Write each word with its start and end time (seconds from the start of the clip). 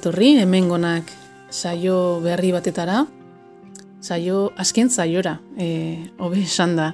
Etorri, 0.00 0.38
hemengonak 0.40 1.10
saio 1.52 2.22
berri 2.24 2.54
batetara, 2.54 3.02
saio, 4.00 4.46
azken 4.56 4.88
saiora, 4.88 5.34
e, 5.60 6.08
hobe 6.16 6.40
esan 6.40 6.72
da, 6.78 6.86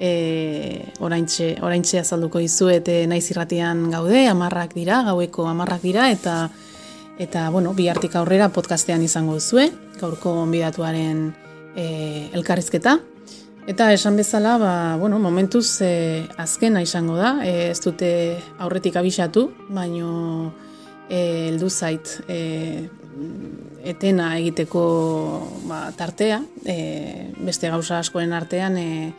e, 0.00 0.86
oraintxe, 1.04 1.50
oraintxe 1.60 2.00
azalduko 2.00 2.40
izuet 2.40 2.88
e, 2.88 3.02
naiz 3.10 3.26
irratian 3.28 3.82
gaude, 3.92 4.22
amarrak 4.30 4.72
dira, 4.72 5.02
gaueko 5.04 5.50
amarrak 5.50 5.84
dira, 5.84 6.06
eta 6.08 6.48
eta 7.20 7.42
bueno, 7.52 7.74
bi 7.76 7.90
hartik 7.92 8.16
aurrera 8.16 8.48
podcastean 8.48 9.04
izango 9.04 9.36
duzue, 9.36 9.68
gaurko 10.00 10.32
onbidatuaren 10.46 11.20
e, 11.76 11.84
elkarrizketa. 12.32 12.96
Eta 13.68 13.92
esan 13.92 14.16
bezala, 14.16 14.56
ba, 14.56 14.72
bueno, 14.96 15.20
momentuz 15.20 15.82
e, 15.84 16.24
azkena 16.40 16.80
izango 16.80 17.20
da, 17.20 17.36
e, 17.44 17.68
ez 17.74 17.84
dute 17.84 18.10
aurretik 18.56 18.96
abisatu, 18.96 19.50
baino 19.68 20.54
e, 21.10 21.48
eldu 21.50 21.68
zait 21.68 22.20
e, 22.28 22.88
etena 23.84 24.36
egiteko 24.38 24.82
ba, 25.68 25.90
tartea, 25.96 26.40
e, 26.64 27.32
beste 27.42 27.70
gauza 27.72 27.98
askoen 27.98 28.32
artean, 28.32 28.78
e, 28.78 29.12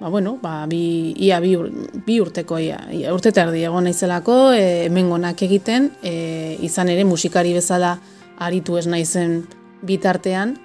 ba, 0.00 0.10
bueno, 0.10 0.36
ba, 0.42 0.66
bi, 0.70 1.14
ia 1.16 1.40
bi, 1.40 1.54
bi 2.06 2.18
urteko, 2.20 2.58
ia, 2.60 2.78
ia 2.92 3.14
urte 3.14 3.32
terdi 3.32 3.64
egon 3.64 3.88
naizelako, 3.88 4.52
e, 4.52 4.84
hemengonak 4.88 5.42
egiten, 5.46 5.92
e, 6.02 6.58
izan 6.66 6.92
ere 6.92 7.06
musikari 7.08 7.54
bezala 7.56 7.96
aritu 8.44 8.78
ez 8.78 8.86
naizen 8.90 9.40
bitartean, 9.82 10.58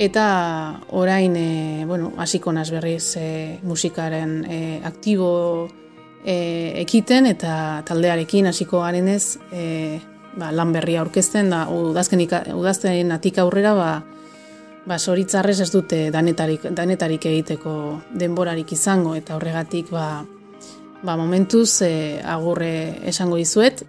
eta 0.00 0.80
orain, 0.96 1.36
e, 1.36 1.84
bueno, 1.86 2.14
hasiko 2.16 2.54
naz 2.56 2.70
berriz 2.72 3.16
e, 3.20 3.58
musikaren 3.62 4.44
e, 4.48 4.80
aktibo 4.86 5.68
e, 6.24 6.80
ekiten 6.82 7.26
eta 7.26 7.82
taldearekin 7.86 8.46
hasiko 8.50 8.80
garenez 8.84 9.38
e, 9.52 10.00
ba, 10.36 10.50
lan 10.52 10.72
berria 10.72 11.02
aurkezten 11.02 11.50
da 11.50 11.66
udazken 11.72 12.22
udazten 12.54 13.12
atik 13.12 13.38
aurrera 13.38 13.74
ba 13.74 13.90
ba 14.86 14.98
soritzarrez 14.98 15.60
ez 15.60 15.70
dute 15.70 16.10
danetarik 16.10 16.64
danetarik 16.74 17.26
egiteko 17.26 17.72
denborarik 18.16 18.72
izango. 18.72 19.14
Eta 19.14 19.36
horregatik 19.36 19.90
ba 19.90 20.24
ba 21.02 21.16
momentuz 21.16 21.82
e, 21.82 22.20
agurre 22.24 23.00
esango 23.08 23.36
dizuet. 23.36 23.84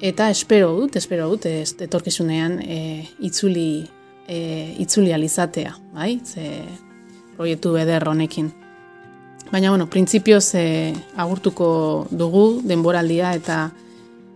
Eta 0.00 0.30
espero 0.30 0.72
dut 0.76 0.96
espero 0.96 1.28
dut 1.28 1.46
ez 1.46 1.74
etorkizunean 1.80 2.60
e, 2.62 3.04
itzuli 3.18 3.86
e, 4.28 4.38
itzuli 4.78 5.12
alizatea 5.12 5.74
bai? 5.94 6.20
Ze 6.24 6.64
proiektu 7.36 7.72
beder 7.72 8.08
honekin 8.08 8.52
Baina, 9.50 9.70
bueno, 9.70 9.86
printzipioz 9.88 10.54
e, 10.54 10.92
agurtuko 11.16 12.06
dugu 12.10 12.60
denboraldia 12.68 13.32
eta 13.32 13.70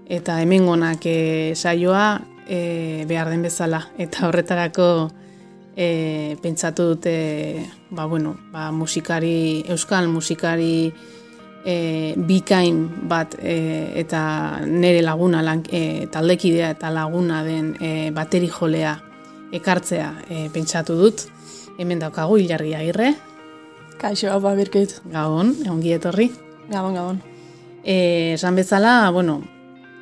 eta 0.08 0.38
hemengonak 0.40 1.04
e, 1.04 1.52
saioa 1.54 2.22
e, 2.48 3.04
behar 3.08 3.28
den 3.28 3.42
bezala. 3.44 3.82
Eta 4.00 4.30
horretarako 4.30 4.86
e, 5.76 6.36
pentsatu 6.40 6.94
dute 6.94 7.14
ba, 7.90 8.06
bueno, 8.06 8.38
ba, 8.52 8.70
musikari, 8.72 9.64
euskal 9.68 10.08
musikari 10.08 10.94
e, 11.64 12.14
bikain 12.16 12.80
bat 13.08 13.36
e, 13.36 13.92
eta 14.00 14.22
nere 14.64 15.02
laguna 15.04 15.42
lan, 15.44 15.60
e, 15.68 16.06
taldekidea 16.08 16.70
eta 16.72 16.88
laguna 16.88 17.42
den 17.44 17.74
e, 17.80 18.10
bateri 18.16 18.48
jolea 18.48 18.96
ekartzea 19.52 20.08
e, 20.28 20.48
pentsatu 20.56 20.96
dut. 20.96 21.26
Hemen 21.76 22.00
daukagu 22.00 22.40
hilargia 22.40 22.80
irre, 22.84 23.12
Kaixo, 24.02 24.32
hau 24.34 24.40
babirkit. 24.42 24.96
Gabon, 25.12 25.52
ongi 25.70 25.92
etorri. 25.94 26.24
Gabon, 26.66 26.96
gabon. 26.98 27.18
E, 27.86 28.32
esan 28.34 28.56
bezala, 28.58 29.12
bueno, 29.14 29.36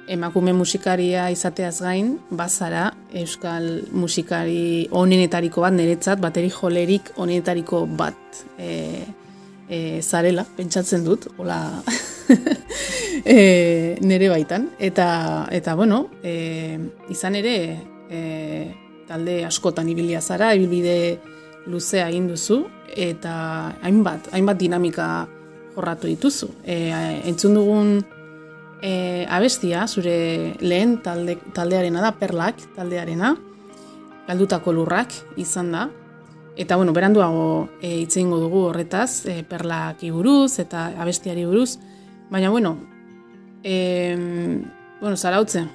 emakume 0.09 0.55
musikaria 0.57 1.27
izateaz 1.29 1.83
gain, 1.85 2.15
bazara 2.33 2.87
euskal 3.21 3.67
musikari 3.93 4.89
onenetariko 4.97 5.67
bat, 5.67 5.77
niretzat, 5.77 6.17
bateri 6.25 6.49
jolerik 6.49 7.13
onenetariko 7.21 7.83
bat 8.01 8.41
e, 8.57 9.05
e, 9.69 10.01
zarela, 10.01 10.47
pentsatzen 10.57 11.05
dut, 11.05 11.29
hola 11.37 11.61
e, 13.37 13.99
nere 14.01 14.33
baitan. 14.33 14.71
Eta, 14.81 15.11
eta 15.53 15.77
bueno, 15.77 16.07
e, 16.25 16.79
izan 17.13 17.37
ere, 17.37 17.57
e, 18.09 18.25
talde 19.13 19.43
askotan 19.45 19.93
ibilia 19.93 20.25
zara, 20.25 20.55
ibilbide 20.57 21.19
luzea 21.69 22.09
egin 22.09 22.33
duzu 22.33 22.63
eta 22.97 23.77
hainbat, 23.83 24.31
hainbat 24.35 24.59
dinamika 24.59 25.11
jorratu 25.75 26.09
dituzu. 26.11 26.51
E, 26.65 26.77
entzun 27.29 27.55
dugun 27.55 28.01
e, 28.83 29.27
abestia, 29.29 29.87
zure 29.89 30.57
lehen 30.61 30.99
talde, 31.05 31.39
taldearena 31.55 32.03
da, 32.05 32.13
perlak 32.19 32.61
taldearena, 32.77 33.35
galdutako 34.29 34.75
lurrak 34.77 35.15
izan 35.41 35.73
da. 35.75 35.89
Eta, 36.61 36.77
bueno, 36.77 36.93
beranduago 36.93 37.71
e, 37.81 38.01
itzeingo 38.03 38.41
dugu 38.43 38.67
horretaz, 38.71 39.27
e, 39.31 39.41
perlak 39.49 40.03
iburuz 40.05 40.59
eta 40.63 40.91
abestiari 41.01 41.47
buruz. 41.47 41.79
Baina, 42.31 42.51
bueno, 42.51 42.77
e, 43.63 44.17
bueno, 45.01 45.17
zarautzen, 45.17 45.71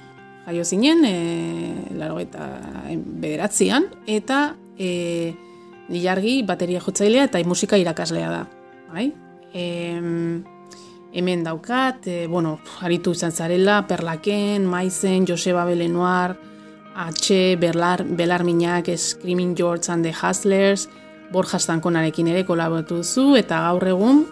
jaio 0.46 0.64
zinen, 0.64 1.02
e, 1.04 1.96
laro 1.98 2.20
eta 2.22 2.46
bederatzean, 2.94 3.90
eta 4.06 4.54
e, 4.78 5.34
Lilargi 5.88 6.40
bateria 6.46 6.80
jotzailea 6.82 7.28
eta 7.28 7.42
musika 7.46 7.78
irakaslea 7.78 8.30
da. 8.30 8.42
Bai? 8.92 9.12
E, 9.54 9.64
hemen 11.16 11.44
daukat, 11.44 12.06
e, 12.06 12.26
bueno, 12.26 12.58
aritu 12.82 13.14
izan 13.16 13.32
zarela, 13.32 13.86
Perlaken, 13.86 14.66
Maizen, 14.66 15.26
Joseba 15.26 15.64
Belenoar, 15.64 16.36
H, 16.96 17.56
Berlar, 17.60 18.04
Belar 18.04 18.44
Minak, 18.44 18.90
Screaming 18.96 19.54
George 19.56 19.90
and 19.92 20.04
the 20.04 20.12
Hustlers, 20.12 20.88
Borja 21.32 21.58
Stankonarekin 21.58 22.28
ere 22.28 22.44
kolabatu 22.44 23.02
zu, 23.04 23.34
eta 23.36 23.60
gaur 23.66 23.86
egun, 23.88 24.26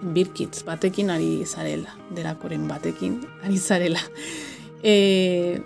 Birkitz 0.00 0.62
batekin 0.64 1.10
ari 1.12 1.44
zarela, 1.44 1.92
derakoren 2.16 2.66
batekin 2.68 3.20
ari 3.44 3.58
zarela. 3.58 4.00
E, 4.82 5.60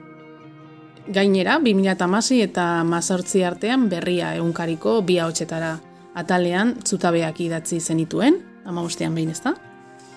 Gainera, 1.07 1.59
2008 1.61 2.41
eta 2.47 2.65
mazortzi 2.89 3.43
artean 3.45 3.89
berria 3.91 4.35
egunkariko 4.39 5.03
bi 5.05 5.19
haotxetara 5.21 5.75
atalean 6.17 6.75
zutabeak 6.87 7.41
idatzi 7.45 7.81
zenituen, 7.81 8.39
ama 8.65 8.83
bostean 8.83 9.15
behin 9.15 9.35
ez 9.35 9.41
da? 9.45 9.53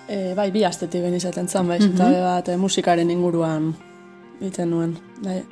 E, 0.08 0.32
bai, 0.34 0.48
bi 0.54 0.64
astetik 0.64 1.02
behin 1.04 1.18
izaten 1.18 1.48
zan, 1.48 1.68
bai, 1.68 1.78
mm 1.82 1.90
zutabe 1.90 2.20
bat 2.24 2.48
e, 2.48 2.56
musikaren 2.56 3.10
inguruan 3.10 3.74
iten 4.40 4.70
nuen. 4.70 4.94
Bai. 5.24 5.42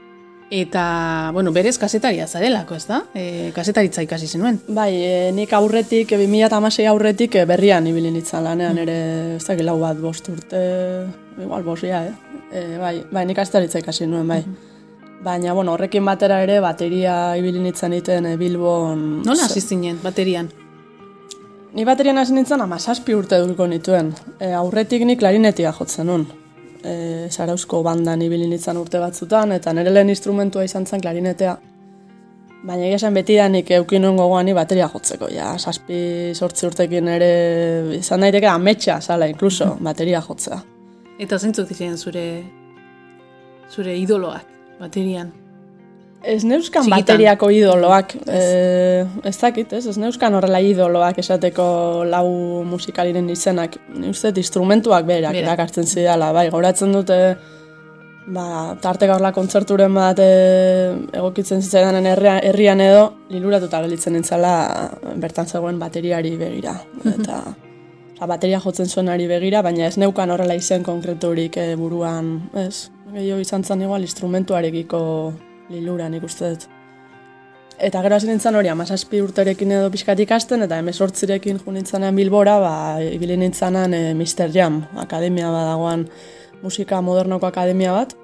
Eta, 0.51 1.33
bueno, 1.35 1.51
berez 1.53 1.75
kasetaria 1.77 2.29
zarelako, 2.31 2.77
ez 2.79 2.87
da? 2.87 3.01
E, 3.13 3.51
kasetaritza 3.53 4.05
ikasi 4.07 4.29
zenuen. 4.31 4.61
Bai, 4.69 4.93
e, 4.95 5.33
nik 5.37 5.53
aurretik, 5.59 6.15
e, 6.15 6.21
2008 6.23 6.87
aurretik 6.89 7.35
e, 7.35 7.45
berrian 7.51 7.87
ibili 7.91 8.15
nintzen 8.15 8.47
lanean, 8.47 8.79
ere, 8.79 8.97
ez 9.37 9.45
da, 9.45 9.59
lau 9.67 9.77
bat 9.83 10.01
bost 10.01 10.31
urte, 10.33 10.63
igual 11.43 11.67
bosia, 11.67 12.07
eh? 12.07 12.41
E, 12.55 12.65
bai, 12.79 12.95
bai, 13.11 13.27
nik 13.27 13.37
kasetaritza 13.37 13.83
ikasi 13.83 14.09
nuen, 14.09 14.31
bai. 14.31 14.41
Baina, 15.25 15.53
bueno, 15.55 15.73
horrekin 15.73 16.05
batera 16.05 16.43
ere, 16.45 16.59
bateria 16.61 17.37
ibili 17.39 17.61
nintzen 17.63 17.95
iten 17.97 18.27
e, 18.27 18.37
Bilbon... 18.37 19.23
Nola 19.25 19.47
hasi 19.49 19.61
zinen, 19.61 19.99
baterian? 20.03 20.49
Ni 21.75 21.85
baterian 21.85 22.19
hasi 22.21 22.35
nintzen 22.37 22.61
ama 22.61 22.79
saspi 22.79 23.15
urte 23.17 23.39
dulko 23.41 23.67
nituen. 23.67 24.13
E, 24.39 24.53
aurretik 24.55 25.05
ni 25.09 25.17
klarinetia 25.17 25.73
jotzen 25.77 26.07
nun. 26.11 26.27
E, 26.85 27.29
Zarauzko 27.31 27.83
bandan 27.83 28.23
ibili 28.23 28.47
nintzen 28.51 28.77
urte 28.77 29.01
batzutan, 29.03 29.57
eta 29.57 29.73
nire 29.75 29.95
lehen 29.95 30.13
instrumentua 30.13 30.65
izan 30.69 30.87
zen 30.87 31.03
klarinetea. 31.03 31.57
Baina 32.67 32.87
egia 32.87 32.99
esan 33.01 33.15
beti 33.17 33.37
da 33.39 33.47
nik 33.49 33.71
eukin 33.77 34.03
nuen 34.03 34.19
gogoan 34.21 34.51
bateria 34.55 34.89
jotzeko. 34.93 35.31
Ja, 35.33 35.55
saspi 35.59 36.35
sortzi 36.35 36.67
urtekin 36.67 37.09
ere 37.09 37.31
izan 37.99 38.25
daiteke 38.25 38.49
ametsa, 38.51 39.01
zala, 39.01 39.29
inkluso, 39.33 39.77
bateria 39.81 40.21
jotzea. 40.21 40.61
Eta 41.19 41.39
zentzut 41.39 41.73
ziren 41.73 41.97
zure, 41.97 42.27
zure 43.73 43.97
idoloak? 43.97 44.56
Baterian? 44.81 45.33
Ez 46.27 46.43
neuskan 46.49 46.89
bateriako 46.91 47.51
idoloak, 47.55 48.15
ez. 48.27 48.39
E, 48.43 49.03
ez 49.29 49.37
dakit, 49.39 49.73
ez? 49.77 49.85
Ez 49.87 49.99
neuskan 50.01 50.35
horrela 50.35 50.59
idoloak 50.65 51.21
esateko 51.23 51.67
lau 52.09 52.65
musikaliren 52.67 53.29
izenak. 53.31 53.77
Uste 54.11 54.33
instrumentuak 54.35 55.07
berak 55.07 55.37
Bera. 55.37 55.53
erakartzen 55.53 55.87
zidala, 55.87 56.33
bai, 56.35 56.49
gauratzen 56.51 56.97
dute 56.97 57.21
ba, 58.27 58.75
tarte 58.83 59.07
gaurla 59.07 59.31
kontzerturen 59.37 59.95
bat 59.95 60.19
e, 60.23 60.31
egokitzen 61.15 61.63
zitzaidanen 61.63 62.09
herrian 62.09 62.83
edo, 62.83 63.07
liluratuta 63.31 63.85
gelditzen 63.85 64.17
nintzala 64.19 64.57
bertan 65.23 65.47
zegoen 65.47 65.79
bateriari 65.79 66.35
begira. 66.41 66.75
Eta, 67.13 67.43
oza, 68.17 68.27
bateria 68.27 68.61
jotzen 68.65 68.91
zuenari 68.91 69.29
begira, 69.31 69.63
baina 69.63 69.87
ez 69.87 69.97
neukan 70.03 70.35
horrela 70.35 70.59
izen 70.59 70.83
konkreturik 70.87 71.61
e, 71.63 71.75
buruan, 71.79 72.35
ez? 72.67 72.89
Gehiago 73.17 73.41
izan 73.41 73.65
zen 73.65 73.83
igual 73.87 74.05
instrumentuarekiko 74.05 75.01
liluran 75.73 76.15
ikuste 76.19 76.53
dut. 76.53 76.67
Eta 77.77 78.01
gero 78.01 78.17
hasi 78.17 78.29
nintzen 78.31 78.57
hori, 78.57 78.71
amazazpi 78.73 79.21
urterekin 79.21 79.75
edo 79.77 79.91
pixkat 79.93 80.21
ikasten, 80.25 80.65
eta 80.65 80.79
emezortzirekin 80.81 81.59
jo 81.61 81.73
nintzenean 81.75 82.17
bilbora, 82.17 82.57
ba, 82.63 82.75
ibili 83.05 83.37
nintzenan 83.37 83.93
e, 83.93 84.03
Mr. 84.17 84.49
Jam, 84.55 84.81
akademia 85.03 85.51
badagoan 85.53 86.07
musika 86.63 87.03
modernoko 87.05 87.49
akademia 87.49 87.93
bat. 87.93 88.15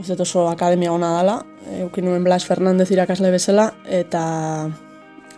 Uste 0.00 0.16
oso 0.24 0.48
akademia 0.50 0.90
ona 0.90 1.12
dela, 1.18 1.36
eukin 1.78 2.08
nuen 2.08 2.26
Blas 2.26 2.42
Fernandez 2.48 2.88
irakasle 2.90 3.30
bezala, 3.30 3.68
eta 3.86 4.22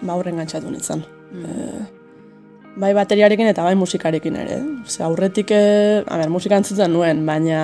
ba 0.00 0.16
horren 0.16 0.40
gantzatu 0.40 0.72
nintzen. 0.72 1.04
Mm. 1.32 1.44
E, 1.44 2.72
bai 2.80 2.94
bateriarekin 2.96 3.52
eta 3.52 3.66
bai 3.66 3.76
musikarekin 3.76 4.40
ere. 4.40 4.56
Ze 4.88 5.04
aurretik, 5.04 5.52
e, 5.52 6.00
a 6.06 6.16
ber, 6.16 6.32
musika 6.32 6.56
entzuten 6.56 6.96
nuen, 6.96 7.26
baina 7.28 7.60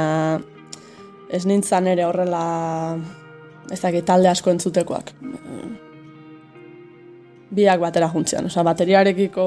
ez 1.31 1.45
nintzen 1.47 1.87
ere 1.87 2.05
horrela 2.09 2.43
ez 3.71 3.81
dakit 3.81 4.07
talde 4.09 4.31
asko 4.31 4.51
entzutekoak. 4.51 5.13
E, 5.13 5.61
biak 7.59 7.81
batera 7.81 8.09
juntzean, 8.13 8.49
oza, 8.51 8.65
bateriarekiko 8.67 9.45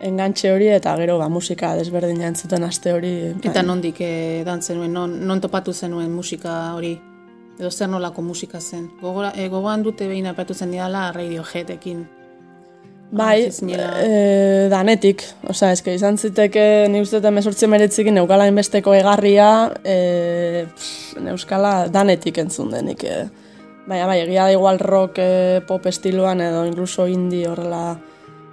engantxe 0.00 0.50
hori 0.52 0.70
eta 0.72 0.94
gero 0.96 1.18
ba, 1.20 1.28
musika 1.28 1.74
desberdina 1.76 2.28
entzuten 2.30 2.64
aste 2.64 2.92
hori. 2.96 3.12
Eta 3.36 3.58
bai. 3.60 3.66
nondik 3.66 4.00
eh, 4.04 4.42
dantzen 4.46 4.80
nuen, 4.80 4.92
non, 4.96 5.18
non 5.28 5.40
topatu 5.40 5.72
zenuen 5.72 6.10
musika 6.12 6.74
hori? 6.76 6.94
Edo 7.60 7.70
zer 7.70 7.90
nolako 7.92 8.22
musika 8.24 8.60
zen? 8.60 8.88
Gogora, 9.02 9.34
eh, 9.36 9.48
gogoan 9.52 9.82
dute 9.84 10.08
behin 10.08 10.30
apatu 10.30 10.54
zen 10.54 10.72
didala 10.72 11.10
radiojetekin. 11.12 12.06
Bai, 13.10 13.48
e, 13.50 14.68
danetik. 14.70 15.24
Osa, 15.50 15.72
ezke 15.74 15.94
izan 15.96 16.18
ziteke 16.18 16.86
ni 16.90 17.00
uste 17.02 17.18
eta 17.18 17.32
mesortzi 17.34 17.66
meretzikin 17.66 18.14
neukala 18.14 18.46
inbesteko 18.46 18.94
egarria, 18.94 19.48
e, 19.82 20.66
pff, 20.70 21.18
neuskala 21.24 21.88
danetik 21.90 22.38
entzun 22.38 22.70
denik. 22.70 23.02
E. 23.02 23.24
Baina, 23.88 24.06
bai, 24.06 24.20
egia 24.22 24.46
da 24.46 24.54
igual 24.54 24.78
rock 24.78 25.18
e, 25.18 25.60
pop 25.66 25.90
estiloan 25.90 26.40
edo 26.44 26.62
incluso 26.68 27.08
indie 27.10 27.48
horrela 27.50 27.98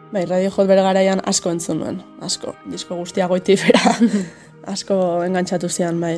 Bai, 0.07 0.23
radio 0.23 0.47
jot 0.55 0.69
bere 0.69 0.83
garaian 0.85 1.19
asko 1.27 1.51
entzun 1.51 1.81
nuen, 1.81 1.97
asko, 2.23 2.53
disko 2.71 2.95
guztia 2.95 3.25
goiti 3.27 3.57
bera, 3.59 3.91
asko 4.73 4.95
engantzatu 5.25 5.67
zian, 5.67 5.99
bai. 5.99 6.13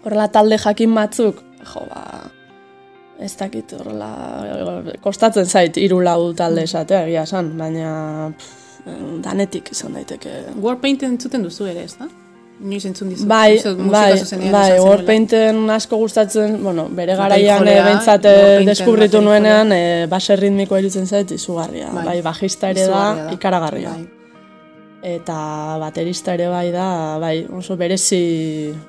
Horrela 0.00 0.30
talde 0.32 0.56
jakin 0.62 0.94
batzuk, 0.96 1.42
jo, 1.60 1.82
ba, 1.90 2.30
ez 3.18 3.32
dakit, 3.36 3.74
horrela, 3.78 4.12
kostatzen 5.02 5.46
zait, 5.46 5.76
iru 5.82 5.98
lau 6.04 6.32
talde 6.38 6.62
esatea, 6.68 7.04
egia 7.08 7.24
esan, 7.26 7.50
baina 7.58 7.90
pff, 8.36 8.58
danetik 9.24 9.72
izan 9.74 9.98
daiteke. 9.98 10.38
Warpaint 10.62 11.04
entzuten 11.08 11.44
duzu 11.46 11.68
ere, 11.70 11.84
ez 11.88 11.96
da? 11.98 12.08
Inoiz 12.58 12.84
entzun 12.88 13.12
dizu. 13.12 13.26
Bai, 13.30 13.60
bai, 13.62 14.14
bai, 14.50 14.78
Warpainten 14.82 15.60
asko 15.70 15.98
gustatzen, 16.00 16.56
bueno, 16.62 16.88
bere 16.90 17.14
garaian 17.18 17.62
e, 17.70 17.74
behintzat 17.86 18.26
deskubritu 18.66 19.20
nuenean, 19.22 19.70
e, 19.74 20.06
base 20.10 20.34
ritmiko 20.36 20.78
eritzen 20.78 21.06
zait, 21.06 21.30
izugarria. 21.36 21.92
Bai, 21.94 22.04
bai 22.08 22.16
bajista 22.26 22.72
ere 22.74 22.88
da, 22.90 23.02
ikaragarria. 23.36 23.94
Bai. 23.94 24.08
Eta 25.14 25.36
baterista 25.78 26.34
ere 26.34 26.48
bai 26.50 26.72
da, 26.74 26.88
bai, 27.22 27.36
oso 27.54 27.78
berezi... 27.78 28.18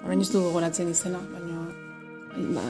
Horrein 0.01 0.25
ez 0.25 0.31
du 0.33 0.41
goratzen 0.50 0.89
izena, 0.89 1.21
baina... 1.29 1.38
Ba, 2.39 2.62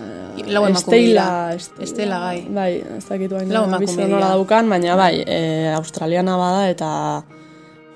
lau 0.49 0.63
estela, 0.67 1.55
estela, 1.55 2.19
gai. 2.27 2.45
Bai, 2.49 2.71
ez 2.97 3.03
dakitu 3.05 3.38
baina, 3.38 3.53
lau 3.53 3.65
emakume 3.67 4.07
daukan, 4.13 4.71
baina 4.71 4.95
bai, 4.97 5.19
e, 5.25 5.41
australiana 5.77 6.38
bada 6.39 6.63
eta 6.71 6.89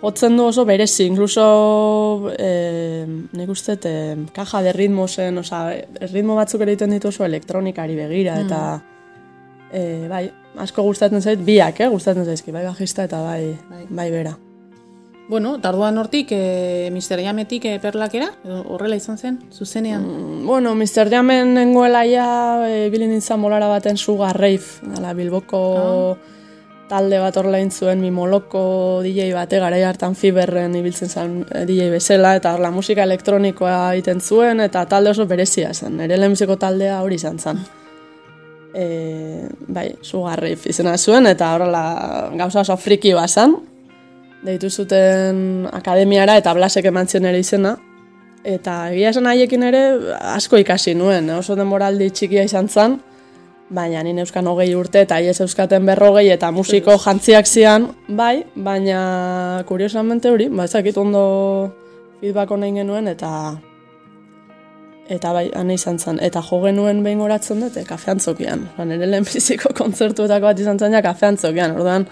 Hotzen 0.03 0.35
du 0.35 0.43
oso 0.43 0.65
berezi, 0.67 1.05
incluso 1.05 2.29
eh, 2.37 3.05
nik 3.07 3.49
uste 3.53 3.77
eh, 3.87 4.17
kaja 4.35 4.59
de 4.61 4.73
ritmo 4.75 5.07
zen, 5.07 5.37
oza, 5.39 5.61
ritmo 6.11 6.35
batzuk 6.35 6.65
egiten 6.65 6.91
ditu 6.91 7.07
oso 7.07 7.23
elektronikari 7.23 7.95
begira, 7.95 8.35
eta 8.43 8.59
mm. 8.75 8.83
eh, 9.71 10.07
bai, 10.11 10.25
asko 10.59 10.83
gustatzen 10.83 11.23
zait, 11.23 11.39
biak, 11.47 11.79
eh, 11.79 11.87
gustatzen 11.87 12.27
zaizki, 12.27 12.51
bai 12.51 12.65
bajista 12.67 13.07
eta 13.07 13.23
bai, 13.23 13.53
bai, 13.69 13.85
bai 13.87 14.11
bera. 14.11 14.35
Bueno, 15.29 15.55
tarduan 15.61 15.97
hortik, 15.97 16.33
e, 16.35 16.89
Mr. 16.91 17.21
Jametik 17.23 17.65
e, 17.65 17.77
perlakera, 17.79 18.27
horrela 18.43 18.97
izan 18.99 19.17
zen, 19.17 19.39
zuzenean? 19.51 20.03
Mm, 20.03 20.45
bueno, 20.45 20.75
Mr. 20.75 21.09
Jamen 21.09 21.53
nengoela 21.55 22.03
ja, 22.05 22.27
e, 22.67 22.89
bilin 22.91 23.13
nintzen 23.15 23.39
molara 23.39 23.71
baten 23.71 23.97
suga 23.97 24.33
reif, 24.33 24.79
ala, 24.97 25.15
bilboko... 25.17 25.65
Ah 25.79 26.39
talde 26.93 27.19
bat 27.21 27.37
orlain 27.39 27.71
zuen 27.71 28.01
mimoloko 28.03 28.63
DJ 29.03 29.31
bate 29.35 29.59
gara 29.61 29.79
hartan 29.87 30.15
fiberren 30.19 30.75
ibiltzen 30.77 31.09
zen 31.09 31.37
eh, 31.49 31.63
DJ 31.69 31.89
bezala 31.93 32.35
eta 32.39 32.53
horla 32.55 32.71
musika 32.75 33.05
elektronikoa 33.07 33.93
egiten 33.95 34.21
zuen 34.21 34.63
eta 34.63 34.85
talde 34.89 35.13
oso 35.13 35.25
berezia 35.29 35.73
zen, 35.73 35.99
ere 36.05 36.19
lehenbiziko 36.19 36.57
taldea 36.61 37.01
hori 37.01 37.19
izan 37.21 37.39
zen. 37.39 37.63
E, 38.73 38.85
bai, 39.69 39.91
sugarri 40.01 40.55
izena 40.69 40.95
zuen 40.97 41.29
eta 41.29 41.51
horrela 41.55 41.83
gauza 42.39 42.63
oso 42.63 42.77
friki 42.77 43.13
bazan, 43.13 43.55
deitu 44.43 44.69
zuten 44.69 45.67
akademiara 45.71 46.37
eta 46.37 46.53
blasek 46.53 46.85
eman 46.85 47.07
ere 47.13 47.39
izena, 47.39 47.77
eta 48.43 48.91
egia 48.91 49.09
esan 49.09 49.27
haiekin 49.27 49.63
ere 49.63 49.83
asko 50.19 50.57
ikasi 50.57 50.93
nuen, 50.95 51.29
oso 51.29 51.55
demoraldi 51.55 52.09
txikia 52.09 52.43
izan 52.43 52.67
zen, 52.67 52.99
baina 53.69 54.03
ni 54.03 54.13
euskan 54.19 54.47
hogei 54.47 54.75
urte 54.75 55.01
eta 55.01 55.15
aiez 55.15 55.39
euskaten 55.41 55.85
berrogei 55.85 56.29
eta 56.29 56.51
musiko 56.51 56.97
jantziak 56.97 57.47
zian, 57.47 57.89
bai, 58.07 58.43
baina 58.55 59.63
kuriosamente 59.67 60.29
hori, 60.29 60.49
ba, 60.49 60.65
ezakit 60.65 60.97
ondo 60.97 61.23
feedback 62.21 62.51
nahi 62.57 62.75
genuen 62.75 63.07
eta 63.07 63.29
eta 65.11 65.33
bai, 65.35 65.47
ane 65.57 65.75
izan 65.75 65.97
zen, 65.99 66.19
eta 66.23 66.41
jo 66.45 66.59
genuen 66.63 67.01
behin 67.03 67.21
horatzen 67.23 67.59
dute, 67.63 67.83
kafean 67.87 68.21
zokian. 68.23 68.67
Ba, 68.77 68.85
nire 68.87 69.07
lehen 69.09 69.25
biziko 69.27 69.73
kontzertuetako 69.79 70.47
bat 70.47 70.63
izan 70.63 70.79
zen 70.79 70.95
ja, 70.95 71.01
kafean 71.03 71.37
zokian, 71.37 71.75
orduan, 71.75 72.07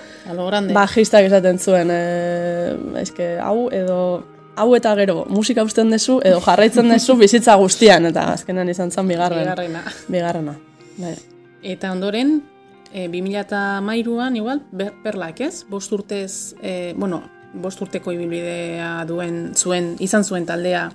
bajistak 0.75 1.29
esaten 1.29 1.59
zuen, 1.59 1.91
e, 1.93 2.75
eske, 3.01 3.33
hau 3.39 3.69
edo, 3.75 3.97
hau 4.59 4.69
eta 4.75 4.93
gero, 4.99 5.25
musika 5.31 5.63
usten 5.67 5.91
dezu, 5.93 6.19
edo 6.27 6.41
jarraitzen 6.43 6.91
dezu 6.91 7.15
bizitza 7.19 7.55
guztian, 7.61 8.09
eta 8.11 8.27
azkenan 8.35 8.69
izan 8.69 8.91
zen 8.91 9.07
bigarren. 9.07 9.45
Bigarrena. 9.45 9.83
Bigarrena. 10.11 10.57
Bai. 10.97 11.15
Eta 11.75 11.93
ondoren, 11.95 12.41
e, 12.91 13.07
2008an, 13.07 14.35
igual, 14.35 14.65
perlak 15.05 15.39
ez? 15.47 15.61
Bost 15.69 15.93
urtez, 15.95 16.57
e, 16.59 16.93
bueno, 16.97 17.23
bost 17.53 17.81
urteko 17.83 18.11
ibilbidea 18.15 19.05
duen, 19.07 19.53
zuen, 19.55 19.95
izan 20.03 20.27
zuen 20.27 20.45
taldea 20.47 20.89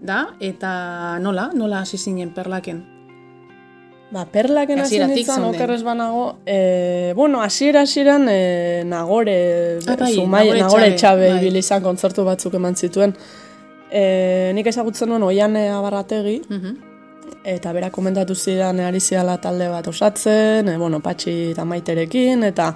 da, 0.00 0.34
eta 0.40 1.18
nola, 1.22 1.50
nola 1.54 1.82
hasi 1.82 1.98
zinen 1.98 2.30
perlaken? 2.34 2.84
Ba, 4.10 4.24
perlaken 4.32 4.80
hasi 4.80 5.00
nintzen, 5.02 5.44
okerrez 5.44 5.82
banago, 5.84 6.38
e, 6.46 7.12
bueno, 7.16 7.42
hasiera 7.42 7.82
hasieran 7.84 8.24
e, 8.30 8.82
nagore, 8.88 9.80
ah, 9.86 9.96
bai, 10.00 10.14
zumai, 10.14 10.46
nagore, 10.46 10.62
nagore 10.62 10.94
txabe 10.96 11.26
bai. 11.28 11.40
ibilizan 11.42 11.82
kontzertu 11.84 12.24
batzuk 12.24 12.56
eman 12.56 12.76
zituen. 12.76 13.12
E, 13.92 14.52
nik 14.56 14.68
ezagutzen 14.72 15.12
nuen 15.12 15.26
oian 15.28 15.56
abarrategi, 15.56 16.42
uh 16.48 16.76
eta 17.48 17.70
bera 17.72 17.88
komentatu 17.92 18.34
zidan 18.34 18.80
ari 18.80 19.00
ziala 19.00 19.36
talde 19.40 19.68
bat 19.68 19.86
osatzen, 19.88 20.68
e, 20.68 20.76
bueno, 20.80 21.00
patxi 21.04 21.52
eta 21.52 21.64
maiterekin, 21.64 22.42
eta 22.44 22.72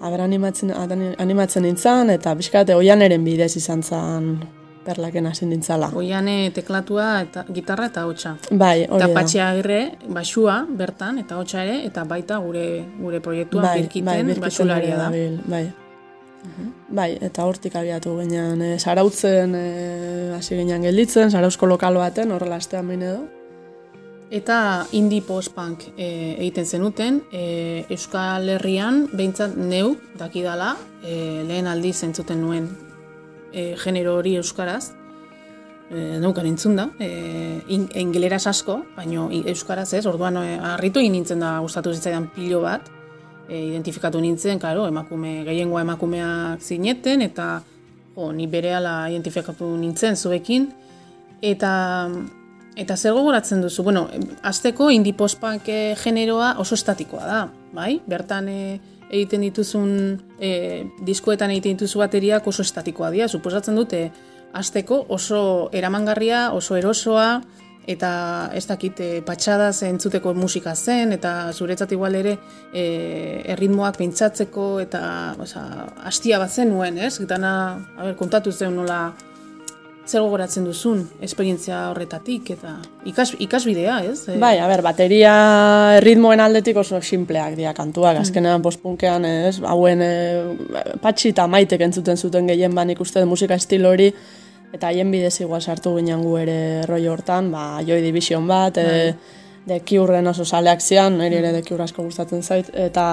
aber 0.00 0.20
animatzen, 0.20 0.72
animatzen 1.18 1.64
nintzen, 1.64 2.12
eta 2.12 2.34
bizkate 2.36 2.76
oianeren 2.76 3.24
bidez 3.24 3.56
izan 3.56 3.82
zen 3.82 4.30
perlaken 4.86 5.30
hasi 5.30 5.48
nintzala. 5.50 5.90
Oiane 5.98 6.36
teklatua 6.56 7.08
eta 7.24 7.44
gitarra 7.52 7.88
eta 7.90 8.06
hotxa. 8.08 8.36
Bai, 8.50 8.86
hori 8.86 9.02
da. 9.02 9.08
Eta 9.08 9.16
patxi 9.16 9.42
agirre, 9.42 9.80
basua, 10.18 10.60
bertan, 10.78 11.18
eta 11.22 11.40
hotxa 11.40 11.64
ere, 11.66 11.80
eta 11.88 12.06
baita 12.08 12.38
gure 12.44 12.66
gure 13.00 13.22
proiektua 13.24 13.66
bai, 13.68 13.74
birkiten, 13.82 14.32
bai, 14.32 14.38
basularia 14.46 15.00
da. 15.00 15.10
bai. 15.46 15.64
Mhm. 16.46 16.72
Bai, 16.94 17.10
eta 17.26 17.44
hortik 17.44 17.74
abiatu 17.74 18.14
ginean, 18.20 18.60
e, 18.62 18.76
zarautzen 18.78 19.54
e, 19.58 19.64
hasi 20.36 20.54
ginean 20.54 20.86
gelditzen, 20.86 21.32
zarauzko 21.32 21.66
lokal 21.66 21.98
baten, 21.98 22.30
horrela 22.30 22.60
astean 22.62 22.86
behin 22.86 23.02
edo. 23.02 23.24
Eta 24.30 24.86
indie 24.98 25.22
post-punk 25.22 25.84
e, 25.96 26.08
egiten 26.38 26.66
zenuten, 26.66 27.20
e, 27.32 27.84
Euskal 27.94 28.48
Herrian 28.56 29.04
behintzat 29.12 29.54
neu 29.58 29.94
dakidala, 30.18 30.74
e, 31.02 31.44
lehen 31.46 31.70
aldi 31.70 31.92
zentzuten 31.94 32.42
nuen 32.42 32.66
e, 33.52 33.74
genero 33.80 34.16
hori 34.16 34.36
Euskaraz, 34.36 34.92
e, 35.90 36.18
neukan 36.22 36.46
entzun 36.46 36.76
da, 36.76 36.88
e, 36.98 37.62
engeleraz 37.68 38.46
asko, 38.46 38.82
baina 38.96 39.28
Euskaraz 39.52 39.92
ez, 39.94 40.04
orduan 40.06 40.38
e, 40.42 40.58
harritu 40.74 41.00
nintzen 41.00 41.40
da 41.40 41.58
gustatu 41.64 41.92
zitzaidan 41.94 42.30
pilo 42.34 42.62
bat, 42.64 42.90
e, 43.48 43.66
identifikatu 43.72 44.20
nintzen, 44.20 44.58
karo, 44.58 44.86
emakume, 44.86 45.42
gehiengoa 45.46 45.84
emakumeak 45.86 46.62
zineten, 46.62 47.22
eta 47.22 47.60
jo, 48.16 48.32
ni 48.32 48.46
bere 48.46 48.72
identifikatu 49.10 49.76
nintzen 49.76 50.16
zuekin, 50.16 50.72
eta 51.42 51.76
Eta 52.76 52.92
zer 52.96 53.14
gogoratzen 53.16 53.62
duzu? 53.64 53.82
Bueno, 53.86 54.04
azteko 54.44 54.90
indie 54.92 55.16
post-punk 55.16 55.68
eh, 55.72 55.94
generoa 55.96 56.52
oso 56.60 56.76
estatikoa 56.76 57.24
da, 57.24 57.38
bai? 57.72 57.94
Bertan 58.04 58.50
e, 58.52 58.58
egiten 59.10 59.44
dituzun, 59.46 59.92
e, 60.40 60.86
diskoetan 61.06 61.52
egiten 61.54 61.76
dituzu 61.76 62.02
bateriak 62.02 62.46
oso 62.46 62.64
estatikoa 62.66 63.10
dira. 63.14 63.28
Suposatzen 63.28 63.76
dute, 63.78 64.08
azteko 64.56 65.04
oso 65.12 65.68
eramangarria, 65.76 66.50
oso 66.56 66.76
erosoa, 66.76 67.40
eta 67.86 68.10
ez 68.54 68.64
dakit 68.66 69.00
e, 69.00 69.08
patxada 69.26 69.70
entzuteko 69.86 70.34
musika 70.34 70.74
zen, 70.74 71.12
eta 71.14 71.52
zuretzat 71.52 71.92
igual 71.94 72.18
ere 72.18 72.34
e, 72.72 72.84
erritmoak 73.54 74.00
pentsatzeko, 74.00 74.66
eta 74.82 75.00
oza, 75.42 75.62
hastia 76.04 76.40
bat 76.42 76.50
zen 76.50 76.72
nuen, 76.74 76.98
ez? 76.98 77.14
Gitana, 77.20 77.54
a 77.96 78.08
ber, 78.08 78.16
kontatu 78.18 78.52
zen 78.52 78.74
nola 78.76 79.00
zer 80.06 80.22
gogoratzen 80.22 80.64
duzun 80.66 81.02
esperientzia 81.24 81.80
horretatik 81.90 82.52
eta 82.54 82.76
ikas, 83.10 83.32
ikasbidea, 83.42 83.98
ez? 84.06 84.28
E... 84.30 84.36
Bai, 84.42 84.54
a 84.62 84.68
ber, 84.70 84.82
bateria 84.86 85.34
ritmoen 86.02 86.40
aldetik 86.42 86.78
oso 86.78 87.00
simpleak 87.02 87.56
dira 87.58 87.74
kantuak, 87.74 88.16
mm. 88.16 88.26
azkenean 88.26 88.64
postpunkean, 88.64 89.26
ez? 89.26 89.58
Hauen 89.66 90.02
e, 90.04 90.10
patxi 91.02 91.34
eta 91.34 91.48
maitek 91.50 91.86
entzuten 91.88 92.16
zuten 92.16 92.46
gehien 92.50 92.74
ban 92.74 92.90
ikuste 92.94 93.24
musika 93.26 93.58
estilo 93.58 93.90
hori, 93.94 94.12
eta 94.76 94.92
haien 94.92 95.10
bidez 95.10 95.34
igual 95.40 95.62
sartu 95.62 95.96
ginen 95.96 96.22
gu 96.22 96.36
ere 96.44 96.58
roi 96.86 97.02
hortan, 97.10 97.50
ba, 97.54 97.80
Joy 97.86 98.02
Division 98.04 98.46
bat, 98.46 98.78
e, 98.78 98.86
bai. 98.86 99.42
de 99.66 99.80
kiurren 99.82 100.30
oso 100.30 100.46
saleak 100.46 100.84
zian, 100.84 101.18
niri 101.18 101.40
ere 101.42 101.52
de 101.56 101.64
kiur 101.66 101.82
asko 101.82 102.06
gustatzen 102.06 102.46
zait, 102.46 102.70
eta 102.74 103.06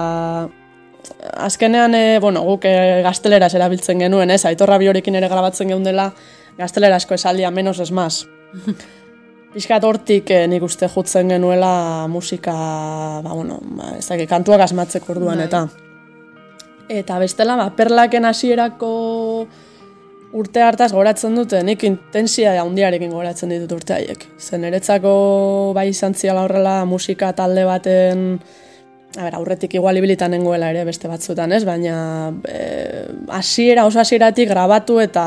azkenean, 1.42 1.94
e, 1.94 2.18
bueno, 2.20 2.44
guk 2.46 2.64
e, 2.70 3.02
gazteleraz 3.04 3.52
erabiltzen 3.54 4.00
genuen, 4.06 4.30
ez? 4.30 4.44
Aitorra 4.48 4.78
biorekin 4.78 5.18
ere 5.18 5.28
grabatzen 5.32 5.74
geundela, 5.74 6.12
gaztelerasko 6.58 7.14
esaldia 7.14 7.50
menos 7.50 7.80
es 7.80 7.92
más. 7.92 8.26
Piskat 9.54 9.84
hortik 9.86 10.30
eh, 10.34 10.48
nik 10.50 10.64
uste 10.66 10.88
jutzen 10.90 11.30
genuela 11.30 12.06
musika, 12.10 12.54
ba, 13.22 13.34
bueno, 13.34 13.60
ba, 13.62 13.92
ez 13.98 14.08
dakit, 14.08 14.28
kantuak 14.28 14.64
asmatzeko 14.64 15.12
orduan, 15.14 15.38
bai. 15.38 15.46
eta 15.46 15.68
eta 16.90 17.20
bestela, 17.22 17.54
ba, 17.56 17.68
perlaken 17.76 18.26
hasierako 18.26 18.90
urte 20.34 20.62
hartaz 20.66 20.90
goratzen 20.92 21.38
dute, 21.38 21.62
nik 21.62 21.84
intensia 21.86 22.56
handiarekin 22.64 23.14
goratzen 23.14 23.54
ditut 23.54 23.76
urte 23.78 23.94
haiek. 23.94 24.26
Zen 24.42 24.66
eretzako 24.66 25.14
bai 25.76 25.88
izan 25.92 26.18
ziala 26.18 26.42
horrela 26.42 26.80
musika 26.90 27.30
talde 27.38 27.62
baten, 27.68 28.26
a 29.14 29.22
ber, 29.22 29.36
aurretik 29.38 29.76
igual 29.78 30.02
ibilitan 30.02 30.34
nengoela 30.34 30.72
ere 30.74 30.82
beste 30.88 31.06
batzuetan, 31.06 31.54
ez? 31.54 31.62
Baina 31.66 31.96
eh, 32.50 33.06
hasiera, 33.38 33.86
oso 33.86 34.02
hasieratik 34.02 34.50
grabatu 34.50 34.98
eta 34.98 35.24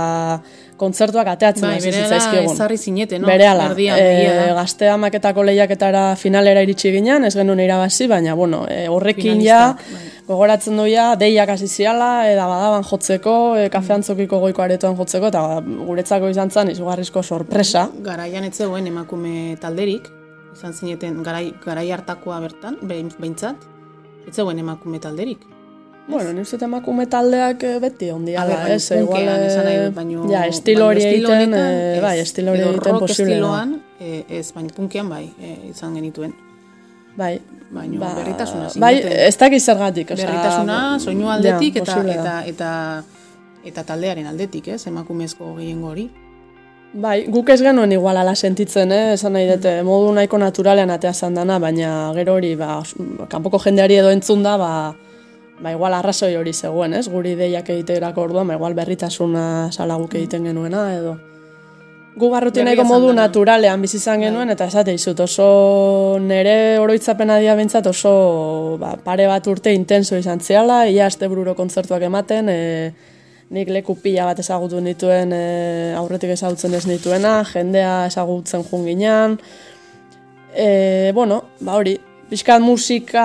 kontzertuak 0.78 1.28
ateatzen 1.34 1.66
bai, 1.68 1.80
zitzaizkigun. 1.82 2.54
ezarri 2.54 2.78
zinete, 2.78 3.20
no? 3.20 3.28
Berehala, 3.28 3.72
e, 3.78 4.52
gaztea 4.58 4.98
maketako 5.02 5.46
lehiaketara 5.50 6.04
finalera 6.20 6.62
iritsi 6.66 6.92
ginen, 6.94 7.26
ez 7.28 7.34
genuen 7.36 7.62
irabazi, 7.64 8.08
baina, 8.12 8.36
bueno, 8.38 8.64
e, 8.70 8.86
horrekin 8.94 9.42
ja, 9.44 9.62
bai. 9.80 10.04
gogoratzen 10.28 10.78
duia, 10.78 11.10
deiak 11.20 11.50
hasi 11.56 11.68
ziala, 11.68 12.12
eda 12.32 12.46
badaban 12.50 12.86
jotzeko, 12.88 13.36
e, 13.58 13.68
kafeantzokiko 13.74 14.40
goiko 14.46 14.66
aretoan 14.66 14.98
jotzeko, 15.00 15.34
eta 15.34 15.44
guretzako 15.90 16.30
izan 16.34 16.54
zen, 16.54 16.72
izugarrizko 16.76 17.24
sorpresa. 17.24 17.88
Garaian 18.06 18.48
etzegoen 18.48 18.88
emakume 18.94 19.58
talderik, 19.62 20.12
izan 20.54 20.74
zineten 20.74 21.22
garai, 21.26 21.52
garai 21.66 21.90
hartakoa 21.92 22.40
bertan, 22.46 22.80
behintzat, 22.88 23.70
etzegoen 24.30 24.66
emakume 24.66 25.02
talderik. 25.02 25.57
Bueno, 26.08 26.32
ni 26.34 26.42
uste 26.42 26.58
emakume 26.64 27.06
taldeak 27.12 27.64
eh, 27.68 27.78
beti 27.84 28.10
ondia 28.12 28.46
da, 28.48 28.62
ez? 28.72 28.92
Igual, 28.96 29.28
eh, 29.28 29.90
baino, 29.94 30.24
ja, 30.32 30.46
estilo 30.48 30.88
hori 30.88 31.04
egiten, 31.04 31.54
eh, 31.54 32.00
bai, 32.02 32.20
estilo 32.24 32.54
hori 32.54 32.64
egiten 32.64 33.00
posible 33.02 33.34
estiloan, 33.36 33.74
eh, 34.00 34.24
ez, 34.40 34.54
baina 34.56 34.72
punkean 34.76 35.10
bai, 35.12 35.26
eh, 35.42 35.58
izan 35.72 35.98
genituen. 36.00 36.32
Bai, 37.18 37.42
baina 37.74 38.00
ba, 38.00 38.12
berritasuna 38.16 38.70
Bai, 38.80 38.94
ez 39.28 39.36
dakiz 39.38 39.64
zergatik. 39.66 40.14
Berritasuna, 40.14 40.78
soinu 41.00 41.28
aldetik 41.34 41.82
eta, 41.82 41.98
eta, 42.14 42.36
eta, 42.54 42.70
eta, 43.66 43.84
taldearen 43.84 44.30
aldetik, 44.32 44.70
ez? 44.76 44.86
Emakumezko 44.88 45.56
gehiengo 45.58 45.92
hori. 45.92 46.06
Bai, 46.94 47.26
guk 47.28 47.50
ez 47.52 47.60
genuen 47.60 47.92
igual 47.92 48.16
ala 48.18 48.36
sentitzen, 48.36 48.94
eh? 48.96 49.18
esan 49.18 49.36
nahi 49.36 49.50
dute, 49.50 49.74
modu 49.84 50.14
nahiko 50.16 50.38
naturalean 50.40 50.94
atea 50.94 51.12
dana, 51.36 51.60
baina 51.60 52.14
gero 52.16 52.38
hori, 52.40 52.56
ba, 52.56 52.80
kanpoko 53.28 53.60
jendeari 53.60 54.00
edo 54.00 54.10
entzun 54.10 54.44
da, 54.44 54.56
ba, 54.58 54.72
ba 55.62 55.72
igual 55.72 55.94
arrazoi 55.94 56.36
hori 56.36 56.54
zegoen, 56.54 56.94
ez? 56.94 57.08
Guri 57.10 57.34
ideiak 57.38 57.70
egiterako 57.70 58.30
orduan, 58.30 58.48
ba 58.48 58.60
igual 58.60 58.78
berritasuna 58.78 59.72
salaguk 59.72 60.14
egiten 60.20 60.46
genuena 60.52 60.92
edo 60.98 61.18
gu 62.18 62.30
barrutieneko 62.34 62.84
modu 62.88 63.12
naturalean 63.14 63.82
bizi 63.82 64.00
izan 64.00 64.18
bai. 64.18 64.28
genuen 64.28 64.50
eta 64.50 64.66
esate 64.72 64.96
dizut 64.96 65.20
oso 65.22 66.18
nere 66.22 66.80
oroitzapena 66.82 67.38
dia 67.44 67.54
bentsat 67.56 67.88
oso 67.92 68.78
ba, 68.82 68.96
pare 69.04 69.28
bat 69.30 69.46
urte 69.48 69.74
intenso 69.74 70.18
izan 70.18 70.42
ziala, 70.42 70.86
ia 70.90 71.06
astebururo 71.06 71.54
kontzertuak 71.56 72.08
ematen, 72.10 72.50
e, 72.50 72.92
nik 73.54 73.70
leku 73.70 73.96
pila 74.02 74.26
bat 74.32 74.42
ezagutu 74.42 74.82
nituen 74.82 75.34
e, 75.34 75.44
aurretik 76.00 76.34
ezagutzen 76.34 76.74
ez 76.74 76.86
nituena, 76.90 77.38
jendea 77.54 78.08
ezagutzen 78.10 78.66
junginan, 78.66 79.38
e, 80.56 81.12
bueno, 81.14 81.44
ba 81.62 81.78
hori, 81.78 82.00
Bizkat 82.28 82.60
musika 82.60 83.24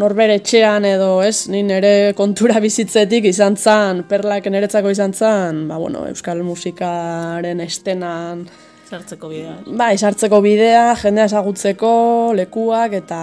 norbere 0.00 0.38
etxean 0.40 0.86
edo, 0.88 1.10
ez, 1.20 1.44
ni 1.52 1.60
nire 1.66 2.12
kontura 2.16 2.60
bizitzetik 2.64 3.28
izan 3.28 3.58
zan, 3.60 4.04
perlak 4.08 4.48
niretzako 4.48 4.92
izan 4.94 5.12
zan, 5.12 5.66
ba, 5.68 5.78
bueno, 5.80 6.06
euskal 6.08 6.40
musikaren 6.46 7.60
estenan... 7.66 8.46
Sartzeko 8.90 9.28
bidea. 9.30 9.58
Bai, 9.78 9.92
sartzeko 9.98 10.40
bidea, 10.42 10.86
jendea 11.02 11.28
esagutzeko, 11.30 11.92
lekuak, 12.38 12.96
eta... 13.04 13.20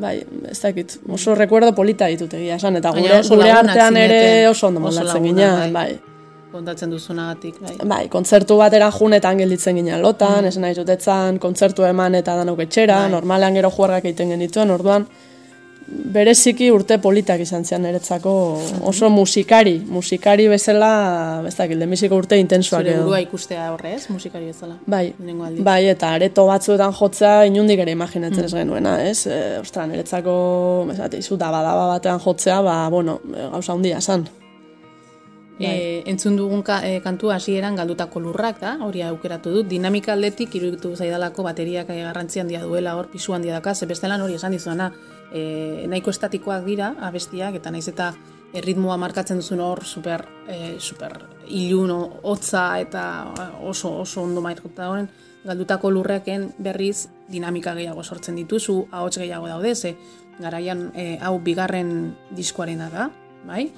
Bai, 0.00 0.14
ez 0.48 0.56
dakit, 0.62 0.94
oso 1.12 1.34
rekuerdo 1.36 1.74
polita 1.76 2.06
ditut 2.08 2.38
egia 2.38 2.56
esan, 2.56 2.78
eta 2.80 2.94
gure, 2.96 3.18
gure 3.26 3.50
artean 3.52 3.98
ere 4.00 4.22
oso 4.48 4.70
ondo 4.70 4.80
moldatzen 4.86 5.26
ginen, 5.26 5.58
bai. 5.58 5.72
bai 5.74 6.09
kontatzen 6.52 6.90
duzunagatik, 6.92 7.58
bai. 7.62 7.74
Bai, 7.94 8.02
kontzertu 8.12 8.58
batera 8.60 8.90
junetan 8.94 9.40
gelditzen 9.42 9.80
ginen 9.80 10.02
lotan, 10.02 10.42
mm. 10.42 10.52
esan 10.52 10.66
nahi 10.66 10.78
zutetzan, 10.82 11.40
kontzertu 11.42 11.86
eman 11.88 12.18
eta 12.18 12.36
danok 12.40 12.64
etxera, 12.66 13.04
bai. 13.06 13.10
normalean 13.16 13.58
gero 13.58 13.72
juargak 13.74 14.08
egiten 14.10 14.34
genituen, 14.34 14.72
orduan, 14.74 15.06
bereziki 15.90 16.68
urte 16.70 16.98
politak 17.02 17.40
izan 17.42 17.64
zian 17.66 17.84
eretzako 17.88 18.32
oso 18.86 19.10
musikari, 19.10 19.76
musikari 19.90 20.46
bezala, 20.50 20.90
ez 21.48 21.54
da, 21.56 21.66
gilde 21.70 21.88
urte 22.14 22.38
intensuak 22.38 22.84
edo. 22.84 22.92
Zure 22.92 23.04
burua 23.04 23.20
ikustea 23.24 23.70
horre 23.72 23.94
ez, 23.96 24.04
musikari 24.08 24.46
bezala? 24.46 24.76
Bai, 24.86 25.12
bai, 25.58 25.80
eta 25.90 26.14
areto 26.14 26.46
batzuetan 26.46 26.94
jotzea 26.94 27.44
inundik 27.50 27.82
ere 27.82 27.96
imaginatzen 27.96 28.44
ez 28.44 28.52
mm. 28.54 28.58
genuena, 28.62 28.98
ez? 29.02 29.26
E, 29.26 29.40
ostran, 29.60 29.94
eretzako, 29.96 30.34
ez 30.92 31.00
da, 31.00 31.10
izuta 31.18 31.50
badaba 31.50 31.88
batean 31.96 32.22
jotzea, 32.22 32.60
ba, 32.62 32.82
bueno, 32.90 33.20
gauza 33.40 33.74
hundia 33.74 33.98
esan. 33.98 34.28
E, 35.60 36.02
entzun 36.08 36.38
dugun 36.38 36.62
ka, 36.64 36.80
e, 36.88 37.00
kantu 37.04 37.30
hasieran 37.34 37.76
galdutako 37.76 38.20
lurrak 38.24 38.60
da, 38.62 38.78
hori 38.80 39.02
aukeratu 39.04 39.52
dut, 39.52 39.68
dinamika 39.68 40.14
aldetik 40.14 40.54
iruditu 40.56 40.94
zaidalako 40.96 41.44
bateriak 41.44 41.90
garrantzi 41.92 42.40
handia 42.40 42.62
duela 42.64 42.96
hor 42.96 43.10
pisu 43.12 43.34
handia 43.36 43.58
daka, 43.58 43.74
ze 43.74 43.86
bestelan 43.86 44.24
hori 44.24 44.38
esan 44.40 44.56
dizuana, 44.56 44.90
e, 45.32 45.84
nahiko 45.86 46.10
estatikoak 46.10 46.64
dira 46.64 46.94
abestiak, 47.00 47.60
eta 47.60 47.70
naiz 47.70 47.88
eta 47.92 48.14
erritmoa 48.56 48.96
markatzen 48.96 49.38
duzun 49.42 49.60
hor 49.60 49.84
super, 49.84 50.24
e, 50.48 50.78
super 50.78 51.18
ilun, 51.46 51.92
hotza 52.22 52.64
eta 52.80 53.04
oso 53.66 53.92
oso 54.00 54.22
ondo 54.22 54.40
mairkuta 54.40 54.88
horren, 54.90 55.10
galdutako 55.44 55.90
lurreken 55.90 56.50
berriz 56.58 57.08
dinamika 57.28 57.74
gehiago 57.74 58.02
sortzen 58.04 58.36
dituzu, 58.36 58.86
ahots 58.90 59.18
gehiago 59.18 59.48
daude, 59.48 59.74
ze 59.74 59.96
garaian 60.40 60.90
e, 60.94 61.18
hau 61.20 61.38
bigarren 61.44 62.14
diskoarena 62.36 62.90
da, 62.90 63.10
bai? 63.46 63.70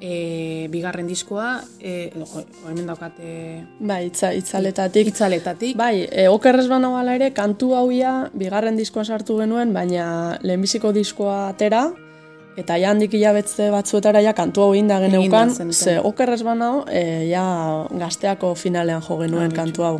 E, 0.00 0.66
bigarren 0.72 1.06
diskoa, 1.06 1.60
e, 1.78 2.10
jo, 2.16 2.44
hemen 2.68 2.88
daukat... 2.88 3.20
E, 3.20 3.62
bai, 3.78 4.06
itza, 4.08 4.32
itzaletatik. 4.36 5.12
Itzaletatik. 5.12 5.76
Bai, 5.78 6.06
e, 6.08 6.26
okerrez 6.32 6.66
bana 6.72 6.90
gala 6.96 7.16
ere, 7.18 7.32
kantu 7.36 7.74
hauia 7.78 8.30
bigarren 8.34 8.80
diskoa 8.80 9.04
sartu 9.04 9.38
genuen, 9.42 9.74
baina 9.76 10.38
lehenbiziko 10.42 10.94
diskoa 10.96 11.50
atera, 11.50 11.90
eta 12.60 12.76
ja 12.80 12.90
handik 12.90 13.14
hilabetze 13.14 13.70
batzuetara 13.72 14.20
ja 14.24 14.32
kantu 14.36 14.64
hau 14.64 14.72
inda 14.74 14.98
geneukan, 15.04 15.52
ze 15.72 15.98
okerrez 16.02 16.42
bana 16.44 16.70
e, 16.90 17.30
ja 17.30 17.44
gazteako 18.02 18.54
finalean 18.58 19.04
jo 19.06 19.20
genuen 19.20 19.52
ah, 19.52 19.56
kantu 19.56 19.86
hau. 19.86 19.94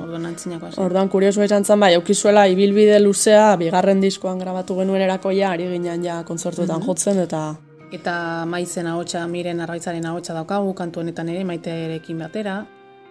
Orduan 0.82 1.08
kuriosu 1.08 1.44
izan 1.46 1.64
zen, 1.64 1.80
bai, 1.80 1.94
aukizuela 2.00 2.46
ibilbide 2.50 2.98
luzea, 3.00 3.54
bigarren 3.60 4.00
diskoan 4.02 4.40
grabatu 4.42 4.76
genuen 4.80 5.02
erako 5.06 5.32
ja, 5.36 5.54
ari 5.54 5.70
ginen 5.70 6.04
ja 6.04 6.22
kontzertuetan 6.24 6.80
mm 6.80 6.88
jotzen, 6.90 7.18
eta 7.22 7.54
eta 7.92 8.46
maizen 8.46 8.86
ahotsa 8.86 9.26
miren 9.28 9.60
arbaitzaren 9.60 10.06
ahotsa 10.06 10.34
daukagu 10.34 10.74
kantu 10.74 11.00
honetan 11.00 11.28
ere 11.28 11.44
maiterekin 11.44 12.18
batera 12.18 12.60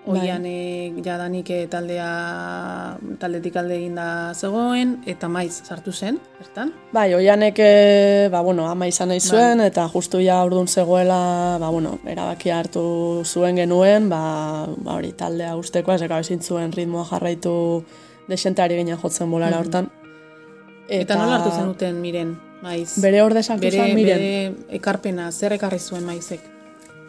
Oian 0.07 0.43
bai. 0.43 1.01
jadanik 1.03 1.49
e, 1.51 1.67
taldea 1.67 2.07
taldetik 3.19 3.57
alde 3.59 3.77
da 3.93 4.33
zegoen 4.33 4.95
eta 5.05 5.27
maiz 5.27 5.61
sartu 5.67 5.91
zen, 5.91 6.17
bertan? 6.39 6.71
Bai, 6.93 7.13
oianek 7.13 7.59
e, 7.59 8.29
ba, 8.31 8.41
bueno, 8.41 8.65
ama 8.71 8.87
izan 8.87 9.11
nahi 9.11 9.19
zuen 9.19 9.59
bai. 9.59 9.67
eta 9.67 9.89
justu 9.91 10.21
ja 10.23 10.39
urdun 10.45 10.67
zegoela 10.67 11.57
ba, 11.59 11.69
bueno, 11.69 11.99
erabaki 12.07 12.49
hartu 12.49 13.23
zuen 13.25 13.59
genuen 13.59 14.09
ba, 14.09 14.67
ba 14.77 14.95
hori 14.95 15.11
taldea 15.11 15.55
usteko 15.59 15.93
ez 15.93 16.01
ezin 16.01 16.41
zuen 16.41 16.71
ritmoa 16.71 17.05
jarraitu 17.05 17.83
desentari 18.29 18.77
ginen 18.77 18.97
jotzen 18.97 19.29
bolara 19.29 19.57
mm 19.57 19.59
hortan. 19.59 19.98
Eta, 20.89 21.01
eta 21.05 21.17
nola 21.21 21.39
hartu 21.39 21.51
zenuten 21.53 21.99
miren? 22.01 22.37
Maiz. 22.63 22.97
Bere 22.99 23.21
orde 23.23 23.43
sartu 23.43 23.69
bere, 23.69 23.91
miren. 23.93 24.23
Bere 24.23 24.77
ekarpena, 24.79 25.29
zer 25.31 25.53
ekarri 25.55 25.79
zuen 25.79 26.03
maizek? 26.03 26.41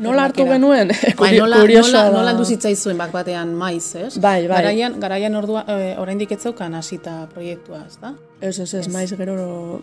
Nola 0.00 0.24
hartu 0.24 0.46
genuen? 0.48 0.88
Bai, 1.20 1.34
nola, 1.36 1.58
nola, 1.68 2.02
nola 2.14 2.32
duzitzaizuen 2.38 2.96
bak 2.96 3.10
batean 3.12 3.50
maiz, 3.56 3.84
ez? 4.00 4.14
Bai, 4.16 4.46
bai. 4.48 4.62
Garaian, 4.62 4.96
garaian 5.00 5.36
ordua, 5.36 5.66
e, 5.68 5.90
oraindik 6.00 6.32
ez 6.32 6.40
zeukan 6.40 6.76
hasita 6.78 7.26
proiektua, 7.34 7.82
ez 7.84 7.98
da? 8.00 8.14
Ez, 8.40 8.54
ez, 8.64 8.70
ez, 8.78 8.86
maiz 8.88 9.10
gero, 9.12 9.34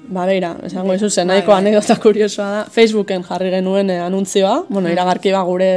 ba, 0.10 0.25
beira, 0.25 0.55
esango 0.65 0.89
bai, 0.89 0.97
zen, 0.97 1.29
nahiko 1.29 1.53
bai, 1.53 1.60
anekdota 1.62 1.99
kuriosoa 2.01 2.47
da. 2.55 2.63
Facebooken 2.73 3.27
jarri 3.29 3.53
genuen 3.53 3.93
eh, 3.93 3.99
anuntzioa, 4.01 4.63
bueno, 4.71 4.88
hmm. 4.88 4.95
iragarki 4.97 5.36
ba 5.36 5.43
gure 5.45 5.69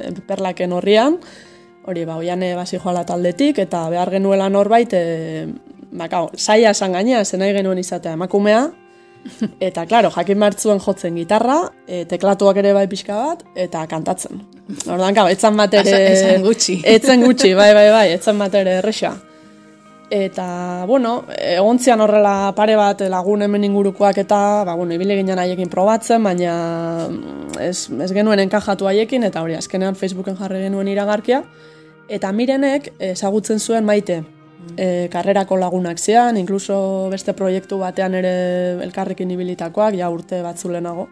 eh, 0.00 0.12
perlaken 0.26 0.74
horrian, 0.74 1.20
hori, 1.86 2.04
ba, 2.08 2.18
oiane 2.18 2.56
basi 2.58 2.82
joala 2.82 3.06
taldetik, 3.06 3.62
eta 3.62 3.84
behar 3.94 4.10
genuela 4.18 4.50
norbait, 4.50 4.98
e, 4.98 5.46
ba, 5.92 6.08
kao, 6.08 6.30
saia 6.36 6.70
esan 6.70 6.92
gainea, 6.92 7.24
zen 7.24 7.40
nahi 7.40 7.54
genuen 7.56 7.78
izatea 7.78 8.12
emakumea, 8.18 8.68
Eta, 9.68 9.84
klaro, 9.86 10.10
jakin 10.14 10.38
martzuen 10.40 10.80
jotzen 10.82 11.16
gitarra, 11.18 11.60
e, 11.86 12.04
teklatuak 12.08 12.60
ere 12.62 12.72
bai 12.76 12.86
pixka 12.90 13.16
bat, 13.16 13.42
eta 13.58 13.84
kantatzen. 13.90 14.44
Ordan, 14.86 15.16
gau, 15.16 15.26
etzan 15.30 15.58
bat 15.58 15.74
ere... 15.80 15.96
Etzan 16.12 16.46
gutxi. 16.46 16.78
Etzan 16.96 17.26
gutxi, 17.26 17.52
bai, 17.60 17.72
bai, 17.76 17.88
bai, 17.92 18.06
etzan 18.16 18.40
bat 18.40 18.54
ere 18.60 18.78
erresa. 18.80 19.14
Eta, 20.10 20.44
bueno, 20.90 21.20
egontzian 21.38 22.00
horrela 22.02 22.50
pare 22.56 22.74
bat 22.74 23.04
lagun 23.12 23.44
hemen 23.46 23.68
ingurukoak 23.68 24.18
eta, 24.24 24.40
ba, 24.66 24.74
bueno, 24.74 24.96
ibile 24.96 25.14
ginen 25.20 25.38
haiekin 25.38 25.70
probatzen, 25.70 26.24
baina 26.26 26.54
ez, 27.62 27.86
ez 27.94 28.10
genuen 28.16 28.42
enkajatu 28.42 28.90
haiekin, 28.90 29.28
eta 29.28 29.44
hori, 29.44 29.54
azkenean 29.60 29.98
Facebooken 30.00 30.40
jarri 30.40 30.64
genuen 30.64 30.90
iragarkia. 30.90 31.44
Eta 32.10 32.32
mirenek 32.34 32.90
ezagutzen 33.12 33.62
zuen 33.62 33.86
maite, 33.86 34.24
e, 34.76 35.08
karrerako 35.12 35.56
lagunak 35.60 35.98
zian, 35.98 36.36
inkluso 36.36 37.08
beste 37.12 37.34
proiektu 37.36 37.78
batean 37.80 38.14
ere 38.18 38.34
elkarrekin 38.84 39.30
ibilitakoak, 39.30 39.96
ja 39.98 40.10
urte 40.10 40.42
batzulenago. 40.44 41.08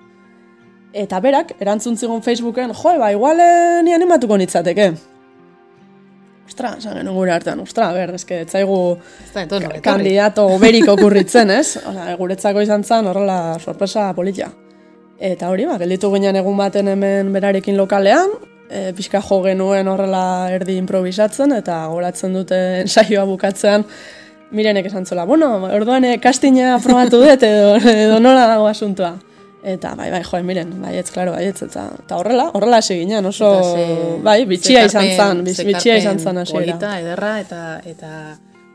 Eta 0.96 1.20
berak, 1.20 1.52
erantzun 1.60 1.96
zigun 1.96 2.22
Facebooken, 2.24 2.72
jo, 2.72 2.96
ba, 2.98 3.12
igual 3.12 3.40
eh, 3.44 3.80
ni 3.84 3.92
animatuko 3.92 4.38
nitzateke. 4.40 4.92
Ostra, 6.48 6.72
esan 6.80 6.96
genuen 6.96 7.16
gure 7.18 7.34
hartan, 7.34 7.60
ostra, 7.60 7.90
ber, 7.92 8.14
eske, 8.16 8.40
etzaigu 8.46 8.78
kandidato 9.84 10.46
beriko 10.62 10.96
kurritzen, 10.96 11.52
ez? 11.52 11.76
Osa, 11.76 12.14
guretzako 12.16 12.64
izan 12.64 12.86
zen, 12.88 13.10
horrela, 13.10 13.58
sorpresa 13.60 14.08
politia. 14.16 14.48
Eta 15.18 15.50
hori, 15.52 15.66
ba, 15.68 15.76
gelditu 15.82 16.08
ginen 16.14 16.40
egun 16.40 16.56
baten 16.56 16.88
hemen 16.88 17.34
berarekin 17.34 17.76
lokalean, 17.76 18.32
e, 18.70 18.92
pixka 18.96 19.20
jo 19.24 19.40
genuen 19.44 19.88
horrela 19.88 20.50
erdi 20.54 20.78
improvisatzen, 20.80 21.54
eta 21.58 21.80
goratzen 21.92 22.36
dute 22.36 22.60
saioa 22.92 23.24
bukatzean, 23.28 23.86
mirenek 24.50 24.88
esan 24.88 25.06
zola, 25.06 25.26
bueno, 25.28 25.50
orduan 25.68 26.06
e, 26.08 26.16
kastina 26.22 26.74
aprobatu 26.76 27.22
dut, 27.24 27.42
edo, 27.42 27.76
edo 27.78 28.20
nola 28.20 28.46
dago 28.48 28.68
asuntua. 28.68 29.16
Eta 29.68 29.90
bai, 29.98 30.06
bai, 30.14 30.20
joen, 30.22 30.44
miren, 30.46 30.70
bai, 30.80 30.92
ez, 31.00 31.08
klaro, 31.10 31.32
bai, 31.34 31.48
ez, 31.50 31.56
eta, 31.66 31.88
eta 32.04 32.18
horrela, 32.20 32.46
horrela 32.54 32.78
hasi 32.78 33.00
ginen, 33.00 33.26
oso, 33.26 33.48
bai, 34.22 34.44
bitxia 34.46 34.84
izan 34.86 35.08
zan, 35.16 35.42
bitxia 35.42 35.96
izan 35.98 36.22
zan 36.22 36.38
hasi 36.44 36.60
ederra, 36.62 37.32
eta, 37.42 37.62
eta, 37.84 38.12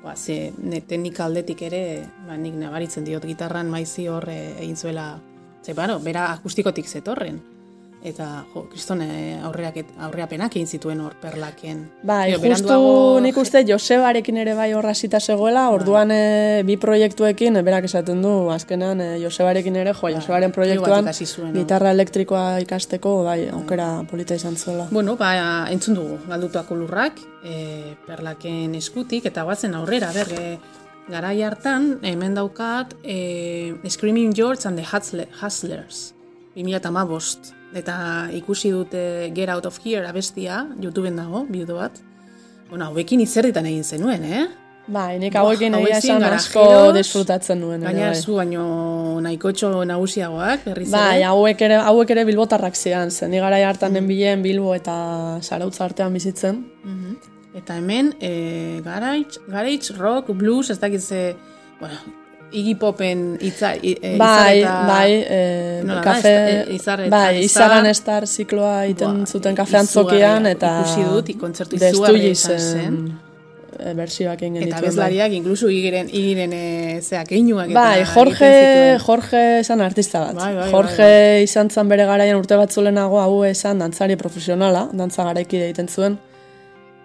ba, 0.03 0.17
ze, 0.17 0.51
ne, 0.60 0.84
teknika 0.84 1.23
aldetik 1.25 1.63
ere, 1.69 2.03
ba, 2.27 2.36
nik 2.36 2.60
nabaritzen 2.60 3.08
diot 3.08 3.23
gitarran 3.25 3.71
maizi 3.71 4.10
hor 4.12 4.27
egin 4.36 4.75
zuela, 4.75 5.08
ze, 5.63 5.73
baro, 5.73 5.97
bera 6.03 6.27
akustikotik 6.36 6.86
zetorren 6.86 7.39
eta 8.04 8.44
jo, 8.54 8.66
kriston 8.72 9.02
eh, 9.06 9.39
aurreak 9.48 9.78
aurreapenak 10.06 10.58
egin 10.58 10.68
zituen 10.68 11.00
hor 11.02 11.16
perlaken. 11.22 11.86
Bai, 12.04 12.36
justu 12.36 12.76
nik 13.24 13.38
uste 13.39 13.63
Josebarekin 13.68 14.38
ere 14.42 14.56
bai 14.58 14.70
horrasita 14.76 15.22
zegoela, 15.24 15.70
bai. 15.70 15.78
orduan 15.80 16.12
e, 16.12 16.63
bi 16.68 16.76
proiektuekin, 16.78 17.62
berak 17.63 17.88
esaten 17.88 18.22
du, 18.22 18.34
azkenan 18.54 19.02
e, 19.02 19.10
Josebarekin 19.24 19.80
ere, 19.80 19.94
jo, 19.96 20.08
bai. 20.08 20.13
Josebaren 20.18 20.52
proiektuan 20.56 21.08
gitarra 21.56 21.94
elektrikoa 21.96 22.60
ikasteko, 22.66 23.16
bai, 23.24 23.46
bai, 23.46 23.54
aukera 23.56 23.88
polita 24.10 24.36
izan 24.36 24.58
zuela. 24.60 24.89
Bueno, 24.92 25.16
ba, 25.20 25.34
entzun 25.72 25.96
dugu, 26.00 26.20
galdutuak 26.28 26.72
lurrak, 26.76 27.22
e, 27.44 27.96
perlaken 28.08 28.76
eskutik, 28.80 29.30
eta 29.32 29.48
guatzen 29.48 29.80
aurrera, 29.80 30.12
ber, 30.16 30.34
e, 30.36 30.58
garai 31.08 31.38
hartan, 31.44 31.98
hemen 32.04 32.36
daukat, 32.36 32.98
e, 33.04 33.76
Screaming 33.88 34.36
George 34.36 34.68
and 34.68 34.78
the 34.78 34.84
Hustlers, 34.84 36.13
2008 36.56 37.54
eta 37.74 37.96
ikusi 38.34 38.72
dute 38.72 39.32
Get 39.34 39.50
Out 39.50 39.66
of 39.66 39.80
Here 39.84 40.06
abestia, 40.08 40.68
YouTubeen 40.80 41.18
dago, 41.18 41.46
bideo 41.50 41.80
bat. 41.80 41.98
Bueno, 42.70 42.86
hauekin 42.86 43.22
izerditan 43.22 43.66
egin 43.70 43.84
zenuen, 43.84 44.24
eh? 44.26 44.46
Bai, 44.94 45.16
nik 45.20 45.36
hauekin 45.39 45.78
egia 45.78 45.98
esan 46.02 46.24
asko 46.28 46.63
disfrutatzen 46.96 47.62
nuen. 47.63 47.84
Baina 47.86 48.10
bai. 48.12 48.20
zu 48.20 48.36
baino 48.36 48.63
nahiko 49.24 49.54
txo 49.56 49.70
nagusiagoak, 49.88 50.66
berriz 50.68 50.89
Bai, 50.92 51.24
hauek 51.24 51.62
ere, 51.63 51.78
hauek 51.88 52.12
ere 52.12 52.26
bilbotarrak 52.28 52.76
zian, 52.76 53.12
zen 53.12 53.32
ni 53.32 53.39
gara 53.39 53.62
hartan 53.68 53.96
den 53.96 54.10
bilen 54.10 54.44
bilbo 54.44 54.74
eta 54.76 54.96
zarautza 55.42 55.86
artean 55.86 56.13
bizitzen. 56.13 56.66
Mhm. 56.84 57.16
Eta 57.56 57.78
hemen, 57.78 58.16
e, 58.20 58.82
garage, 58.84 59.39
garage, 59.48 59.94
rock, 59.98 60.34
blues, 60.34 60.70
ez 60.70 60.80
dakiz, 60.82 61.08
bueno, 61.80 61.96
Iggy 62.54 62.76
Popen 62.78 63.22
itza, 63.42 63.74
e, 63.82 64.16
bai, 64.18 64.62
bai, 64.63 65.12
e, 65.26 66.00
kafe, 66.06 66.34
e, 66.70 66.76
izar, 66.76 67.02
bai, 67.10 67.44
izaran 67.44 67.88
estar 67.89 68.28
zikloa 68.30 68.84
iten 68.92 69.24
zuten 69.26 69.58
kafean 69.58 69.89
zokian, 69.89 70.46
eta 70.52 70.74
ikusi 70.84 71.06
dut, 71.10 71.32
ikontzertu 71.34 71.80
izugarri 71.80 72.30
izan 72.32 72.60
zen. 72.60 73.00
E, 73.74 73.94
bersioak 73.98 74.44
egin 74.46 74.68
Eta 74.68 74.82
bezlariak, 74.86 75.32
bai. 75.34 75.39
inkluso 75.39 75.70
igiren, 75.74 76.12
igiren 76.13 76.54
e, 76.54 76.66
zeak 77.02 77.32
einuak. 77.34 77.72
Bai, 77.74 78.04
Jorge, 78.13 78.52
Jorge 79.02 79.42
esan 79.63 79.82
artista 79.82 80.22
bat. 80.28 80.38
Bai, 80.38 80.52
bai, 80.60 80.68
Jorge 80.70 81.08
bai, 81.08 81.24
bai. 81.39 81.48
izan 81.48 81.74
zan 81.74 81.89
bere 81.89 82.06
garaian 82.06 82.38
urte 82.38 82.60
batzulenago 82.60 83.18
hau 83.24 83.42
esan 83.50 83.82
dantzari 83.82 84.20
profesionala, 84.22 84.86
dantza 84.94 85.26
garaikide 85.32 85.72
egiten 85.72 85.89
zuen 85.89 86.22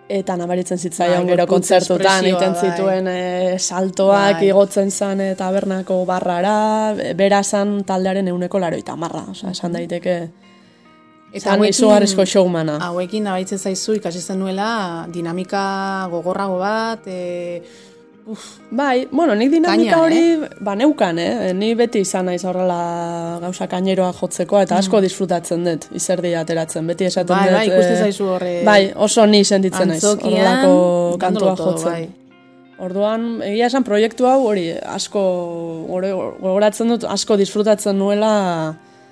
eta 0.09 0.37
nabaritzen 0.40 0.79
zitzaion 0.81 1.27
bai, 1.27 1.35
gero 1.35 1.47
kontzertutan 1.47 2.25
egiten 2.25 2.55
bai. 2.57 2.71
zituen 2.71 3.09
e, 3.12 3.59
saltoak 3.59 4.40
bai. 4.40 4.49
igotzen 4.49 4.90
zan 4.90 5.21
eta 5.21 5.44
tabernako 5.44 6.01
barrara, 6.09 6.94
bera 7.16 7.42
zan 7.44 7.83
taldearen 7.85 8.29
euneko 8.33 8.59
laroita 8.59 8.97
marra, 8.97 9.27
oza, 9.31 9.53
esan 9.53 9.77
daiteke 9.77 10.21
Eta 11.29 11.53
hauekin, 11.53 11.75
izugarrizko 11.75 12.25
showmana. 12.25 12.79
Hauekin 12.87 13.27
nabaitzen 13.29 13.61
zaizu 13.61 13.99
ikasi 13.99 14.23
nuela 14.33 15.07
dinamika 15.12 16.09
gogorrago 16.11 16.57
bat, 16.59 17.05
e, 17.07 17.61
Uf, 18.29 18.59
bai, 18.71 19.09
bueno, 19.11 19.33
nik 19.35 19.49
dinamika 19.49 19.95
Kaina, 19.95 19.99
hori 20.05 20.17
eh? 20.21 20.49
ba 20.61 20.75
neukan, 20.77 21.17
eh? 21.19 21.53
Ni 21.57 21.71
beti 21.79 22.03
izan 22.05 22.27
naiz 22.29 22.43
horrela 22.45 23.38
gauza 23.41 23.64
kaineroa 23.73 24.11
jotzeko 24.19 24.59
eta 24.61 24.77
asko 24.77 24.99
mm. 24.99 25.07
disfrutatzen 25.07 25.64
dut 25.64 25.87
izerdi 25.97 26.35
ateratzen. 26.37 26.85
Beti 26.93 27.09
esaten 27.09 27.33
bai, 27.33 27.47
dut. 27.47 27.57
Bai, 27.57 27.62
ikusten 27.71 27.95
eh, 27.95 28.03
zaizu 28.05 28.27
horre. 28.35 28.51
Bai, 28.69 28.83
oso 29.07 29.25
ni 29.25 29.41
sentitzen 29.49 29.88
naiz 29.88 30.03
horrelako 30.11 30.75
kantua 31.23 31.55
jotzen. 31.57 31.88
Bai. 31.88 32.35
Orduan, 32.85 33.25
egia 33.49 33.71
esan 33.73 33.88
proiektu 33.88 34.29
hau 34.29 34.43
hori 34.51 34.67
asko 34.77 35.23
gogoratzen 35.88 36.93
dut 36.93 37.09
asko 37.09 37.41
disfrutatzen 37.41 37.97
nuela 37.97 38.35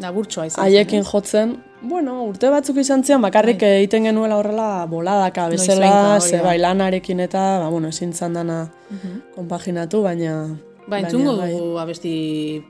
Nagurtsoa 0.05 0.51
izan. 0.51 0.61
Haiekin 0.61 1.09
jotzen, 1.09 1.57
bueno, 1.83 2.23
urte 2.25 2.49
batzuk 2.51 2.79
izan 2.81 3.05
zian, 3.05 3.21
bakarrik 3.23 3.61
bai. 3.61 3.71
egiten 3.81 4.05
genuela 4.09 4.39
horrela 4.41 4.87
boladaka 4.91 5.49
bezala, 5.53 6.21
ze 6.21 6.41
bai 6.43 6.59
lanarekin 6.59 7.21
eta, 7.21 7.59
ba, 7.63 7.69
bueno, 7.69 7.89
ezin 7.89 8.13
dana 8.13 8.71
uh 8.91 8.97
-huh. 8.97 9.21
konpaginatu, 9.35 10.03
baina... 10.03 10.57
Ba, 10.87 11.01
entzungo 11.01 11.37
bai. 11.37 11.53
dugu 11.53 11.79
abesti 11.79 12.65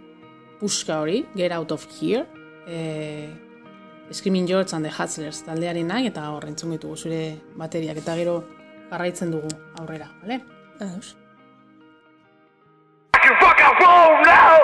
puska 0.61 1.01
hori, 1.01 1.27
Get 1.35 1.53
Out 1.53 1.73
of 1.73 1.87
Here, 2.01 2.27
e, 2.66 3.29
Screaming 4.11 4.49
George 4.49 4.75
and 4.75 4.85
the 4.85 4.90
Hustlers 4.90 5.45
taldearenak, 5.45 6.05
eta 6.07 6.31
hor 6.31 6.47
entzungo 6.47 6.77
ditugu 6.77 6.97
zure 6.97 7.37
bateriak, 7.57 7.97
eta 7.97 8.16
gero 8.16 8.45
garraitzen 8.90 9.31
dugu 9.31 9.49
aurrera, 9.79 10.11
bale? 10.23 10.40
Ados. 10.81 11.16
I 13.14 13.19
can 13.19 13.37
and 13.40 13.81
roll 13.81 14.25
now! 14.25 14.59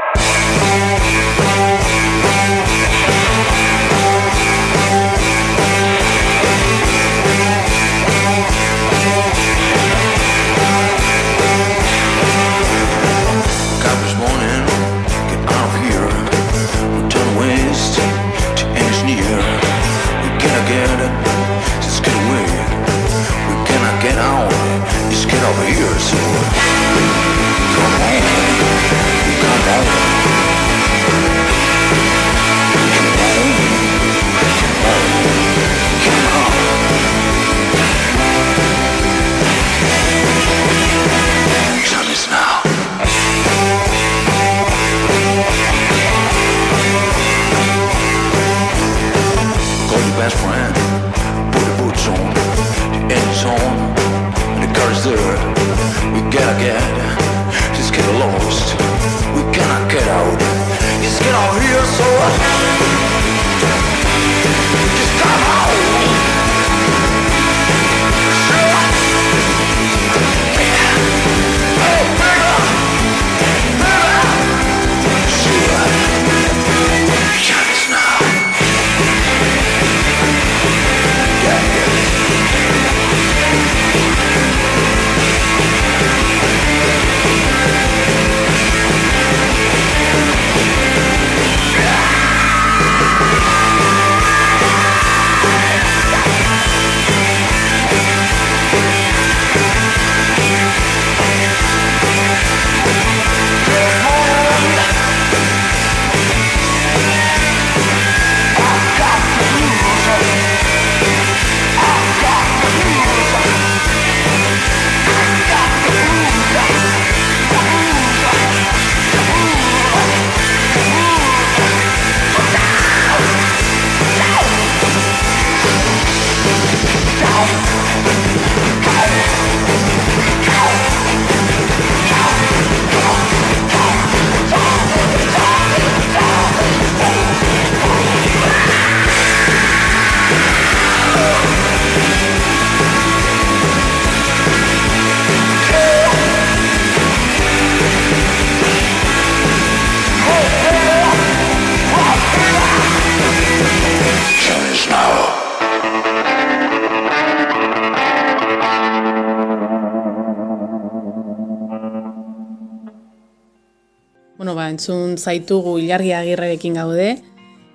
Entzun 164.83 165.17
zaitugu 165.17 165.79
ilargi 165.79 166.13
agirrerekin 166.13 166.75
gaude, 166.75 167.15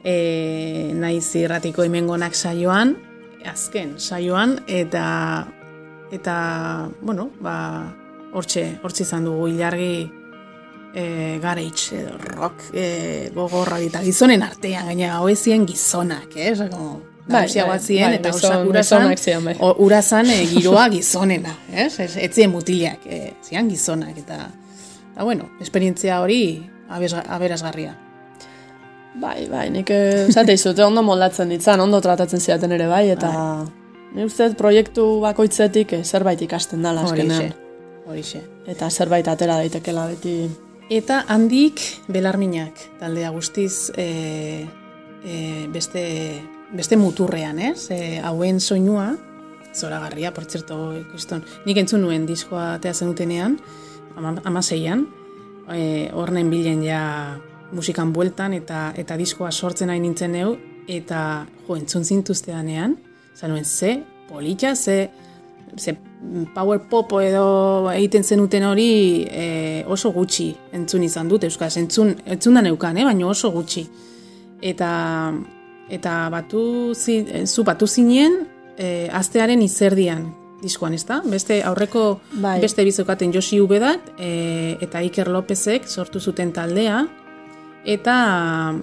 e, 0.03 0.91
naiz 0.93 1.35
irratiko 1.39 1.85
imengonak 1.87 2.35
saioan, 2.35 2.97
azken 3.47 3.95
saioan, 3.97 4.57
eta, 4.67 5.47
eta 6.11 6.35
bueno, 7.01 7.29
ba, 7.39 7.93
hortxe, 8.35 8.79
hortxe 8.83 9.05
izan 9.07 9.23
dugu 9.23 9.47
ilargi 9.53 10.09
e, 10.93 11.39
gareitz, 11.39 11.93
edo 11.95 12.17
rock 12.35 12.73
e, 12.73 13.31
gogorra 13.35 13.79
eta 13.79 14.03
gizonen 14.03 14.43
artean, 14.43 14.91
gaina 14.91 15.21
hoezien 15.21 15.65
gizonak, 15.65 16.35
eh? 16.35 16.51
Osa, 16.51 16.69
como, 16.73 16.99
Bai, 17.27 17.41
nagusiagoak 17.41 17.75
bai, 17.75 17.83
ziren, 17.83 18.13
bai, 18.13 18.19
eta 18.21 18.29
osak 18.31 18.69
urazan, 18.69 19.09
bai. 19.43 19.55
urazan 19.83 20.29
e, 20.31 20.43
giroa 20.47 20.87
gizonena, 20.91 21.55
ez? 21.71 21.91
Ez, 21.99 22.13
ziren 22.33 22.53
mutilak, 22.53 23.03
e, 23.03 23.33
ziren 23.43 23.67
gizonak, 23.71 24.15
eta, 24.23 24.45
eta 25.11 25.27
bueno, 25.27 25.49
esperientzia 25.63 26.21
hori 26.23 26.41
aberasgarria. 26.97 27.95
Bai, 29.17 29.47
bai, 29.49 29.69
nik 29.73 29.89
eh, 29.89 30.27
esate 30.27 30.53
izute 30.53 30.83
ondo 30.85 31.01
moldatzen 31.01 31.49
ditzan, 31.49 31.81
ondo 31.81 31.99
tratatzen 32.03 32.41
zidaten 32.43 32.75
ere 32.75 32.87
bai, 32.89 33.07
eta 33.15 33.31
ni 34.13 34.25
uste 34.25 34.49
dut 34.49 34.59
proiektu 34.59 35.05
bakoitzetik 35.23 35.95
eh, 35.97 36.03
zerbait 36.03 36.41
ikasten 36.45 36.85
dala 36.85 37.05
azkenean. 37.07 37.53
horixe. 38.07 38.43
Eta 38.69 38.89
zerbait 38.89 39.27
atera 39.27 39.57
daitekela 39.59 40.05
beti. 40.11 40.37
Eta 40.93 41.23
handik 41.27 41.81
belarminak 42.07 42.79
taldea 43.01 43.33
guztiz 43.35 43.91
e, 43.97 44.63
e, 45.25 45.67
beste, 45.73 46.03
beste 46.71 46.95
muturrean, 46.95 47.59
ez? 47.59 47.89
E, 47.91 48.21
hauen 48.23 48.61
soinua, 48.63 49.09
zoragarria, 49.75 50.31
por 50.33 50.47
txerto, 50.47 50.77
ikusten. 51.01 51.43
Nik 51.67 51.81
entzun 51.83 52.05
nuen 52.05 52.25
diskoa 52.29 52.77
atea 52.77 52.95
zenutenean, 52.95 53.59
ama, 54.15 54.37
amaseian, 54.47 55.03
e, 55.73 56.09
horren 56.13 56.49
bilen 56.49 56.83
ja 56.85 57.37
musikan 57.71 58.13
bueltan 58.13 58.53
eta 58.53 58.91
eta 58.97 59.17
diskoa 59.19 59.51
sortzen 59.51 59.89
hain 59.91 60.01
nintzen 60.01 60.31
neu, 60.31 60.55
eta 60.87 61.45
jo, 61.67 61.75
entzun 61.75 62.05
zintuzteanean, 62.05 62.95
zanuen, 63.35 63.65
ze 63.65 63.99
polita, 64.29 64.75
ze, 64.75 65.09
ze 65.77 65.97
power 66.55 66.79
pop 66.89 67.11
edo 67.21 67.89
egiten 67.91 68.23
zenuten 68.23 68.63
hori 68.63 69.25
e, 69.29 69.83
oso 69.87 70.11
gutxi 70.15 70.49
entzun 70.73 71.03
izan 71.03 71.29
dut 71.29 71.43
euskaz, 71.43 71.75
entzun, 71.77 72.15
entzun 72.25 72.57
da 72.57 72.63
neukan, 72.63 72.97
eh? 72.97 73.05
baina 73.05 73.27
oso 73.27 73.51
gutxi. 73.51 73.85
Eta, 74.61 74.89
eta 75.93 76.17
batu, 76.33 76.93
zi, 76.95 77.21
zu 77.45 77.63
batu 77.63 77.87
zinen 77.87 78.41
e, 78.77 79.07
astearen 79.13 79.61
izerdian 79.61 80.25
diskoan, 80.61 80.93
ezta? 80.93 81.21
Beste 81.25 81.61
aurreko 81.65 82.19
Bai. 82.41 82.59
beste 82.61 82.83
bizokaten 82.85 83.33
Josi 83.33 83.59
Ubedat 83.61 84.11
e, 84.17 84.77
eta 84.81 85.01
Iker 85.05 85.29
Lopezek 85.29 85.87
sortu 85.87 86.19
zuten 86.19 86.51
taldea 86.53 87.03
eta 87.87 88.15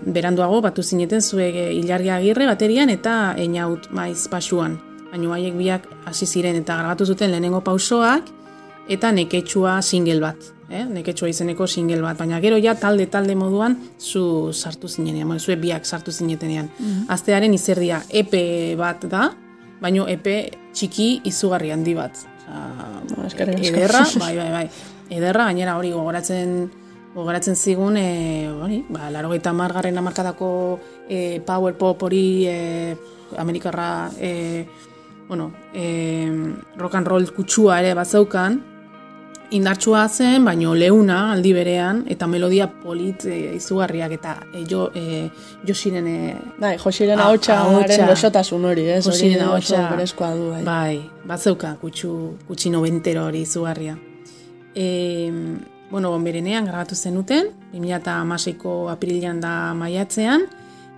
beranduago 0.07 0.61
batu 0.65 0.83
zineten 0.83 1.23
zuek 1.23 1.55
e, 1.55 1.69
Ilargi 1.75 2.11
Agirre 2.15 2.47
baterian 2.47 2.91
eta 2.91 3.35
Einaut 3.39 3.91
maiz 3.91 4.29
pasuan. 4.31 4.79
Baina 5.11 5.35
haiek 5.37 5.55
biak 5.59 5.87
hasi 6.07 6.27
ziren 6.27 6.57
eta 6.59 6.79
grabatu 6.79 7.07
zuten 7.07 7.31
lehenengo 7.31 7.61
pausoak 7.61 8.31
eta 8.89 9.13
neketsua 9.13 9.81
single 9.83 10.21
bat. 10.21 10.51
Eh? 10.71 10.83
Neketsua 10.89 11.29
izeneko 11.29 11.67
single 11.69 12.01
bat, 12.03 12.17
baina 12.19 12.41
gero 12.41 12.57
ja 12.59 12.75
talde 12.75 13.07
talde 13.13 13.35
moduan 13.37 13.77
zu 14.01 14.51
sartu 14.53 14.89
zinenean, 14.89 15.39
zuek 15.39 15.61
biak 15.61 15.85
sartu 15.87 16.11
zinetenean. 16.13 16.71
Astearen 17.09 17.55
izerdia 17.55 18.01
EP 18.11 18.33
bat 18.81 19.05
da, 19.11 19.29
baino 19.85 20.07
EP 20.09 20.31
txiki 20.73 21.09
izugarri 21.29 21.75
handi 21.75 21.94
bat. 21.97 22.25
Osea, 22.44 23.27
eskerrik 23.29 23.61
asko. 23.61 23.77
ederra, 23.77 24.07
bai, 24.20 24.33
bai, 24.38 24.49
bai. 24.53 24.64
Ederra, 25.12 25.51
gainera 25.51 25.77
hori 25.81 25.92
gogoratzen 25.92 26.57
gogoratzen 27.14 27.55
zigun, 27.55 27.97
e, 27.97 28.49
hori, 28.51 28.81
ba, 28.90 29.07
laro 29.14 29.31
gaita 29.31 29.53
margarren 29.55 29.99
amarkadako 30.01 30.49
e, 31.07 31.40
power 31.47 31.77
pop 31.79 32.03
hori 32.03 32.25
e, 32.51 32.97
Amerikarra, 33.38 34.11
e, 34.18 34.66
bueno, 35.29 35.53
e, 35.73 35.87
rock 36.77 36.99
and 36.99 37.07
roll 37.07 37.31
kutsua 37.37 37.79
ere 37.81 37.94
bazeukan, 37.94 38.59
indartsua 39.51 40.09
zen, 40.09 40.45
baino 40.45 40.75
leuna 40.75 41.33
aldi 41.33 41.53
berean, 41.53 42.05
eta 42.11 42.27
melodia 42.27 42.67
polit 42.83 43.25
e, 43.27 43.55
izugarriak, 43.57 44.13
eta 44.17 44.37
e, 44.53 44.65
jo, 44.71 44.89
e, 44.95 45.29
Josiren 45.67 46.07
e, 46.07 46.37
Bai, 46.59 46.77
Josiren 46.79 47.19
Ah, 47.19 47.29
ahotsa. 47.29 48.07
goxotasun 48.09 48.65
hori, 48.65 48.89
ez? 48.89 49.07
Hori 49.07 49.17
Josiren 49.17 49.43
ahotsa. 49.47 49.89
berezkoa 49.91 50.35
du, 50.35 50.51
bai. 50.51 50.63
Bai, 50.65 51.11
batzeuka 51.25 51.77
kutsu, 51.81 52.37
kutsi 52.49 52.71
nobentero 52.71 53.25
hori 53.27 53.41
izugarria. 53.43 53.97
E, 54.75 55.31
bueno, 55.91 56.11
bonberenean 56.11 56.65
grabatu 56.67 56.95
zenuten, 56.97 57.53
2006ko 57.73 58.91
apirilean 58.91 59.41
da 59.41 59.73
maiatzean, 59.75 60.49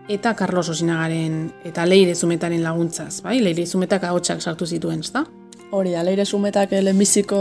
eta 0.09 0.35
Carlos 0.39 0.69
Osinagaren 0.71 1.53
eta 1.65 1.85
Leire 1.85 2.15
Zumetaren 2.15 2.63
laguntzaz, 2.63 3.21
bai? 3.23 3.41
Leire 3.43 3.67
Zumetak 3.67 4.05
ahotsak 4.05 4.41
sartu 4.41 4.65
zituen, 4.67 5.01
ezta? 5.01 5.25
Hori 5.75 5.93
da, 5.93 6.03
leire 6.07 6.25
sumetak 6.25 6.71
lehenbiziko 6.71 7.39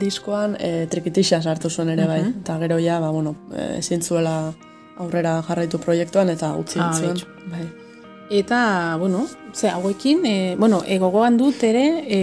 diskoan 0.00 0.56
e, 0.58 0.86
trikitixa 0.90 1.38
sartu 1.42 1.70
zuen 1.70 1.92
ere 1.94 2.06
bai. 2.10 2.22
Eta 2.42 2.58
gero 2.58 2.78
ja, 2.82 2.98
ba, 3.00 3.10
bueno, 3.14 3.36
e, 3.54 3.78
ezin 3.78 4.02
zuela 4.02 4.52
aurrera 4.98 5.36
jarraitu 5.46 5.78
proiektuan 5.78 6.32
eta 6.34 6.54
utzi 6.58 6.80
Ah, 6.82 6.90
zuen. 6.92 7.20
Bai. 7.52 7.68
Eta, 8.30 8.96
bueno, 8.98 9.26
ze 9.54 9.70
hauekin, 9.70 10.26
e, 10.26 10.56
bueno, 10.58 10.82
e, 10.84 10.98
gogoan 10.98 11.38
dut 11.38 11.62
ere, 11.64 12.02
e, 12.04 12.18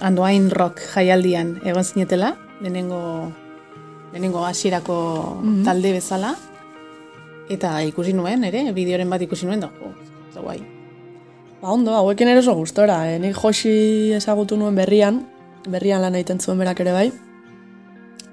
andoain 0.00 0.50
rock 0.50 0.82
jaialdian 0.92 1.60
egon 1.64 1.84
zinetela, 1.84 2.34
lehenengo, 2.60 3.32
lehenengo 4.12 4.44
hasierako 4.44 4.98
talde 5.64 5.92
bezala, 5.92 6.34
eta 7.48 7.78
ikusi 7.86 8.12
nuen, 8.12 8.44
ere, 8.44 8.66
bideoren 8.76 9.08
bat 9.08 9.22
ikusi 9.22 9.46
nuen, 9.46 9.60
da, 9.64 9.70
jo, 9.78 9.94
zo 10.34 10.42
guai. 10.42 10.79
Ba 11.60 11.74
ondo, 11.76 11.92
hauekin 11.94 12.28
ere 12.28 12.40
oso 12.40 12.54
gustora. 12.56 13.02
E, 13.10 13.18
nik 13.20 13.36
Josi 13.36 14.12
ezagutu 14.16 14.56
nuen 14.56 14.74
berrian, 14.74 15.26
berrian 15.68 16.00
lan 16.00 16.16
egiten 16.16 16.40
zuen 16.40 16.58
berak 16.58 16.80
ere 16.80 16.92
bai, 16.96 17.10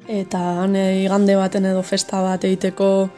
Eta 0.07 0.39
han 0.63 0.75
eh, 0.79 1.03
igande 1.03 1.35
baten 1.35 1.65
edo 1.67 1.81
festa 1.83 2.21
bat 2.23 2.43
egiteko 2.47 3.09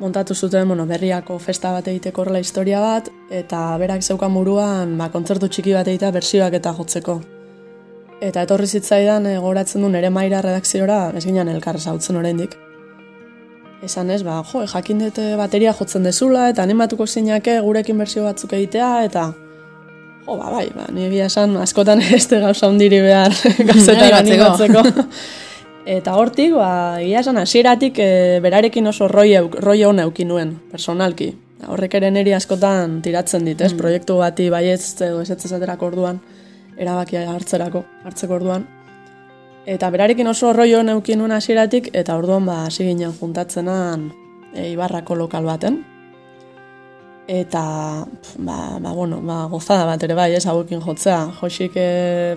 montatu 0.00 0.34
zuten, 0.34 0.66
bueno, 0.66 0.86
berriako 0.86 1.38
festa 1.38 1.70
bat 1.70 1.86
egiteko 1.86 2.22
horrela 2.22 2.40
historia 2.42 2.80
bat, 2.82 3.10
eta 3.30 3.60
berak 3.78 4.02
zeukan 4.02 4.32
muruan, 4.32 4.96
ba, 4.98 5.10
kontzertu 5.12 5.48
txiki 5.48 5.76
bat 5.76 5.86
egitea 5.86 6.10
bersioak 6.10 6.56
eta 6.58 6.72
jotzeko. 6.74 7.20
Eta 8.20 8.42
etorri 8.42 8.66
zitzaidan 8.66 9.28
e, 9.30 9.36
goratzen 9.38 9.86
du 9.86 9.92
nere 9.92 10.10
maira 10.10 10.42
redakziora, 10.42 11.12
ez 11.14 11.24
ginen 11.28 11.52
elkar 11.52 11.78
zautzen 11.78 12.18
oraindik. 12.18 12.58
Esan 13.82 14.10
ez, 14.12 14.20
ba, 14.22 14.42
jo, 14.44 14.60
jakin 14.68 14.98
dute 15.06 15.22
bateria 15.40 15.72
jotzen 15.72 16.04
dezula, 16.04 16.50
eta 16.52 16.62
animatuko 16.66 17.06
zinake 17.06 17.60
gurekin 17.64 17.96
bersio 18.00 18.26
batzuk 18.26 18.52
egitea, 18.58 18.90
eta 19.08 19.30
jo, 20.26 20.36
ba, 20.36 20.50
bai, 20.52 20.66
ba, 20.74 20.84
nire 20.92 21.22
esan 21.24 21.56
askotan 21.56 22.02
ez 22.16 22.26
gauza 22.28 22.68
hundiri 22.68 23.00
behar 23.06 23.32
gauzetan 23.70 24.18
animatzeko. 24.22 24.84
Eta 25.90 26.12
hortik, 26.14 26.52
ba, 26.54 27.00
ia 27.02 27.22
esan, 27.24 27.38
hasieratik 27.40 27.96
e, 28.04 28.10
berarekin 28.44 28.86
oso 28.86 29.08
roi, 29.08 29.32
roi 29.64 29.78
hona 29.88 30.04
eukin 30.04 30.28
nuen, 30.28 30.52
personalki. 30.70 31.30
Horrek 31.72 31.96
ere 31.96 32.10
niri 32.12 32.34
askotan 32.36 32.98
tiratzen 33.02 33.48
dit, 33.48 33.56
ez? 33.56 33.72
Mm. 33.72 33.80
Proiektu 33.80 34.18
bati 34.20 34.50
baietz 34.52 35.00
edo 35.00 35.22
esetzezaterako 35.24 35.88
orduan, 35.88 36.20
erabakia 36.76 37.24
hartzerako, 37.32 37.82
hartzeko 38.04 38.36
orduan. 38.36 38.68
Eta 39.66 39.90
berarekin 39.92 40.26
oso 40.26 40.52
roi 40.56 40.72
hona 40.74 40.96
eukin 40.96 41.20
nuen 41.20 41.32
hasieratik, 41.36 41.90
eta 41.92 42.16
orduan, 42.16 42.46
ba, 42.48 42.64
hasi 42.66 42.86
ginen 42.86 43.12
juntatzenan 43.20 44.08
e, 44.54 44.70
Ibarrako 44.72 45.18
lokal 45.18 45.44
baten. 45.44 45.82
Eta, 47.28 47.62
ba, 48.38 48.56
ba, 48.80 48.92
bueno, 48.96 49.20
ba, 49.22 49.44
gozada 49.52 49.84
bat 49.86 50.02
ere 50.02 50.16
bai, 50.16 50.32
ez, 50.34 50.46
hauekin 50.48 50.80
jotzea. 50.80 51.20
Josik, 51.42 51.76
e, 51.76 52.36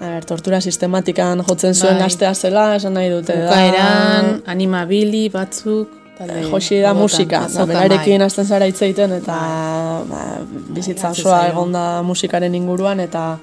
ber, 0.00 0.24
tortura 0.24 0.62
sistematikan 0.64 1.44
jotzen 1.44 1.76
zuen 1.76 1.98
bai. 1.98 2.06
gaztea 2.08 2.34
zela, 2.34 2.74
esan 2.80 2.96
nahi 2.96 3.12
dute 3.12 3.36
da. 3.36 3.46
Bukaeran, 3.50 4.32
animabili 4.48 5.28
batzuk, 5.28 5.92
talde, 6.16 6.42
Josi 6.48 6.80
da 6.80 6.96
musika, 6.96 7.44
da, 7.52 7.68
berarekin 7.68 8.24
hasten 8.24 8.48
zara 8.48 8.66
hitz 8.66 8.80
egiten, 8.88 9.18
eta 9.20 9.36
bai. 9.36 10.10
ba, 10.16 10.26
bizitza 10.72 11.12
osoa 11.12 11.46
egon 11.52 11.76
da 11.76 11.86
musikaren 12.02 12.56
inguruan, 12.56 13.04
eta 13.04 13.34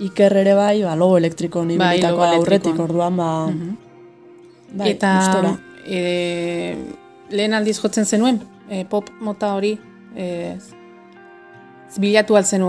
iker 0.00 0.36
ere 0.42 0.54
bai, 0.54 0.82
ba, 0.82 0.94
logo 0.96 1.18
elektriko 1.18 1.64
nibilitako 1.66 2.22
bai, 2.22 2.32
aurretik 2.36 2.80
orduan, 2.80 3.16
ba, 3.18 3.30
mhm. 3.50 3.76
bai, 4.78 4.90
eta 4.94 5.12
e, 5.84 6.76
lehen 7.30 7.54
aldiz 7.54 7.78
jotzen 7.80 8.06
zenuen, 8.06 8.40
e, 8.68 8.84
pop 8.88 9.10
mota 9.20 9.54
hori, 9.56 9.74
e, 10.16 10.56
bilatu 11.98 12.36
altzen 12.36 12.64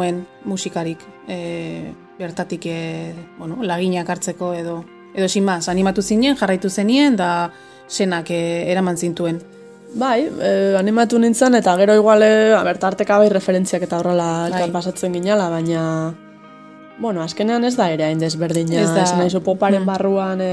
musikarik, 0.45 1.03
e, 1.27 1.93
bertatik 2.19 2.65
e, 2.65 3.13
bueno, 3.37 3.61
laginak 3.63 4.09
hartzeko 4.09 4.53
edo 4.53 4.83
edo 5.13 5.27
sin 5.27 5.47
animatu 5.49 6.01
zinen, 6.01 6.35
jarraitu 6.37 6.69
zenien 6.69 7.15
da 7.15 7.51
senak 7.87 8.29
e, 8.31 8.71
eraman 8.71 8.97
zintuen. 8.97 9.41
Bai, 9.95 10.29
e, 10.29 10.75
animatu 10.77 11.17
nintzen 11.19 11.55
eta 11.55 11.75
gero 11.77 11.95
igual 11.95 12.21
bertarteka 12.63 13.17
bai 13.17 13.29
referentziak 13.29 13.81
eta 13.83 13.97
horrela 13.99 14.49
bai. 14.51 14.69
pasatzen 14.71 15.13
ginala, 15.13 15.49
baina 15.49 16.13
bueno, 16.99 17.23
azkenean 17.23 17.63
ez 17.63 17.75
da 17.79 17.87
ere 17.93 18.03
hain 18.09 18.19
desberdina, 18.19 18.81
ez 18.81 18.89
da, 18.91 19.25
ez 19.25 19.39
poparen 19.43 19.81
mm. 19.81 19.87
barruan 19.87 20.41
e, 20.43 20.51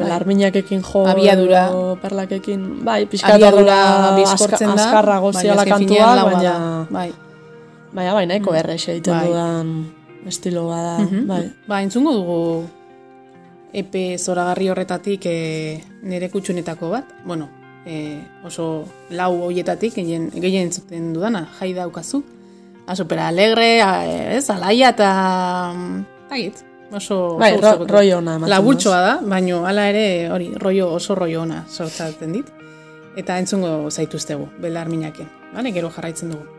bai. 0.00 0.08
larminakekin 0.10 0.82
jo, 0.82 1.04
abiadura, 1.06 1.62
perlakekin, 2.02 2.66
bai, 2.84 3.04
pixkatadura 3.10 3.78
bizkortzen 4.18 4.74
da, 4.74 4.74
azkarra 4.74 5.18
goziala 5.22 5.64
kantua, 5.68 6.10
baina, 6.26 6.54
bai, 6.90 7.08
baina, 7.94 8.14
bai, 8.18 8.26
nahiko 8.26 8.50
mm. 8.50 8.60
errexe 8.64 8.94
egiten 8.96 9.14
bai. 9.14 9.26
dudan 9.30 9.72
estilo 10.26 10.66
bada, 10.68 10.98
mm 10.98 11.26
bai. 11.30 11.42
Ba, 11.70 11.80
entzungo 11.86 12.14
dugu 12.18 12.38
epe 13.72 14.18
zoragarri 14.18 14.68
horretatik 14.68 15.26
e, 15.30 15.36
nire 16.02 16.28
kutxunetako 16.30 16.90
bat, 16.92 17.16
bueno, 17.24 17.48
e, 17.86 18.18
oso 18.44 18.84
lau 19.10 19.32
hoietatik 19.48 19.94
gehien, 20.00 20.28
gehien 20.34 20.68
entzuten 20.68 21.12
dudana, 21.14 21.46
jai 21.58 21.72
daukazu. 21.78 22.22
A 22.86 22.96
supera 22.96 23.28
alegre, 23.28 23.80
a, 23.82 24.04
ez, 24.36 24.48
alaia 24.50 24.90
eta... 24.90 25.10
Agit, 26.30 26.64
oso... 26.92 27.36
Bai, 27.38 27.54
oso, 27.58 27.86
ro, 27.86 28.00
ona. 28.18 28.38
Labutxoa 28.50 29.00
da, 29.00 29.12
baino 29.22 29.64
ala 29.66 29.88
ere, 29.92 30.30
hori, 30.30 30.50
roio, 30.58 30.90
oso 30.92 31.14
roio 31.14 31.42
ona 31.42 31.64
sortzaten 31.68 32.32
dit. 32.32 32.50
Eta 33.16 33.38
entzungo 33.38 33.90
zaituztegu, 33.90 34.48
belar 34.58 34.88
minaken. 34.88 35.28
Bale, 35.52 35.72
gero 35.72 35.92
jarraitzen 35.92 36.32
dugu. 36.32 36.51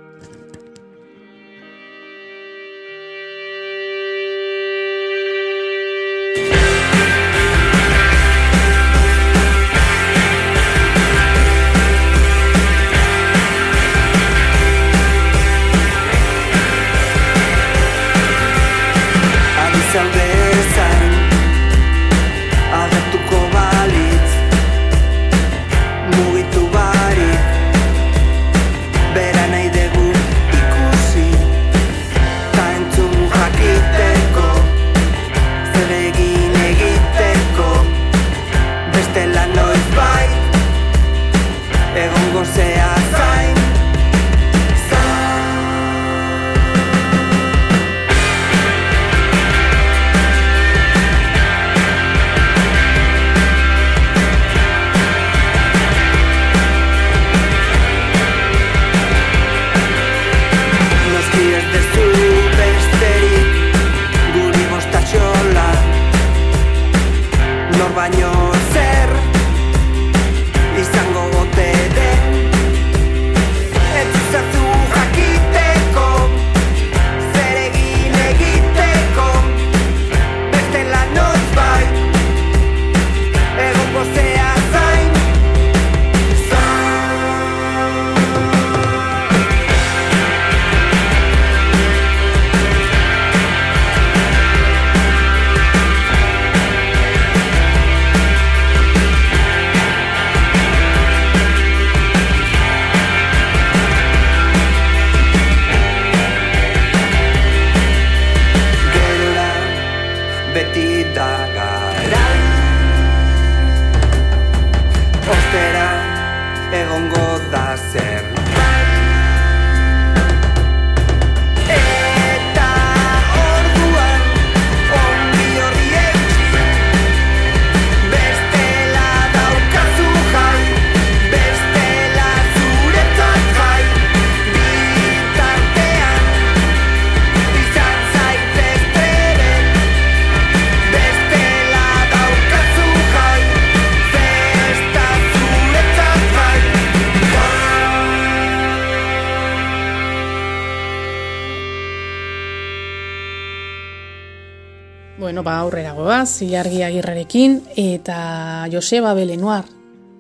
Ilargi 156.42 156.82
Agirrerekin, 156.84 157.62
eta 157.78 158.66
Joseba 158.72 159.14
Belenoar 159.14 159.68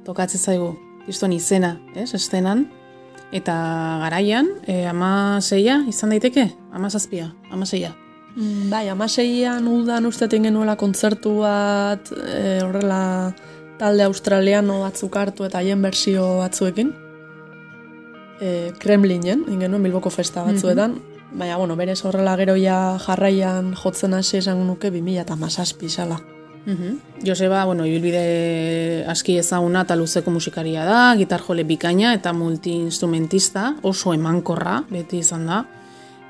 tokatzen 0.06 0.40
zaigu, 0.40 0.74
izton 1.08 1.34
izena, 1.34 1.78
ez, 1.96 2.14
estenan, 2.14 2.68
eta 3.34 3.56
garaian, 4.04 4.50
e, 4.68 4.84
ama 4.86 5.40
zeia, 5.42 5.82
izan 5.90 6.14
daiteke, 6.14 6.50
ama 6.74 6.90
zazpia, 6.90 7.32
ama 7.52 7.66
zeia. 7.66 7.94
Mm, 8.36 8.70
bai, 8.72 8.88
amaseian 8.90 9.68
udan 9.70 10.06
ustetin 10.10 10.48
genuela 10.50 10.76
kontzertu 10.76 11.36
bat 11.44 12.10
e, 12.18 12.60
horrela 12.66 13.34
talde 13.78 14.06
australiano 14.08 14.80
batzuk 14.82 15.16
hartu 15.18 15.46
eta 15.46 15.62
haien 15.62 15.82
bersio 15.82 16.26
batzuekin. 16.42 16.94
E, 18.42 18.72
Kremlinen, 18.82 19.46
ingenuen 19.54 19.86
Bilboko 19.86 20.10
festa 20.14 20.46
batzuetan. 20.46 20.98
Baina, 21.34 21.58
bueno, 21.58 21.76
berez 21.76 22.04
horrela 22.06 22.36
geroia 22.38 23.00
jarraian 23.02 23.74
jotzen 23.74 24.14
hasi 24.14 24.38
esan 24.38 24.62
nuke 24.68 24.92
2000 24.94 25.22
eta 25.26 25.36
masazpi 25.36 25.90
zala. 25.90 26.20
Mhm. 26.66 27.00
Joseba, 27.26 27.66
bueno, 27.66 27.86
ibilbide 27.86 29.06
aski 29.08 29.38
ezaguna 29.38 29.82
eta 29.84 29.96
luzeko 29.96 30.32
musikaria 30.32 30.86
da, 30.86 31.16
gitar 31.18 31.42
jole 31.42 31.64
bikaina 31.64 32.14
eta 32.14 32.34
multi-instrumentista, 32.34 33.76
oso 33.82 34.14
emankorra, 34.14 34.84
beti 34.90 35.20
izan 35.20 35.48
da. 35.48 35.66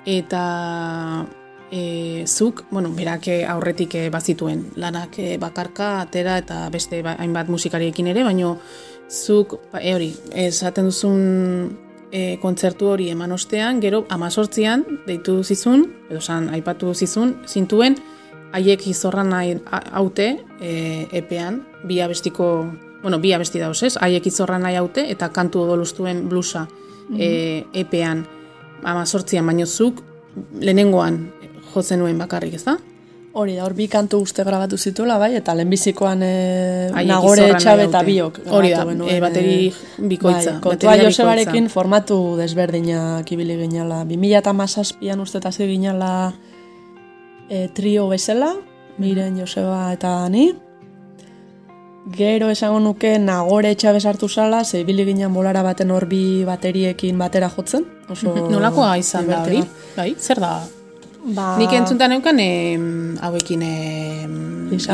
Eta 0.06 1.26
e, 1.70 2.24
zuk, 2.26 2.66
bueno, 2.72 2.90
berak 2.96 3.28
aurretik 3.50 3.96
bazituen 4.12 4.72
lanak 4.76 5.20
bakarka, 5.40 6.00
atera 6.02 6.38
eta 6.42 6.70
beste 6.70 7.04
ba, 7.04 7.16
hainbat 7.20 7.50
musikariekin 7.50 8.08
ere, 8.08 8.24
baino 8.24 8.58
zuk, 9.10 9.60
e, 9.80 9.94
hori, 9.94 10.14
esaten 10.34 10.90
duzun 10.90 11.83
e, 12.14 12.38
kontzertu 12.42 12.92
hori 12.94 13.10
eman 13.10 13.34
ostean, 13.34 13.82
gero 13.82 14.04
amazortzian 14.14 14.86
deitu 15.08 15.42
zizun, 15.44 15.88
edo 16.12 16.22
san, 16.22 16.48
aipatu 16.54 16.94
zizun, 16.94 17.36
zintuen, 17.50 17.98
haiek 18.54 18.86
izorra 18.88 19.26
nahi 19.26 19.58
haute 19.92 20.30
e, 20.62 20.74
epean, 21.12 21.64
bi 21.90 22.00
abestiko, 22.06 22.48
bueno, 23.02 23.20
bi 23.20 23.34
abesti 23.34 23.60
dauz 23.60 23.82
ez, 23.84 23.96
haiek 23.98 24.30
izorra 24.30 24.62
nahi 24.62 24.78
haute, 24.78 25.08
eta 25.10 25.32
kantu 25.34 25.66
odoluztuen 25.66 26.28
blusa 26.30 26.68
e, 27.18 27.66
epean. 27.74 28.28
Amazortzian, 28.84 29.48
baino 29.48 29.66
zuk, 29.66 30.04
lehenengoan 30.60 31.24
jotzen 31.74 32.04
nuen 32.04 32.20
bakarrik, 32.20 32.60
ez 32.60 32.66
da? 32.68 32.78
Hori 33.34 33.56
da, 33.58 33.64
hor 33.66 33.74
bi 33.74 33.88
kantu 33.90 34.20
uste 34.22 34.44
grabatu 34.46 34.78
zituela, 34.78 35.16
bai, 35.18 35.32
eta 35.40 35.56
lehenbizikoan 35.58 36.20
e, 36.22 36.34
nagore 37.10 37.48
etxabe 37.50 37.88
eta 37.88 38.04
biok. 38.06 38.36
Hori 38.54 38.70
da, 38.70 38.84
e, 39.10 39.16
bateri 39.24 39.56
bikoitza. 39.98 40.60
Bai, 40.60 40.62
kontua 40.62 40.94
Josebarekin 41.02 41.70
formatu 41.74 42.18
desberdinak 42.38 43.32
ibili 43.34 43.56
ginala. 43.64 44.04
2000 44.06 44.38
eta 44.38 44.54
mazazpian 44.54 45.24
uste 45.26 45.42
eta 45.42 45.50
ginala 45.58 46.12
e, 47.50 47.70
trio 47.74 48.06
bezala, 48.12 48.52
miren 49.02 49.42
Joseba 49.42 49.88
eta 49.96 50.14
ni. 50.30 50.52
Gero 52.14 52.52
esango 52.54 52.78
nuke 52.84 53.16
nagore 53.18 53.74
etxabe 53.74 54.00
sartu 54.00 54.30
zala, 54.30 54.64
ze 54.64 54.84
ibili 54.86 55.06
ginen 55.10 55.34
bolara 55.34 55.64
baten 55.64 55.90
hor 55.90 56.06
bi 56.06 56.46
bateriekin 56.46 57.18
batera 57.18 57.50
jotzen. 57.50 57.90
Oso 58.10 58.38
Nolakoa 58.54 58.94
izan 59.02 59.26
da 59.26 59.42
hori? 59.42 59.66
Bai, 59.98 60.14
zer 60.20 60.38
da 60.38 60.54
Ba... 61.24 61.56
Nik 61.56 61.72
entzuntan 61.72 62.12
euken 62.18 62.40
e, 62.44 62.52
hauekin 63.24 63.62
e, 63.64 63.76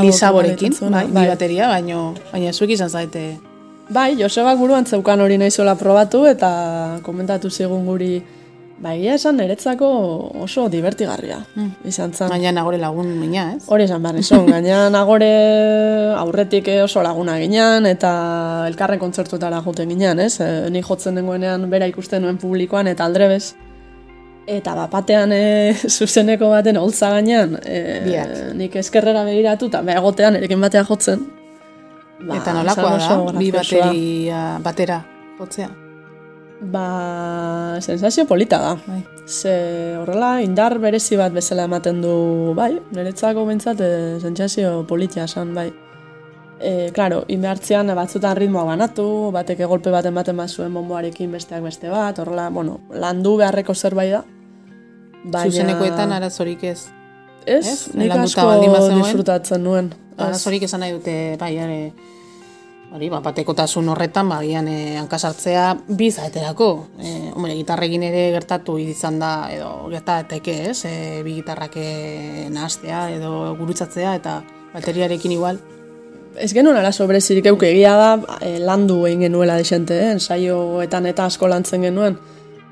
lisaborekin, 0.06 0.76
bai, 0.94 1.08
bai. 1.10 1.28
bateria, 1.32 1.70
baino, 1.72 2.14
baina 2.32 2.54
zuek 2.54 2.76
izan 2.76 2.90
zaite. 2.90 3.40
Bai, 3.90 4.14
Josebak 4.20 4.60
buruan 4.60 4.86
zeukan 4.86 5.22
hori 5.26 5.40
nahizola 5.42 5.74
probatu 5.76 6.28
eta 6.30 6.52
komentatu 7.06 7.50
zigun 7.50 7.88
guri 7.90 8.20
Ba, 8.80 8.94
egia 8.96 9.18
esan, 9.18 9.36
niretzako 9.36 9.88
oso 10.40 10.70
divertigarria. 10.72 11.42
Mm. 11.58 11.88
Izan 11.90 12.14
zan. 12.16 12.30
Gaina 12.32 12.54
nagore 12.56 12.78
lagun 12.80 13.10
mina, 13.20 13.50
ez? 13.58 13.66
Hori 13.68 13.84
esan 13.84 14.06
behar 14.06 14.20
izan. 14.22 14.46
Gaina 14.54 14.86
nagore 14.94 15.28
aurretik 16.16 16.70
oso 16.86 17.04
laguna 17.04 17.36
ginean, 17.42 17.90
eta 17.90 18.12
elkarren 18.70 19.02
kontzertuetara 19.02 19.60
joten 19.66 19.92
ginean, 19.92 20.24
ez? 20.24 20.38
E, 20.40 20.70
ni 20.72 20.80
jotzen 20.86 21.20
dengoenean 21.20 21.68
bera 21.72 21.92
ikusten 21.92 22.24
nuen 22.24 22.40
publikoan, 22.40 22.88
eta 22.88 23.04
aldrebez. 23.04 23.50
Eta 24.50 24.74
bapatean 24.74 25.34
e, 25.36 25.42
zuzeneko 25.98 26.50
baten 26.50 26.80
holtza 26.82 27.12
gainean, 27.14 27.60
e, 27.62 28.08
nik 28.58 28.80
eskerrera 28.82 29.22
begiratu 29.28 29.70
eta 29.70 29.84
behagotean 29.86 30.40
erekin 30.40 30.64
batean 30.64 30.88
jotzen. 30.88 31.28
Ba, 32.20 32.40
eta 32.40 32.56
nolakoa 32.58 32.96
da, 32.98 33.20
bi 33.38 33.52
bateria 33.54 34.42
batera 34.64 34.98
jotzea? 35.38 35.70
Ba, 36.60 37.78
sensazio 37.80 38.26
polita 38.28 38.58
da. 38.60 38.74
Bai. 38.88 39.04
Ze 39.26 39.96
horrela, 40.02 40.42
indar 40.42 40.80
berezi 40.80 41.16
bat 41.16 41.32
bezala 41.32 41.68
ematen 41.70 42.02
du, 42.04 42.16
bai, 42.58 42.74
niretzako 42.92 43.46
bintzat, 43.48 43.80
e, 43.80 44.18
sensazio 44.20 44.82
politia 44.90 45.30
esan, 45.30 45.54
bai. 45.56 45.70
E, 46.60 46.90
claro, 46.92 47.22
indartzean 47.32 47.94
batzutan 47.96 48.36
ritmoa 48.36 48.66
banatu, 48.74 49.06
batek 49.32 49.62
baten 49.86 50.16
bat 50.16 50.50
zuen 50.50 50.74
bomboarekin 50.74 51.32
besteak 51.32 51.64
beste 51.64 51.90
bat, 51.90 52.20
horrela, 52.20 52.50
bueno, 52.50 52.82
landu 52.90 53.38
beharreko 53.38 53.74
zerbait 53.74 54.12
da. 54.12 54.26
Baina... 55.24 55.50
Zuzenekoetan 55.50 56.14
arazorik 56.16 56.64
ez. 56.64 56.86
Ez, 57.46 57.66
ez? 57.66 57.80
nik 57.98 58.14
asko 58.14 58.46
disfrutatzen 58.62 59.64
nuen. 59.64 59.92
Arazorik 60.20 60.64
esan 60.68 60.84
nahi 60.84 60.94
dute, 60.96 61.14
bai, 61.40 61.54
ere, 61.60 61.80
hori, 62.96 63.10
ba, 63.12 63.22
batekotasun 63.24 63.88
horretan, 63.94 64.30
ba, 64.32 64.40
gian 64.44 64.68
eh, 64.72 64.98
hankasartzea 65.00 65.66
bizaeterako. 65.88 66.70
Eh, 67.00 67.32
hombre, 67.34 67.56
gitarrekin 67.60 68.04
ere 68.10 68.30
gertatu 68.36 68.78
izan 68.84 69.20
da, 69.22 69.34
edo 69.56 69.90
gertateke, 69.92 70.56
ez? 70.72 70.78
E, 70.88 70.96
bi 71.26 71.40
gitarrak 71.40 71.80
nahaztea, 72.56 73.08
edo 73.16 73.56
gurutzatzea, 73.60 74.16
eta 74.20 74.40
bateriarekin 74.74 75.36
igual. 75.36 75.60
Ez 76.40 76.52
genuen 76.54 76.78
ara 76.78 76.92
sobrezirik 76.94 77.48
euke 77.50 77.72
egia 77.72 77.96
da, 78.00 78.12
e, 78.46 78.60
landu 78.64 79.02
egin 79.08 79.28
genuela 79.28 79.58
desente, 79.60 79.98
eh? 80.00 80.12
ensaioetan 80.18 81.10
eta 81.10 81.26
asko 81.28 81.50
lantzen 81.52 81.88
genuen 81.88 82.20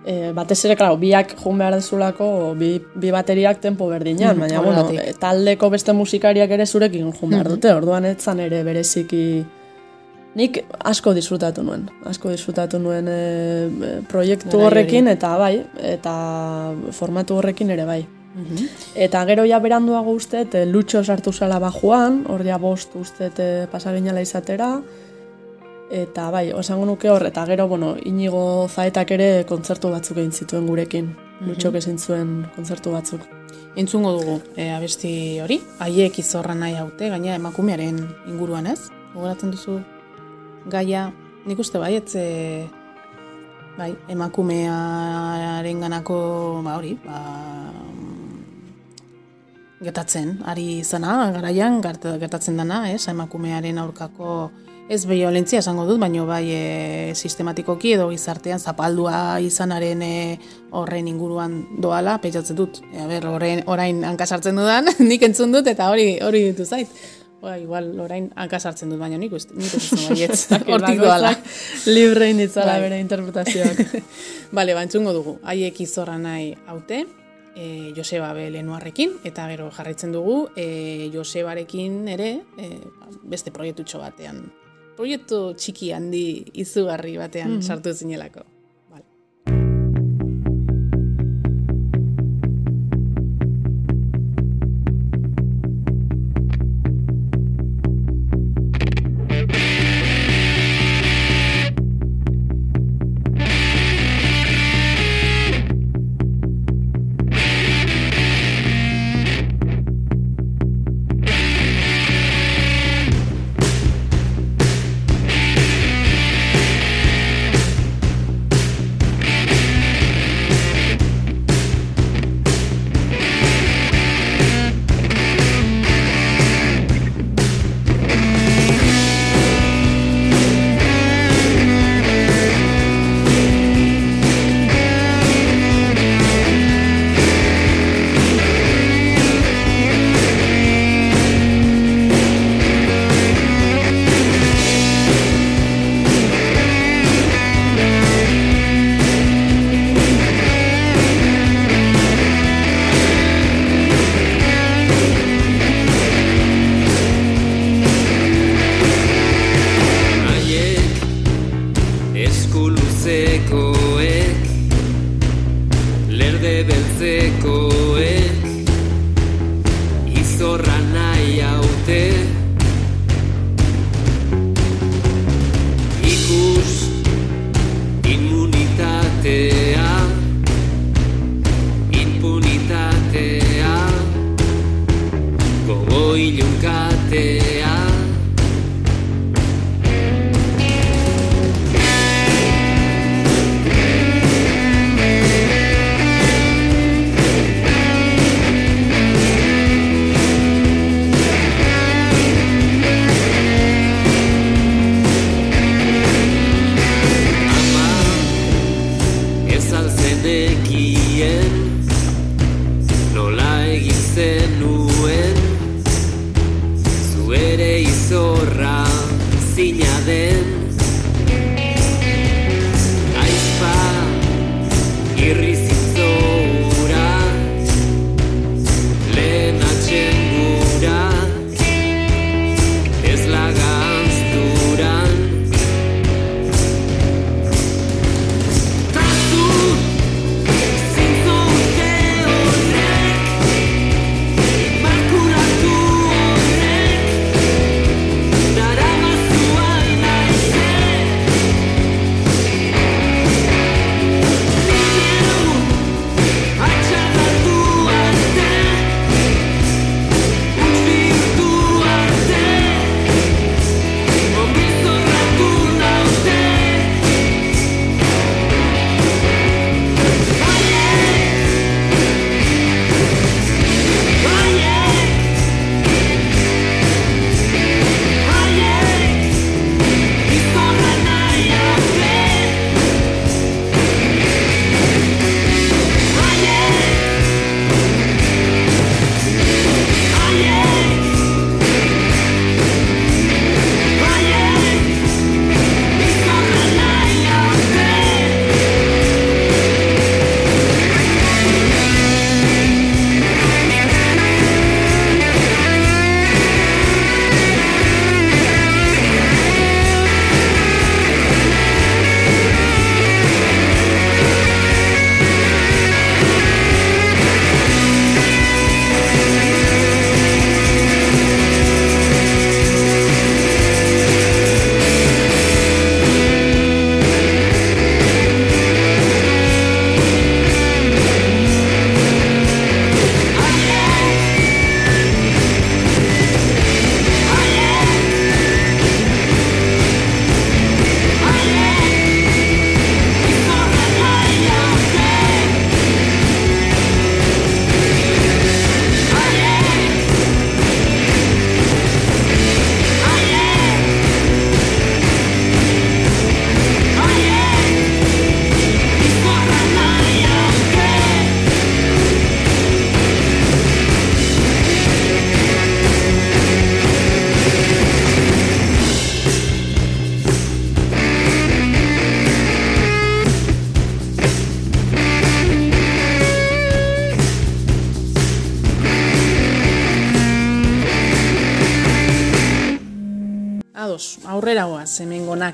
e, 0.05 0.31
batez 0.35 0.59
ere, 0.65 0.75
klar, 0.79 0.95
biak 0.99 1.35
joan 1.41 1.61
behar 1.61 1.77
dezulako, 1.77 2.29
bi, 2.59 2.77
bi 2.95 3.11
bateriak 3.13 3.61
tempo 3.63 3.89
berdinean, 3.91 4.37
mm, 4.37 4.45
baina, 4.45 4.63
bueno, 4.63 4.87
e, 4.91 5.13
taldeko 5.19 5.69
beste 5.73 5.93
musikariak 5.93 6.51
ere 6.57 6.65
zurekin 6.65 7.05
joan 7.07 7.31
behar 7.31 7.45
mm-hmm. 7.45 7.55
dute, 7.55 7.73
orduan 7.73 8.09
etzan 8.13 8.43
ere 8.45 8.63
bereziki... 8.67 9.27
Nik 10.37 10.59
asko 10.85 11.15
disfrutatu 11.17 11.63
nuen, 11.65 11.87
asko 12.05 12.29
disfrutatu 12.29 12.77
nuen 12.77 13.07
e, 13.09 13.21
proiektu 14.09 14.59
horrekin, 14.67 15.07
eta 15.09 15.31
bai, 15.39 15.55
eta 15.95 16.13
formatu 16.93 17.39
horrekin 17.39 17.73
ere 17.73 17.87
bai. 17.89 18.03
Mm-hmm. 18.37 18.67
Eta 19.07 19.23
gero 19.25 19.47
ja 19.49 19.57
beranduago 19.63 20.13
uste, 20.13 20.43
lutxo 20.69 21.01
sartu 21.03 21.33
zala 21.33 21.57
bajuan, 21.59 22.21
hor 22.29 22.45
ja 22.45 22.59
bost 22.61 22.93
uste 22.99 23.31
pasaginala 23.71 24.21
izatera, 24.21 24.75
Eta 25.89 26.29
bai, 26.31 26.51
osango 26.51 26.85
nuke 26.85 27.09
hor, 27.09 27.23
eta 27.29 27.45
gero, 27.47 27.67
bueno, 27.67 27.95
inigo 28.03 28.67
zaetak 28.67 29.11
ere 29.15 29.29
kontzertu 29.47 29.89
batzuk 29.93 30.17
egin 30.17 30.31
zituen 30.31 30.67
gurekin. 30.67 31.15
Mm 31.39 31.51
-hmm. 31.51 31.75
ezin 31.77 31.97
zuen 31.99 32.47
kontzertu 32.55 32.91
batzuk. 32.91 33.21
Entzungo 33.75 34.11
dugu, 34.11 34.41
e, 34.55 34.71
abesti 34.71 35.39
hori, 35.39 35.61
haiek 35.79 36.19
izorra 36.19 36.55
nahi 36.55 36.73
haute, 36.75 37.09
gaina 37.09 37.35
emakumearen 37.35 38.07
inguruan 38.27 38.67
ez? 38.67 38.89
Gogoratzen 39.13 39.51
duzu 39.51 39.79
gaia, 40.65 41.13
nik 41.45 41.59
uste 41.59 41.77
bai, 41.77 41.95
etze, 41.95 42.67
bai, 43.77 43.95
emakumearen 44.09 45.79
ganako, 45.79 46.61
ba 46.63 46.75
hori, 46.77 46.97
ba, 47.05 47.21
gertatzen, 49.79 50.41
ari 50.45 50.83
zana, 50.83 51.31
garaian, 51.31 51.81
gertatzen 51.81 52.57
dana, 52.57 52.91
ez, 52.91 53.07
emakumearen 53.07 53.77
aurkako 53.77 54.51
ez 54.89 55.03
violentzia 55.07 55.59
esango 55.59 55.85
dut, 55.88 55.99
baino 55.99 56.25
bai 56.27 56.45
e, 56.53 56.61
sistematikoki 57.15 57.93
edo 57.97 58.07
gizartean 58.09 58.59
zapaldua 58.59 59.39
izanaren 59.43 60.01
e, 60.03 60.15
horren 60.71 61.09
inguruan 61.11 61.59
doala, 61.83 62.17
pentsatzen 62.23 62.57
dut. 62.57 62.81
E, 62.93 63.05
ber, 63.09 63.27
orain, 63.27 63.63
orain 63.67 64.03
hankasartzen 64.07 64.55
dudan, 64.55 64.88
nik 65.11 65.27
entzun 65.27 65.55
dut 65.55 65.67
eta 65.67 65.91
hori 65.91 66.17
hori 66.23 66.47
ditu 66.49 66.65
zait. 66.65 66.91
Ba, 67.41 67.53
igual 67.61 67.91
orain 68.01 68.31
hankasartzen 68.39 68.89
dut, 68.89 68.99
baina 69.01 69.19
nik 69.19 69.35
uste, 69.38 69.53
nik 69.59 69.75
uste 69.77 69.99
baietz, 70.07 70.39
hortik 70.73 71.03
doala. 71.03 71.35
Librein 71.85 72.39
ditzala 72.41 72.77
bai. 72.77 72.88
bere 72.88 73.03
interpretazioak. 73.03 73.83
Bale, 74.57 74.73
ba, 74.73 74.88
entzungo 74.88 75.13
dugu, 75.13 75.38
haiek 75.45 75.83
izorra 75.83 76.15
nahi 76.21 76.53
haute, 76.71 77.03
e, 77.57 77.91
Joseba 77.95 78.31
be 78.33 78.47
lenuarrekin, 78.55 79.19
eta 79.27 79.49
gero 79.51 79.67
jarraitzen 79.75 80.15
dugu, 80.15 80.45
e, 80.55 81.11
Josebarekin 81.13 82.07
ere, 82.15 82.31
e, 82.57 82.71
beste 83.27 83.51
proiektu 83.51 83.85
batean 83.99 84.45
proiektu 84.97 85.41
txiki 85.53 85.91
handi 85.95 86.25
izugarri 86.63 87.17
batean 87.21 87.51
mm 87.51 87.57
-hmm. 87.59 87.67
sartu 87.67 87.93
zinelako. 87.93 88.45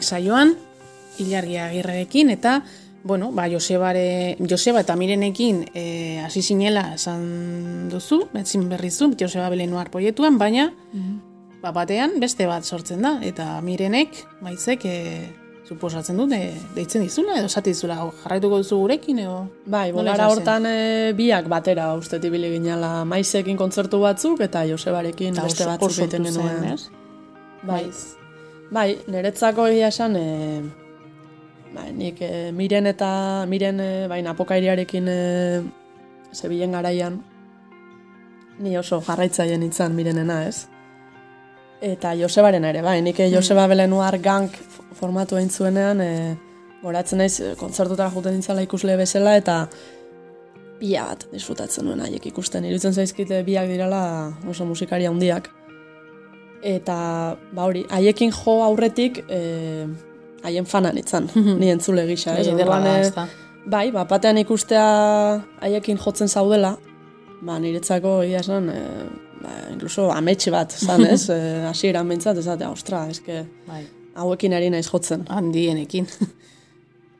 Hemengonak 0.03 0.55
saioan, 0.55 0.57
Ilargi 1.19 1.57
Agirrerekin, 1.57 2.29
eta, 2.29 2.63
bueno, 3.03 3.31
ba, 3.31 3.47
Josebare, 3.49 4.37
Joseba 4.49 4.81
eta 4.81 4.95
Mirenekin 4.95 5.65
eh, 5.73 6.21
hasi 6.23 6.41
zinela 6.41 6.93
esan 6.95 7.89
duzu, 7.89 8.27
betzin 8.33 8.69
berrizu, 8.69 9.13
Joseba 9.19 9.49
Belenuar 9.49 9.91
proiektuan, 9.91 10.37
baina, 10.37 10.71
ba, 11.61 11.71
batean 11.71 12.19
beste 12.19 12.47
bat 12.47 12.63
sortzen 12.63 13.01
da, 13.01 13.19
eta 13.21 13.61
Mirenek, 13.61 14.25
maizek, 14.41 14.85
e, 14.85 15.29
suposatzen 15.63 16.17
dut, 16.17 16.33
e, 16.33 16.51
deitzen 16.75 17.05
dizula, 17.05 17.37
edo 17.37 17.45
esati 17.45 17.71
dizula, 17.71 18.01
jarraituko 18.23 18.57
duzu 18.63 18.81
gurekin, 18.81 19.21
edo... 19.23 19.37
Bai, 19.65 19.91
bolara 19.93 20.27
hortan 20.33 20.65
e, 20.67 21.13
biak 21.15 21.47
batera 21.47 21.93
uste 21.95 22.19
ibili 22.23 22.49
ginala 22.57 23.05
maizekin 23.05 23.57
kontzertu 23.57 24.01
batzuk 24.01 24.41
eta 24.41 24.65
Josebarekin 24.67 25.37
beste 25.39 25.69
batzuk 25.69 26.03
egiten 26.03 26.27
genuen. 26.31 26.75
Bai, 27.63 27.85
bai, 28.73 28.97
niretzako 29.11 29.67
egia 29.69 29.89
esan, 29.93 30.15
e, 30.17 30.61
bai, 31.75 31.91
nik 31.95 32.21
e, 32.25 32.51
miren 32.55 32.89
eta 32.89 33.09
miren 33.49 33.79
e, 33.79 33.91
bai, 34.11 34.21
napokairiarekin 34.25 35.09
e, 35.09 35.17
zebilen 36.33 36.73
garaian, 36.73 37.19
ni 38.63 38.77
oso 38.77 39.01
jarraitzaile 39.05 39.57
nintzen 39.61 39.95
mirenena, 39.97 40.43
ez? 40.49 40.67
Eta 41.83 42.13
Josebaren 42.17 42.65
ere, 42.65 42.81
bai, 42.85 42.99
nik 43.05 43.19
e, 43.19 43.29
Joseba 43.33 43.67
Belenuar 43.69 44.17
gank 44.23 44.57
formatu 44.97 45.37
egin 45.37 45.51
zuenean, 45.51 46.01
e, 46.01 46.37
goratzen 46.83 47.21
naiz, 47.21 47.35
kontzertutara 47.59 48.11
juten 48.11 48.37
nintzala 48.37 48.63
ikusle 48.65 48.97
bezala, 48.99 49.37
eta 49.39 49.63
pila 50.79 51.05
bat 51.11 51.27
disfrutatzen 51.31 51.85
nuen 51.87 52.01
haiek 52.03 52.25
ikusten. 52.31 52.65
Iruditzen 52.67 52.95
zaizkite 52.97 53.43
biak 53.47 53.69
dirala 53.71 54.01
oso 54.49 54.65
musikari 54.67 55.07
handiak. 55.07 55.49
Eta, 56.63 56.97
ba 57.51 57.67
hori, 57.67 57.83
haiekin 57.91 58.31
jo 58.31 58.57
aurretik, 58.63 59.19
e, 59.27 59.87
haien 60.43 60.67
fana 60.69 60.93
nintzen, 60.95 61.27
ni 61.59 61.71
entzule 61.73 62.05
gisa, 62.07 62.37
ez? 62.39 62.47
Bai, 62.47 62.55
ederra 62.55 62.77
Orduan, 62.77 62.87
da, 62.87 62.93
e, 62.95 63.07
ez 63.07 63.13
da. 63.15 63.27
Bai, 63.73 63.85
ba, 63.95 64.05
batean 64.07 64.39
ikustea 64.41 64.85
haiekin 65.63 65.99
jotzen 65.99 66.31
zaudela, 66.31 66.75
ba, 67.43 67.59
niretzako 67.59 68.21
egia 68.23 68.39
esan, 68.43 68.69
e, 68.71 68.79
ba, 69.43 69.57
inkluso 69.73 70.07
ametxe 70.15 70.55
bat, 70.55 70.71
zan, 70.71 71.03
ez? 71.15 71.25
E, 71.33 71.41
hasieran 71.67 72.07
behintzat, 72.07 72.39
ez 72.39 72.47
da, 72.47 72.71
ostra, 72.71 73.05
eske, 73.11 73.43
Bai. 73.67 73.83
hauekin 74.15 74.55
ari 74.55 74.71
naiz 74.71 74.87
jotzen. 74.87 75.27
handienekin. 75.29 76.07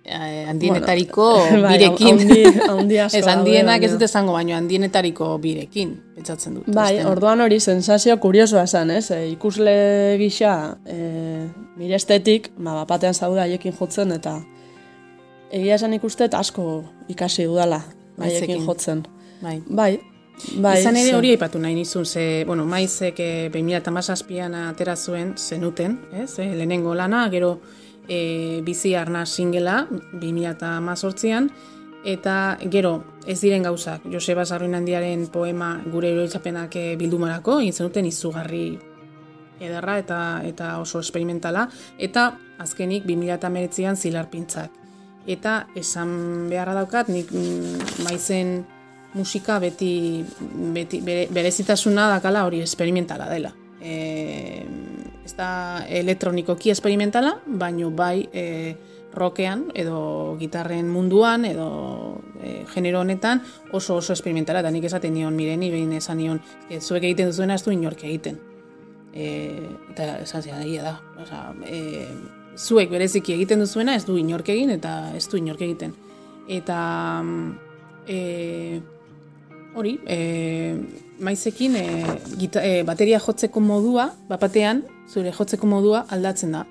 Eh, 0.05 0.43
handienetariko 0.49 1.25
Bai, 1.63 1.77
birekin. 1.77 2.17
handi- 2.19 2.59
handi 2.67 2.97
asko 3.05 3.17
ez 3.21 3.27
handienak 3.31 3.77
ez 3.77 3.87
baina- 3.87 3.93
dut 3.93 4.01
esango, 4.09 4.33
baina 4.35 4.57
handienetariko 4.57 5.37
birekin, 5.39 5.93
pentsatzen 6.15 6.57
dut. 6.57 6.65
Bai, 6.67 6.97
Beste- 6.97 7.07
orduan 7.09 7.39
hori 7.41 7.59
sensazio 7.63 8.17
kuriosoa 8.19 8.65
zen, 8.67 8.91
ez? 8.91 9.05
E, 9.15 9.29
ikusle 9.31 9.75
gisa 10.19 10.77
e, 10.85 10.97
nire 11.79 11.95
estetik, 11.95 12.49
ba, 12.57 12.73
bapatean 12.81 13.13
zaude 13.15 13.39
haiekin 13.45 13.71
jotzen, 13.79 14.11
eta 14.11 14.41
egia 15.53 15.75
esan 15.79 15.93
ikustet 15.95 16.33
asko 16.35 16.83
ikasi 17.07 17.45
dudala 17.47 17.79
haiekin 18.19 18.65
jotzen. 18.67 19.05
Bai. 19.41 19.61
Bai, 19.69 19.93
Bai, 20.59 20.79
Izan 20.81 20.95
ere 20.97 21.11
hori 21.15 21.29
aipatu 21.37 21.59
nahi 21.61 21.75
nizun, 21.77 22.05
ze, 22.09 22.43
bueno, 22.47 22.65
maizek 22.65 23.19
e, 23.21 23.49
2008an 23.53 24.55
atera 24.67 24.95
zuen 24.97 25.35
zenuten, 25.37 25.99
ez? 26.23 26.33
E, 26.41 26.49
lehenengo 26.57 26.95
lana, 26.97 27.29
gero 27.31 27.59
e, 28.07 28.61
bizi 28.65 28.95
arna 28.95 29.25
singela 29.25 29.87
2018an, 30.13 31.49
eta 32.03 32.57
gero 32.71 33.03
ez 33.27 33.39
diren 33.39 33.63
gauzak, 33.63 34.03
Joseba 34.11 34.45
Sarruinandiaren 34.45 35.27
poema 35.31 35.77
gure 35.85 36.11
eroitzapenak 36.11 36.75
e, 36.75 36.87
bildumarako, 36.99 37.61
egin 37.63 37.73
zenuten 37.73 38.09
izugarri 38.09 38.65
ederra 39.63 39.97
eta 40.01 40.19
eta 40.43 40.77
oso 40.81 40.99
esperimentala, 40.99 41.67
eta 41.97 42.33
azkenik 42.59 43.05
2008an 43.07 43.95
zilarpintzak. 43.95 44.79
Eta 45.23 45.67
esan 45.79 46.49
beharra 46.51 46.73
daukat, 46.75 47.07
nik 47.07 47.31
mm, 47.31 48.03
maizen 48.03 48.57
musika 49.13 49.59
beti, 49.61 50.23
beti 50.73 50.99
bere, 51.05 51.27
berezitasuna 51.31 52.09
dakala 52.11 52.43
hori 52.47 52.59
esperimentala 52.65 53.29
dela. 53.31 53.53
E, 53.79 54.65
ez 55.25 55.35
da 55.37 55.85
elektronikoki 55.87 56.71
esperimentala, 56.73 57.37
baino 57.45 57.91
bai 57.91 58.27
e, 58.33 58.75
rockean 59.13 59.67
edo 59.77 60.35
gitarren 60.39 60.89
munduan 60.89 61.45
edo 61.45 61.67
e, 62.41 62.63
genero 62.73 63.01
honetan 63.01 63.43
oso 63.71 63.95
oso 64.01 64.13
esperimentala. 64.13 64.63
Eta 64.63 64.71
nik 64.73 64.87
esaten 64.89 65.13
nion 65.13 65.35
mireni 65.37 65.69
behin 65.71 65.93
esan 65.99 66.19
nion 66.19 66.41
e, 66.69 66.81
zuek 66.81 67.03
egiten 67.03 67.29
duzuena 67.31 67.55
ez 67.55 67.63
du 67.63 67.71
inork 67.71 68.03
egiten. 68.03 68.39
E, 69.13 69.27
eta 69.93 70.17
esan 70.23 70.41
zian 70.41 70.63
egia 70.63 70.87
da 70.87 70.95
Osa, 71.21 71.43
e, 71.69 72.07
zuek 72.57 72.89
bereziki 72.89 73.35
egiten 73.35 73.61
duzuena 73.61 73.95
ez 73.95 74.05
du 74.05 74.17
inork 74.17 74.49
egin 74.49 74.73
eta 74.73 75.13
ez 75.15 75.27
du 75.29 75.37
inork 75.37 75.61
egiten. 75.61 75.93
Eta 76.49 76.79
mm, 77.21 77.51
e, 78.07 78.81
hori 79.77 79.99
e, 80.05 80.17
maizekin 81.23 81.75
e, 81.79 81.85
gita, 82.37 82.61
e, 82.63 82.83
bateria 82.83 83.19
jotzeko 83.23 83.59
modua 83.63 84.09
bapatean 84.29 84.83
zure 85.09 85.31
jotzeko 85.31 85.67
modua 85.67 86.05
aldatzen 86.11 86.51
da 86.51 86.65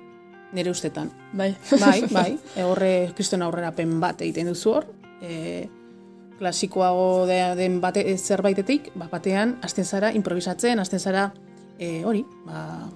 nire 0.53 0.69
ustetan 0.69 1.09
Bai. 1.33 1.55
bai, 1.81 2.03
bai, 2.17 2.37
e, 2.55 2.63
horre 2.63 2.91
kriston 3.17 3.41
aurrerapen 3.41 3.99
bat 3.99 4.21
egiten 4.21 4.51
duzu 4.51 4.75
hor, 4.77 4.85
e, 5.21 5.67
klasikoago 6.39 7.25
de- 7.29 7.55
den 7.55 7.79
bate, 7.81 8.03
zerbaitetik, 8.17 8.91
ba, 8.95 9.07
batean, 9.11 9.57
hasten 9.63 9.85
zara 9.85 10.11
improvisatzen, 10.13 10.79
hasten 10.79 10.99
zara 10.99 11.31
e, 11.79 12.03
hori, 12.05 12.23
ba, 12.45 12.89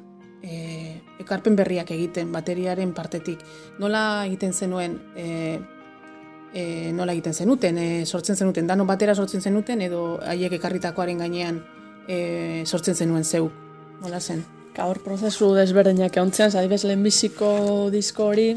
e, 0.43 0.99
ekarpen 1.21 1.55
berriak 1.55 1.89
egiten, 1.91 2.31
bateriaren 2.33 2.93
partetik. 2.97 3.41
Nola 3.79 4.25
egiten 4.27 4.53
zenuen, 4.53 4.99
e, 5.15 5.59
e, 6.53 6.91
nola 6.93 7.13
egiten 7.13 7.33
zenuten, 7.33 7.77
e, 7.77 8.05
sortzen 8.05 8.35
zenuten, 8.35 8.67
dano 8.67 8.85
batera 8.85 9.15
sortzen 9.15 9.41
zenuten, 9.41 9.81
edo 9.81 10.19
haiek 10.25 10.57
ekarritakoaren 10.59 11.23
gainean 11.23 11.61
e, 12.07 12.63
sortzen 12.65 12.95
zenuen 12.95 13.23
zeuk, 13.23 13.53
nola 14.01 14.19
zen? 14.19 14.43
Gaur 14.77 14.99
prozesu 15.03 15.53
desberdinak 15.57 16.15
egontzean, 16.15 16.53
adibes 16.55 16.83
lehenbiziko 16.85 17.89
disko 17.93 18.29
hori, 18.31 18.51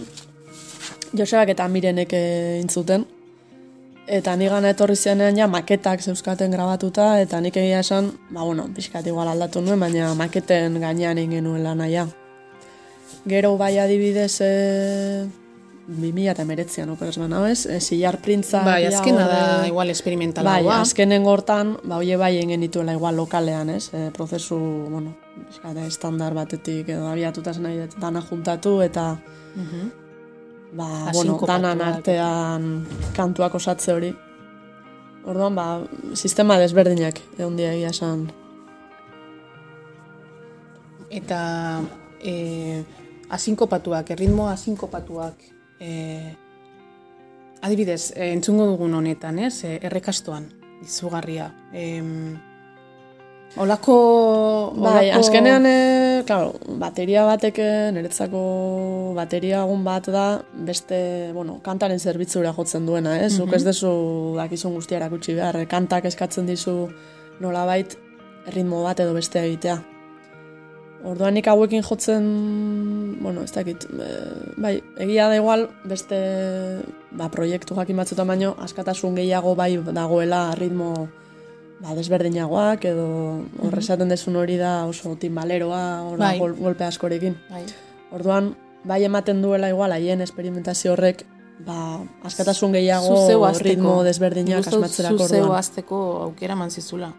Josebak 1.16 1.50
eta 1.56 1.66
Mirenek 1.68 2.12
egin 2.14 2.68
zuten. 2.70 3.06
Eta 4.10 4.34
ni 4.36 4.48
gana 4.50 4.72
etorri 4.74 4.96
zenean 4.96 5.36
ja 5.38 5.46
maketak 5.46 6.02
zeuskaten 6.02 6.50
grabatuta, 6.50 7.12
eta 7.22 7.40
nik 7.40 7.56
egia 7.56 7.80
esan, 7.84 8.10
ba 8.30 8.42
bueno, 8.42 8.66
pixkat 8.74 9.06
igual 9.06 9.28
aldatu 9.30 9.62
nuen, 9.62 9.78
baina 9.80 10.14
maketen 10.18 10.80
gainean 10.82 11.18
egin 11.18 11.38
genuen 11.38 11.62
lan 11.62 11.78
naia. 11.78 12.08
Gero 13.26 13.56
bai 13.58 13.76
adibidez, 13.78 14.40
e, 14.42 14.50
2000 15.86 16.30
eta 16.30 16.44
meretzian, 16.46 16.90
operaz 16.92 17.16
bana, 17.18 17.40
ez? 17.50 17.64
E, 17.66 17.80
Silar 17.80 18.20
printza... 18.22 18.62
Bai, 18.66 18.84
azkena 18.86 19.26
da 19.26 19.38
hor, 19.40 19.64
e, 19.64 19.68
igual 19.72 19.90
esperimentala 19.90 20.56
Bai, 20.58 20.68
azkenen 20.76 21.24
gortan, 21.26 21.76
ba, 21.82 21.98
hoie 21.98 22.16
bai 22.20 22.36
egin 22.38 22.60
dituela 22.62 22.94
igual 22.94 23.16
lokalean, 23.18 23.72
ez? 23.74 23.90
E, 23.94 24.10
prozesu, 24.14 24.58
bueno, 24.90 25.16
eskate, 25.48 25.86
estandar 25.86 26.36
batetik 26.36 26.92
edo 26.94 27.08
abiatuta 27.10 27.54
zen 27.54 27.66
nahi 27.66 27.86
dana 27.98 28.22
juntatu 28.22 28.80
eta 28.86 29.06
ba, 30.72 30.86
bueno, 30.86 31.08
Asinkopatuak. 31.10 31.48
danan 31.48 31.80
artean 31.82 32.68
kantuak 33.16 33.54
osatze 33.58 33.92
hori. 33.92 34.12
Orduan, 35.26 35.56
ba, 35.58 35.70
sistema 36.14 36.58
desberdinak 36.60 37.18
egon 37.38 37.56
dia 37.58 37.72
egia 37.74 37.90
esan. 37.90 38.28
eta 41.10 41.82
e, 42.22 42.84
asinkopatuak, 43.28 44.10
erritmo 44.14 44.48
asinkopatuak, 44.48 45.34
e, 45.80 46.36
adibidez, 47.62 48.12
e, 48.16 48.32
entzungo 48.34 48.66
dugun 48.66 48.94
honetan, 48.94 49.38
ez, 49.38 49.64
e, 49.64 49.78
errekastoan, 49.82 50.46
izugarria. 50.84 51.50
E, 51.72 52.00
olako, 53.56 54.72
Bai, 54.76 55.08
olako- 55.10 55.18
azkenean, 55.20 55.66
e, 55.66 56.22
claro, 56.26 56.52
bateria 56.78 57.24
batek 57.26 57.58
eh, 57.58 57.90
niretzako 57.92 59.12
bateria 59.16 59.62
egun 59.64 59.82
bat 59.84 60.06
da 60.12 60.26
beste, 60.54 61.32
bueno, 61.34 61.58
kantaren 61.64 61.98
zerbitzura 61.98 62.52
jotzen 62.56 62.86
duena, 62.86 63.16
ez? 63.24 63.32
Zuk 63.36 63.52
ez 63.56 63.64
dezu 63.64 64.34
dakizun 64.36 64.74
guztia 64.74 64.98
erakutsi 65.00 65.34
behar, 65.34 65.56
eh, 65.56 65.66
kantak 65.66 66.04
eskatzen 66.04 66.46
dizu 66.46 66.88
nolabait 67.40 67.96
ritmo 68.54 68.82
bat 68.84 69.00
edo 69.00 69.14
beste 69.14 69.40
egitea. 69.42 69.80
Orduan 71.00 71.32
nik 71.34 71.46
hauekin 71.48 71.82
jotzen, 71.82 72.24
bueno, 73.22 73.42
ez 73.46 73.52
dakit, 73.54 73.86
e, 73.88 74.08
bai, 74.60 74.74
egia 75.00 75.30
da 75.30 75.38
igual 75.38 75.68
beste 75.88 76.18
ba, 77.16 77.30
proiektu 77.32 77.74
jakin 77.78 77.96
batzutan 77.96 78.28
baino 78.28 78.52
askatasun 78.60 79.16
gehiago 79.16 79.54
bai 79.56 79.78
dagoela 79.80 80.42
ritmo 80.58 81.08
ba, 81.80 81.94
desberdinagoak 81.96 82.84
edo 82.92 83.06
horre 83.64 83.80
esaten 83.80 84.12
dezun 84.12 84.36
hori 84.36 84.58
da 84.60 84.84
oso 84.90 85.14
timbaleroa, 85.16 85.82
hor 86.10 86.20
Bai. 86.20 86.36
gol, 86.38 86.54
golpe 86.60 86.84
askorekin. 86.84 87.38
Bai. 87.48 87.64
Orduan, 88.12 88.54
bai 88.84 89.02
ematen 89.08 89.40
duela 89.40 89.72
igual 89.72 89.96
haien 89.96 90.20
esperimentazio 90.20 90.92
horrek 90.92 91.24
ba, 91.64 92.00
askatasun 92.28 92.76
gehiago 92.76 93.48
ritmo 93.64 94.02
desberdinak 94.04 94.68
asmatzerako 94.68 95.24
orduan. 95.24 95.56
hasteko 95.56 96.22
aukera 96.28 96.60
eman 96.60 96.70
zizula. 96.70 97.14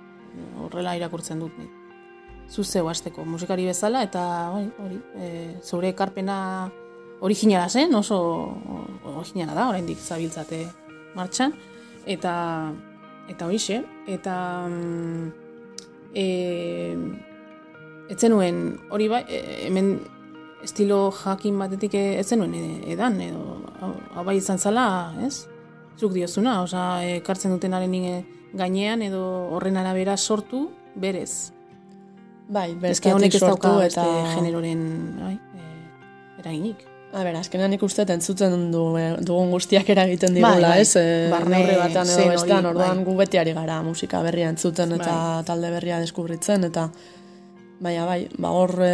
Horrela 0.62 0.96
irakurtzen 0.96 1.40
dut 1.42 1.58
nik. 1.58 1.81
Zu 2.52 2.64
zeu 2.64 2.90
hasteko 2.92 3.24
musikari 3.24 3.66
bezala 3.66 4.04
eta 4.04 4.22
bai, 4.52 4.66
hori, 4.84 4.98
e, 5.16 5.28
zure 5.64 5.94
ekarpena 5.94 6.70
originala 7.24 7.70
zen, 7.70 7.96
oso 7.96 8.18
originala 9.16 9.56
da, 9.56 9.70
oraindik 9.70 10.00
zabiltzate 10.02 10.66
martxan 11.16 11.54
eta 12.06 12.34
eta 13.32 13.48
horixe 13.48 13.78
eta 14.10 14.36
mm, 14.68 15.30
e, 16.14 16.26
etzenuen 18.12 18.60
hori 18.92 19.08
bai, 19.08 19.24
e, 19.30 19.40
hemen 19.70 19.94
estilo 20.64 21.12
jakin 21.24 21.58
batetik 21.62 21.96
e- 21.96 22.20
ez 22.20 22.28
zenuen 22.28 22.54
e- 22.58 22.92
edan, 22.94 23.16
edo 23.22 23.62
hau 23.82 24.26
bai 24.28 24.36
izan 24.38 24.60
zala, 24.60 24.86
ez? 25.26 25.48
Zuk 26.00 26.14
diozuna, 26.14 26.62
osea, 26.66 27.16
ekartzen 27.22 27.56
dutenaren 27.56 27.96
e, 27.96 28.14
gainean 28.58 29.02
edo 29.06 29.24
horren 29.56 29.80
arabera 29.80 30.18
sortu 30.18 30.68
berez. 30.96 31.54
Bai, 32.52 32.70
Eske 32.74 32.82
bestatik 32.84 33.14
honek 33.16 33.36
ez 33.38 33.42
dauka 33.44 33.70
eta... 33.86 34.06
generoren 34.36 34.82
bai, 35.22 35.36
e, 35.56 35.68
eraginik. 36.44 36.88
A 37.12 37.24
ber, 37.28 37.36
azkenean 37.36 37.72
nik 37.74 37.82
uste 37.84 38.06
entzuten 38.08 38.70
du, 38.72 38.82
eh, 39.00 39.14
dugun 39.20 39.50
guztiak 39.52 39.90
eragiten 39.92 40.34
digula, 40.36 40.70
bai. 40.74 40.82
ez? 40.84 40.94
E, 41.00 41.06
Barne 41.32 41.58
neurri 41.58 41.76
batean 41.80 42.08
edo 42.12 42.28
bestean, 42.32 42.68
orduan 42.70 43.02
bai. 43.02 43.06
gu 43.08 43.16
beti 43.20 43.40
ari 43.42 43.52
gara 43.56 43.82
musika 43.84 44.22
berria 44.24 44.50
entzuten 44.52 44.94
eta 44.96 45.12
Bai. 45.16 45.44
talde 45.48 45.72
berria 45.74 46.00
deskubritzen, 46.00 46.64
eta 46.70 46.86
baina 47.82 48.06
bai, 48.06 48.28
ba 48.40 48.52
hor 48.56 48.76
e, 48.86 48.94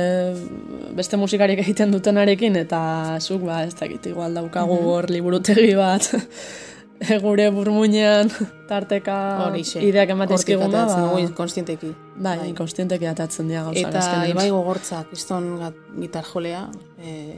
beste 0.98 1.18
musikarik 1.22 1.60
egiten 1.66 1.92
dutenarekin, 1.94 2.56
eta 2.62 2.82
zuk, 3.22 3.42
ba, 3.46 3.64
ez 3.68 3.76
dakit, 3.76 4.06
igual 4.14 4.34
daukagu 4.34 4.78
Mhm. 4.80 4.86
hor 4.94 5.10
liburutegi 5.14 5.76
bat, 5.76 6.10
gure 7.26 7.50
burmuinean 7.54 8.30
tarteka 8.68 9.16
Horixe. 9.46 9.82
ideak 9.86 10.10
Hortik 10.10 10.56
ateratzen 10.58 10.72
ba, 10.72 11.12
dugu 11.14 11.34
konstienteki. 11.36 11.92
bai, 12.16 12.38
bai. 12.40 12.50
inkonstienteki 12.50 13.06
atatzen 13.06 13.48
dira 13.48 13.64
gauzak 13.64 13.90
Eta 13.90 14.00
azkenean. 14.00 14.30
Ibai 14.32 14.50
gogortza, 14.50 15.04
kriston 15.10 15.58
gat- 15.60 15.84
gitar 16.00 16.24
jolea, 16.26 16.68
e, 17.00 17.38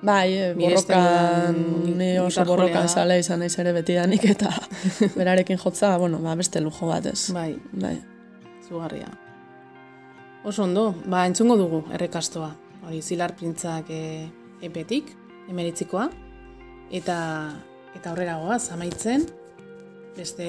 Bai, 0.00 0.32
e, 0.32 0.54
Miresten 0.54 0.94
borrokan, 0.94 1.56
ni 1.98 2.18
oso 2.22 2.44
borrokan 2.46 2.86
da. 2.86 2.88
zale 2.88 3.18
izan 3.18 3.40
naiz 3.40 3.58
ere 3.58 3.72
betidanik 3.74 4.24
eta 4.30 4.52
berarekin 5.18 5.58
jotza, 5.58 5.96
bueno, 5.98 6.18
ba, 6.22 6.36
beste 6.38 6.60
lujo 6.60 6.86
bat 6.86 7.06
ez. 7.06 7.32
bai, 7.34 7.56
Bai. 7.72 7.96
zugarria. 8.68 9.08
Oso 10.44 10.62
ondo, 10.62 10.94
ba, 11.06 11.26
entzungo 11.26 11.56
dugu 11.56 11.82
errekastoa. 11.92 12.52
Hori, 12.86 13.02
zilar 13.02 13.34
printzak 13.36 13.90
e, 13.90 14.28
epetik, 14.62 15.10
emeritzikoa. 15.50 16.08
Eta, 16.90 17.18
eta 17.96 18.10
aurrera 18.10 18.36
goaz, 18.40 18.70
amaitzen, 18.74 19.26
beste 20.16 20.48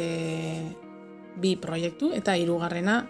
bi 1.40 1.56
proiektu, 1.56 2.12
eta 2.16 2.36
hirugarrena 2.38 3.02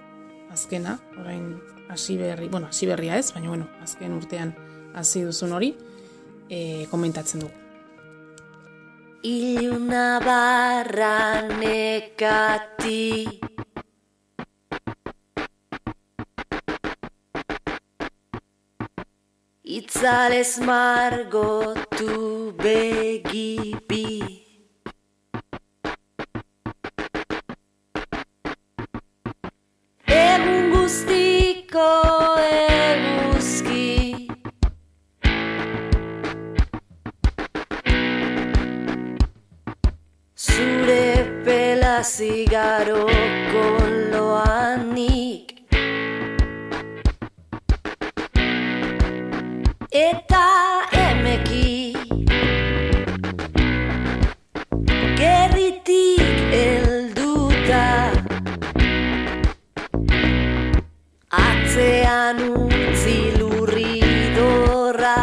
azkena, 0.54 0.98
orain 1.20 1.56
hasi 1.90 2.18
berri, 2.18 2.48
bueno, 2.50 2.68
hasi 2.68 2.86
berria 2.86 3.18
ez, 3.18 3.32
baina 3.34 3.50
bueno, 3.50 3.70
azken 3.82 4.14
urtean 4.14 4.54
hasi 4.94 5.24
duzun 5.26 5.54
hori, 5.58 5.74
e, 6.50 6.86
komentatzen 6.92 7.46
dugu. 7.46 7.54
Iluna 9.24 10.20
barra 10.24 11.42
nekati 11.50 13.26
Itzalez 19.78 20.58
margotu 20.66 22.14
begibi 22.58 24.08
Egun 30.08 30.72
guztiko 30.74 31.86
eguzki. 32.48 33.86
Zure 40.34 41.06
pela 41.46 42.02
zigaro 42.02 43.06
Eta 50.00 50.46
emeki. 50.96 51.92
Gerritik 55.20 56.38
elduta 56.60 57.84
Atzean 61.42 62.40
utzi 62.48 63.18
lurridorra 63.42 65.18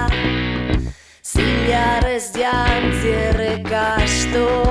Zilarrez 1.24 2.26
jantzierre 2.36 3.52
kastoa 3.72 4.65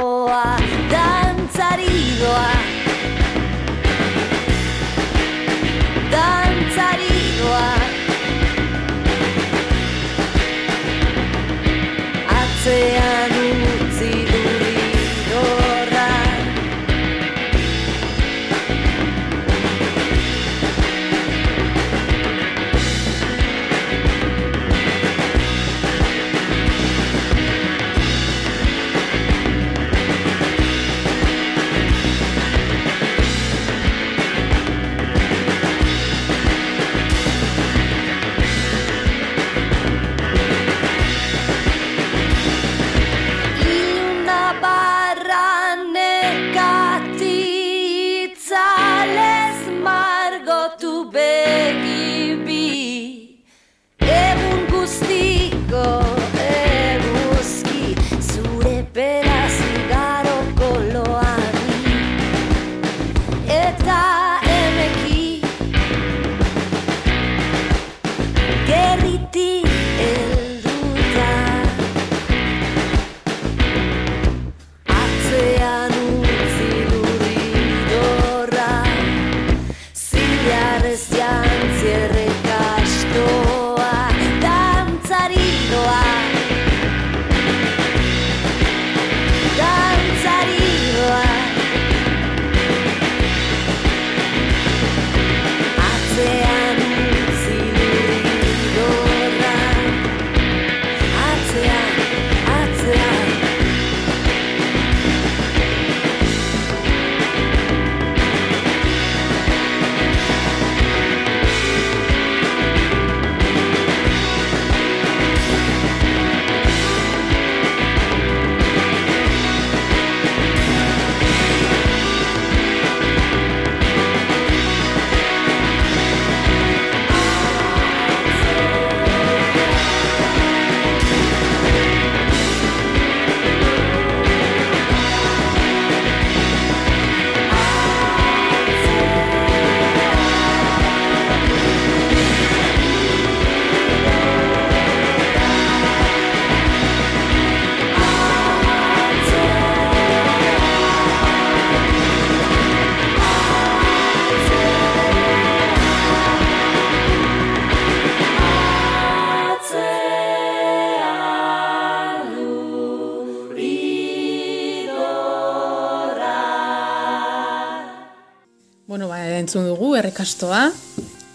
errekastoa, 170.00 170.70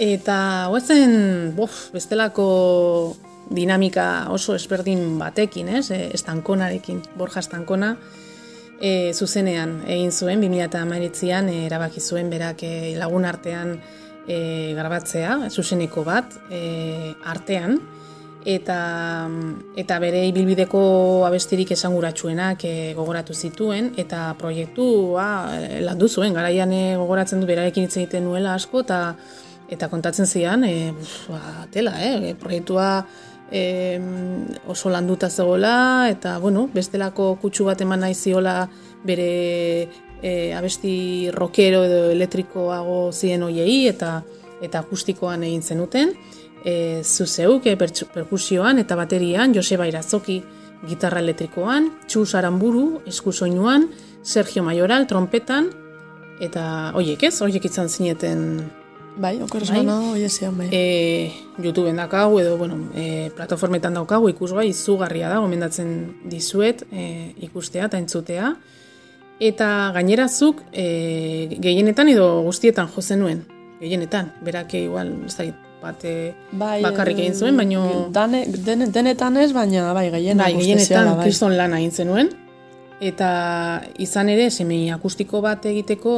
eta 0.01 0.37
hoetzen, 0.71 1.53
bof, 1.57 1.91
bestelako 1.95 2.47
dinamika 3.51 4.31
oso 4.31 4.55
ezberdin 4.55 5.19
batekin, 5.21 5.69
ez? 5.81 5.91
E, 5.91 6.01
estankonarekin, 6.17 7.03
Borja 7.19 7.43
Estankona, 7.43 7.95
e, 8.81 9.13
zuzenean 9.13 9.81
egin 9.87 10.13
zuen, 10.13 10.43
2008an 10.43 11.51
e, 11.51 11.57
erabaki 11.67 12.01
zuen 12.01 12.31
berak 12.33 12.65
e, 12.65 12.75
lagun 12.99 13.27
artean 13.29 13.77
e, 14.27 14.73
grabatzea, 14.79 15.51
zuzeneko 15.51 16.05
bat, 16.07 16.39
e, 16.51 17.15
artean, 17.29 17.81
eta, 18.45 19.28
eta 19.76 19.99
bere 20.01 20.22
ibilbideko 20.28 20.80
abestirik 21.26 21.72
esanguratsuenak 21.76 22.64
e, 22.64 22.74
gogoratu 22.97 23.34
zituen, 23.34 23.93
eta 24.01 24.30
proiektua 24.38 25.26
e, 25.57 25.80
landu 25.84 26.09
zuen, 26.09 26.34
garaian 26.34 26.72
e, 26.72 26.97
gogoratzen 26.97 27.41
du 27.41 27.49
berarekin 27.49 27.88
hitz 27.88 27.97
egiten 27.97 28.24
nuela 28.24 28.55
asko, 28.55 28.84
eta 28.86 29.01
eta 29.70 29.86
kontatzen 29.88 30.26
zian, 30.26 30.64
e, 30.66 30.93
ba, 31.30 31.66
tela, 31.70 31.95
eh? 32.03 32.34
proiektua 32.34 33.05
e, 33.53 34.01
oso 34.66 34.91
landuta 34.91 35.30
zegoela, 35.30 36.09
eta 36.11 36.38
bueno, 36.38 36.68
bestelako 36.74 37.36
kutsu 37.43 37.68
bat 37.68 37.80
eman 37.80 38.03
nahi 38.03 38.14
ziola 38.14 38.64
bere 39.07 39.88
e, 40.22 40.53
abesti 40.57 41.30
rockero 41.34 41.84
edo 41.86 42.11
elektrikoago 42.11 43.12
zien 43.12 43.47
hoiei, 43.47 43.86
eta 43.88 44.20
eta 44.61 44.82
akustikoan 44.82 45.47
egin 45.47 45.62
zenuten, 45.62 46.11
e, 46.65 47.03
zuzeuk 47.05 47.67
e, 47.67 47.77
perkusioan 47.77 48.79
eta 48.79 48.97
baterian, 48.97 49.55
Joseba 49.55 49.89
Irazoki 49.89 50.41
gitarra 50.89 51.21
elektrikoan, 51.21 51.91
Txus 52.07 52.35
Aramburu 52.35 53.01
eskusoinuan, 53.07 53.89
Sergio 54.23 54.65
Mayoral 54.65 55.07
trompetan, 55.09 55.71
eta 56.41 56.93
hoiek 56.97 57.29
ez, 57.29 57.35
hoiek 57.45 57.65
izan 57.69 57.89
zineten 57.89 58.71
Bai, 59.21 59.43
oker 59.43 59.65
Bai. 59.67 59.85
bai. 59.85 59.95
oie 60.15 60.29
zian, 60.29 60.57
bai. 60.57 60.69
e, 60.73 61.33
YouTubeen 61.59 61.97
daukagu 61.97 62.39
edo 62.41 62.57
bueno, 62.57 62.77
e, 62.95 63.31
plataformetan 63.37 63.95
daukagu 63.99 64.31
ikusgai 64.31 64.69
izugarria 64.71 65.29
da, 65.29 65.41
gomendatzen 65.43 65.91
dizuet 66.31 66.87
e, 66.93 67.35
ikustea 67.49 67.91
eta 67.91 67.99
entzutea. 67.99 68.55
Eta 69.41 69.91
gainerazuk 69.97 70.63
e, 70.73 71.57
gehienetan 71.59 72.09
edo 72.13 72.43
guztietan 72.47 72.89
jo 72.95 73.03
zenuen, 73.03 73.43
gehienetan, 73.81 74.33
berak 74.45 74.75
igual, 74.79 75.13
ez 75.27 75.37
dakit, 75.37 75.70
bat 75.81 76.05
eh, 76.05 76.35
Bai, 76.53 76.83
bakarrik 76.85 77.18
egin 77.18 77.35
zuen, 77.35 77.57
baino 77.57 78.09
Dane, 78.12 78.45
dene, 78.66 78.87
denetan 78.93 79.37
ez, 79.41 79.53
baina 79.57 79.93
bai, 79.97 80.11
gehienak 80.12 80.47
bai, 80.47 80.55
gehienetan 80.61 81.14
bai. 81.16 81.24
kriston 81.24 81.57
lana 81.57 81.81
egin 81.81 81.91
zenuen, 81.93 82.31
eta 83.01 83.31
izan 83.99 84.28
ere, 84.28 84.51
semei 84.51 84.91
akustiko 84.93 85.41
bat 85.41 85.64
egiteko, 85.70 86.14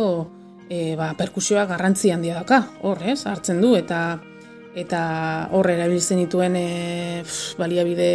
e, 0.68 0.96
ba, 0.98 1.12
perkusioa 1.18 1.66
garrantzi 1.70 2.10
handia 2.10 2.40
daka, 2.40 2.64
hor, 2.82 3.02
ez, 3.06 3.22
hartzen 3.26 3.62
du, 3.62 3.76
eta 3.78 4.20
eta 4.74 5.00
hor 5.52 5.68
erabiltzen 5.68 6.22
dituen 6.22 6.54
e, 6.56 6.68
pf, 7.26 7.58
baliabide 7.60 8.12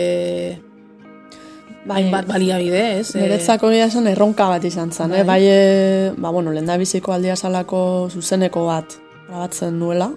Bai, 1.87 2.01
hainbat 2.01 2.25
baliabide, 2.27 2.99
ez? 2.99 3.13
Niretzako 3.15 3.69
gira 3.71 3.85
esan 3.87 4.09
erronka 4.11 4.49
bat 4.51 4.65
izan 4.67 4.89
zen, 4.91 5.13
Bai. 5.13 5.21
eh? 5.21 5.23
bai, 5.23 5.41
e, 5.47 6.13
ba, 6.17 6.31
bueno, 6.35 6.51
lehendabiziko 6.51 7.13
aldia 7.15 7.37
salako 7.39 8.09
zuzeneko 8.11 8.65
bat 8.67 8.97
grabatzen 9.29 9.77
nuela. 9.79 10.09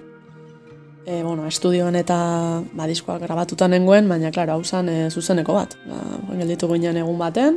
E, 1.11 1.25
bueno, 1.25 1.43
estudioan 1.49 1.97
eta 1.99 2.17
ba, 2.63 2.87
diskoak 2.87 3.25
grabatuta 3.25 3.67
nengoen, 3.67 4.07
baina, 4.07 4.31
klaro, 4.31 4.55
hau 4.55 4.63
zen 4.63 4.89
e, 4.93 4.99
zuzeneko 5.11 5.57
bat. 5.57 5.75
Ba, 5.89 5.99
gelditu 6.39 6.69
ginen 6.71 7.01
egun 7.01 7.19
baten, 7.19 7.57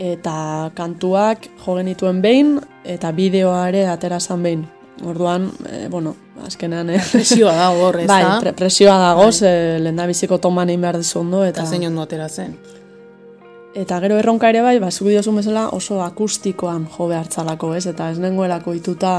eta 0.00 0.70
kantuak 0.72 1.50
jo 1.60 1.76
genituen 1.76 2.22
behin, 2.24 2.54
eta 2.88 3.12
bideoa 3.12 3.66
ere 3.68 3.84
atera 3.92 4.20
zen 4.20 4.48
behin. 4.48 4.64
Orduan, 5.04 5.50
e, 5.68 5.82
bueno, 5.92 6.14
azkenean... 6.46 6.94
E, 6.94 7.02
presioa 7.12 7.52
dago 7.58 7.84
hor, 7.90 8.00
ez 8.00 8.08
bai, 8.14 8.22
da? 8.24 8.38
pre 8.40 8.56
presioa 8.56 8.96
dagoz, 9.10 9.42
e, 9.44 9.54
lehendabiziko 9.84 10.40
toman 10.40 10.72
egin 10.72 10.88
behar 10.88 11.02
dizu 11.02 11.20
ondo, 11.26 11.44
Eta 11.44 11.66
eta... 11.66 11.68
zein 11.68 11.84
ondo 11.90 12.08
atera 12.08 12.30
zen. 12.32 12.56
Eta 13.76 14.00
gero 14.00 14.16
erronka 14.20 14.48
ere 14.48 14.64
bai, 14.64 14.78
ba, 14.80 14.88
zuk 14.88 15.12
diozun 15.12 15.36
bezala 15.36 15.68
oso 15.76 16.00
akustikoan 16.04 16.88
jo 16.96 17.12
behartzalako, 17.12 17.74
ez? 17.76 17.86
Eta 17.92 18.08
ez 18.12 18.20
nengoelako 18.24 18.72
ituta, 18.80 19.12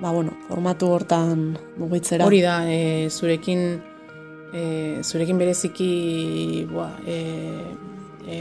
ba, 0.00 0.10
bueno, 0.10 0.36
formatu 0.48 0.90
hortan 0.94 1.58
mugitzera. 1.76 2.26
Hori 2.26 2.40
da, 2.42 2.60
e, 2.70 3.08
zurekin 3.10 3.80
e, 4.52 5.00
zurekin 5.02 5.38
bereziki 5.38 6.66
boa, 6.70 6.90
e, 7.06 7.18
e, 8.26 8.38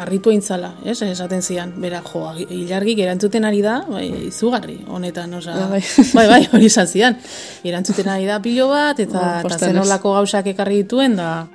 arritu 0.00 0.30
eintzala, 0.30 0.74
ez? 0.84 1.00
Esaten 1.02 1.42
zian, 1.42 1.74
bera, 1.80 2.00
jo, 2.06 2.22
ilargik 2.54 3.00
erantzuten 3.04 3.44
ari 3.44 3.60
da, 3.64 3.80
bai, 3.88 4.06
izugarri, 4.30 4.78
honetan, 4.88 5.34
osea, 5.40 5.66
Bai. 5.70 5.82
bai, 6.14 6.26
bai, 6.34 6.40
hori 6.52 6.70
esan 6.70 6.88
zian. 6.88 7.18
Erantzuten 7.64 8.08
ari 8.08 8.28
da 8.28 8.40
pilo 8.42 8.68
bat, 8.72 9.00
eta, 9.00 9.20
Oh, 9.44 9.48
eta 9.48 9.58
zenolako 9.70 10.14
gauzak 10.18 10.50
ekarri 10.54 10.82
dituen, 10.84 11.16
da, 11.18 11.46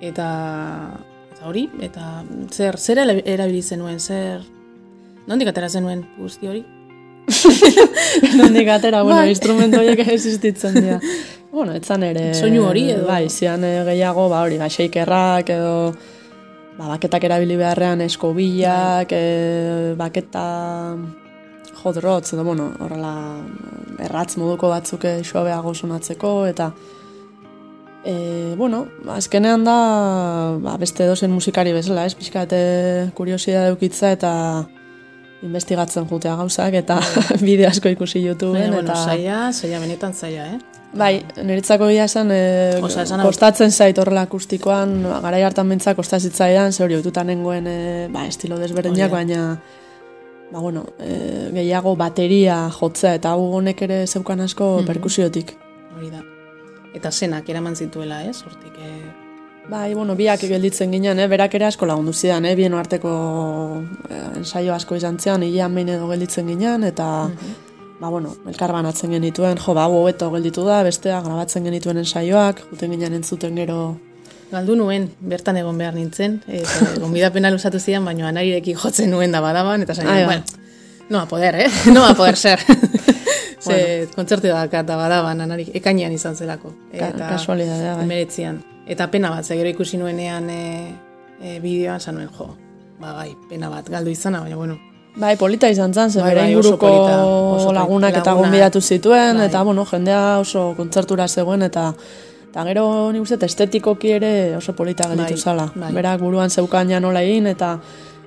eta, 0.00 0.28
eta 1.32 1.48
hori, 1.48 1.66
eta 1.82 2.22
zer, 2.50 2.78
zer 2.78 3.02
erabili 3.24 3.62
zenuen, 3.62 4.00
zer, 4.00 4.44
nondik 5.26 5.50
atera 5.50 5.68
zenuen 5.68 6.04
guzti 6.20 6.52
hori? 6.52 6.64
Nondik 8.38 8.68
atera, 8.68 9.02
bueno, 9.02 9.18
Bai. 9.18 9.30
instrumento 9.30 9.80
horiek 9.80 10.08
existitzen 10.16 10.74
dira. 10.74 11.00
bueno, 11.52 11.74
etzan 11.74 12.02
ere... 12.06 12.32
Soinu 12.34 12.66
hori 12.68 12.90
edo? 12.92 13.06
Bai, 13.08 13.28
zian 13.30 13.64
eh, 13.64 13.82
gehiago, 13.86 14.28
ba, 14.28 14.42
hori, 14.42 14.58
ba, 14.58 14.68
edo... 14.68 15.94
Ba, 16.76 16.90
baketak 16.92 17.24
erabili 17.24 17.56
beharrean 17.56 18.02
eskobillak, 18.04 19.08
Bai. 19.08 19.18
e, 19.18 19.94
baketa 19.96 20.96
hot 21.82 21.96
rods, 22.02 22.34
edo, 22.34 22.44
bueno, 22.44 22.68
horrela 22.84 23.14
erratz 24.04 24.36
moduko 24.36 24.68
batzuk 24.68 25.04
eh, 25.08 25.22
suabeago 25.24 25.72
sonatzeko, 25.74 26.46
eta 26.46 26.70
e, 28.04 28.54
bueno, 28.56 28.86
azkenean 29.08 29.64
da 29.64 29.78
ba, 30.60 30.76
beste 30.76 31.04
edozen 31.04 31.32
musikari 31.32 31.72
bezala, 31.72 32.04
ez, 32.06 32.14
pixka 32.14 32.44
eta 32.46 32.58
kuriosidade 33.16 33.72
eukitza 33.72 34.12
eta 34.14 34.32
investigatzen 35.46 36.06
jutea 36.10 36.34
gauzak, 36.36 36.74
eta 36.82 36.98
bideo 37.46 37.68
asko 37.70 37.88
ikusi 37.94 38.22
YouTubeen, 38.26 38.72
bueno, 38.74 38.90
eta... 38.92 39.04
zaila, 39.06 39.38
zaila, 39.52 39.80
benetan 39.80 40.14
zaila, 40.14 40.46
eh? 40.56 40.58
Bai, 40.96 41.24
niretzako 41.44 41.88
gila 41.90 42.04
esan, 42.08 42.30
e, 42.32 42.78
Osea, 42.82 43.02
esan 43.04 43.20
hau- 43.20 43.26
kostatzen 43.28 43.70
zait 43.74 43.98
horrela 43.98 44.22
akustikoan, 44.28 44.94
garai 45.24 45.42
hartan 45.44 45.68
bentsa 45.68 45.94
kostazitzaidan, 45.98 46.72
ze 46.72 46.84
hori 46.84 46.94
oituta 46.96 47.24
nengoen 47.24 47.66
e, 47.68 47.74
ba, 48.12 48.22
estilo 48.30 48.56
desberdinak, 48.58 49.10
Hori 49.10 49.16
baina 49.18 49.42
ba, 50.52 50.60
bueno, 50.62 50.86
e, 51.02 51.50
gehiago 51.52 51.96
bateria 52.00 52.62
jotzea, 52.78 53.14
eta 53.18 53.34
hau 53.34 53.50
honek 53.58 53.82
ere 53.82 54.06
zeukan 54.06 54.40
asko 54.46 54.76
Mhm. 54.78 54.86
perkusiotik. 54.86 55.56
Hori 55.96 56.10
da. 56.14 56.22
Eta 56.94 57.10
zenak 57.12 57.48
eraman 57.52 57.74
zituela, 57.76 58.22
ez? 58.24 58.38
Hortik, 58.46 58.72
eh, 58.80 59.25
Bai, 59.68 59.94
bueno, 59.94 60.14
biak 60.14 60.44
gelditzen 60.46 60.92
ginen, 60.94 61.18
eh? 61.18 61.26
berak 61.26 61.54
ere 61.58 61.66
asko 61.66 61.86
lagundu 61.90 62.12
zidan, 62.14 62.44
eh? 62.46 62.54
bien 62.54 62.74
arteko 62.78 63.10
eh, 64.08 64.18
ensaio 64.38 64.74
asko 64.76 64.94
izan 64.94 65.16
zean, 65.18 65.42
hilean 65.42 65.74
behin 65.74 65.88
edo 65.96 66.06
gelditzen 66.06 66.46
ginen, 66.46 66.84
eta, 66.86 67.06
ba, 67.98 68.08
bueno, 68.12 68.36
elkar 68.46 68.70
banatzen 68.70 69.10
genituen, 69.10 69.58
jo, 69.58 69.74
ba, 69.74 69.88
hobeto 69.90 70.28
gelditu 70.30 70.62
da, 70.68 70.84
bestea, 70.86 71.18
grabatzen 71.24 71.66
genituen 71.66 71.98
ensaioak, 72.04 72.62
juten 72.70 72.94
ginen 72.94 73.16
entzuten 73.18 73.58
gero, 73.58 73.80
galdu 74.52 74.76
nuen, 74.78 75.08
bertan 75.18 75.58
egon 75.58 75.82
behar 75.82 75.98
nintzen, 75.98 76.38
eta 76.46 76.86
gonbidapena 77.02 77.50
luzatu 77.50 77.82
zidan, 77.82 78.06
baina 78.06 78.30
anarirekin 78.30 78.78
jotzen 78.78 79.10
nuen 79.10 79.34
da 79.34 79.42
badaban, 79.42 79.82
eta 79.82 79.98
zain, 79.98 80.12
bueno, 80.30 80.62
no 81.10 81.24
a 81.24 81.26
poder, 81.26 81.58
eh? 81.66 81.68
No 81.96 82.06
a 82.06 82.14
poder 82.14 82.36
ser. 82.38 82.62
Ze, 83.66 84.06
kontzertu 84.14 84.46
da 84.46 84.62
eta 84.70 84.86
badaban, 84.94 85.40
anarik, 85.42 85.74
ekainean 85.74 86.14
izan 86.14 86.36
zelako. 86.38 86.70
Ka- 86.94 87.10
kasualidadea, 87.34 87.96
bai. 87.98 88.04
Emeretzian. 88.06 88.62
Eta 88.86 89.10
pena 89.10 89.30
bat, 89.30 89.44
ze 89.44 89.56
gero 89.56 89.68
ikusi 89.68 89.96
nuenean 89.98 90.48
e, 90.50 90.92
e, 91.42 91.58
bideoan, 91.60 92.00
zan 92.00 92.14
nuen, 92.14 92.28
jo, 92.38 92.56
ba, 93.00 93.12
bai, 93.12 93.32
pena 93.48 93.68
bat, 93.68 93.88
galdu 93.90 94.10
izana, 94.10 94.40
baina, 94.40 94.56
bueno, 94.56 94.78
Bai, 95.16 95.34
polita 95.40 95.68
izan 95.72 95.94
zen, 95.94 96.10
ze 96.10 96.20
Bai, 96.20 96.28
bere 96.34 96.40
bai, 96.42 96.50
inguruko 96.52 96.76
polita. 96.76 97.72
lagunak 97.72 98.10
eta 98.16 98.30
Lagunak. 98.30 98.44
gonbidatu 98.44 98.80
zituen, 98.82 99.36
Bai. 99.38 99.46
eta, 99.46 99.62
bueno, 99.64 99.84
jendea 99.86 100.38
oso 100.38 100.74
kontzertura 100.76 101.26
zegoen, 101.28 101.62
eta 101.62 101.94
eta 102.50 102.64
gero 102.64 103.12
ni 103.12 103.18
uste 103.20 103.36
estetikoki 103.44 104.10
ere 104.12 104.56
oso 104.56 104.74
polita 104.76 105.08
gelditu 105.08 105.32
Bai, 105.34 105.40
zala. 105.40 105.72
bai. 105.74 105.92
Berak 105.92 106.20
buruan 106.20 106.50
zeukan 106.50 106.88
ja 106.90 107.00
nola 107.00 107.22
egin, 107.22 107.46
eta 107.46 107.78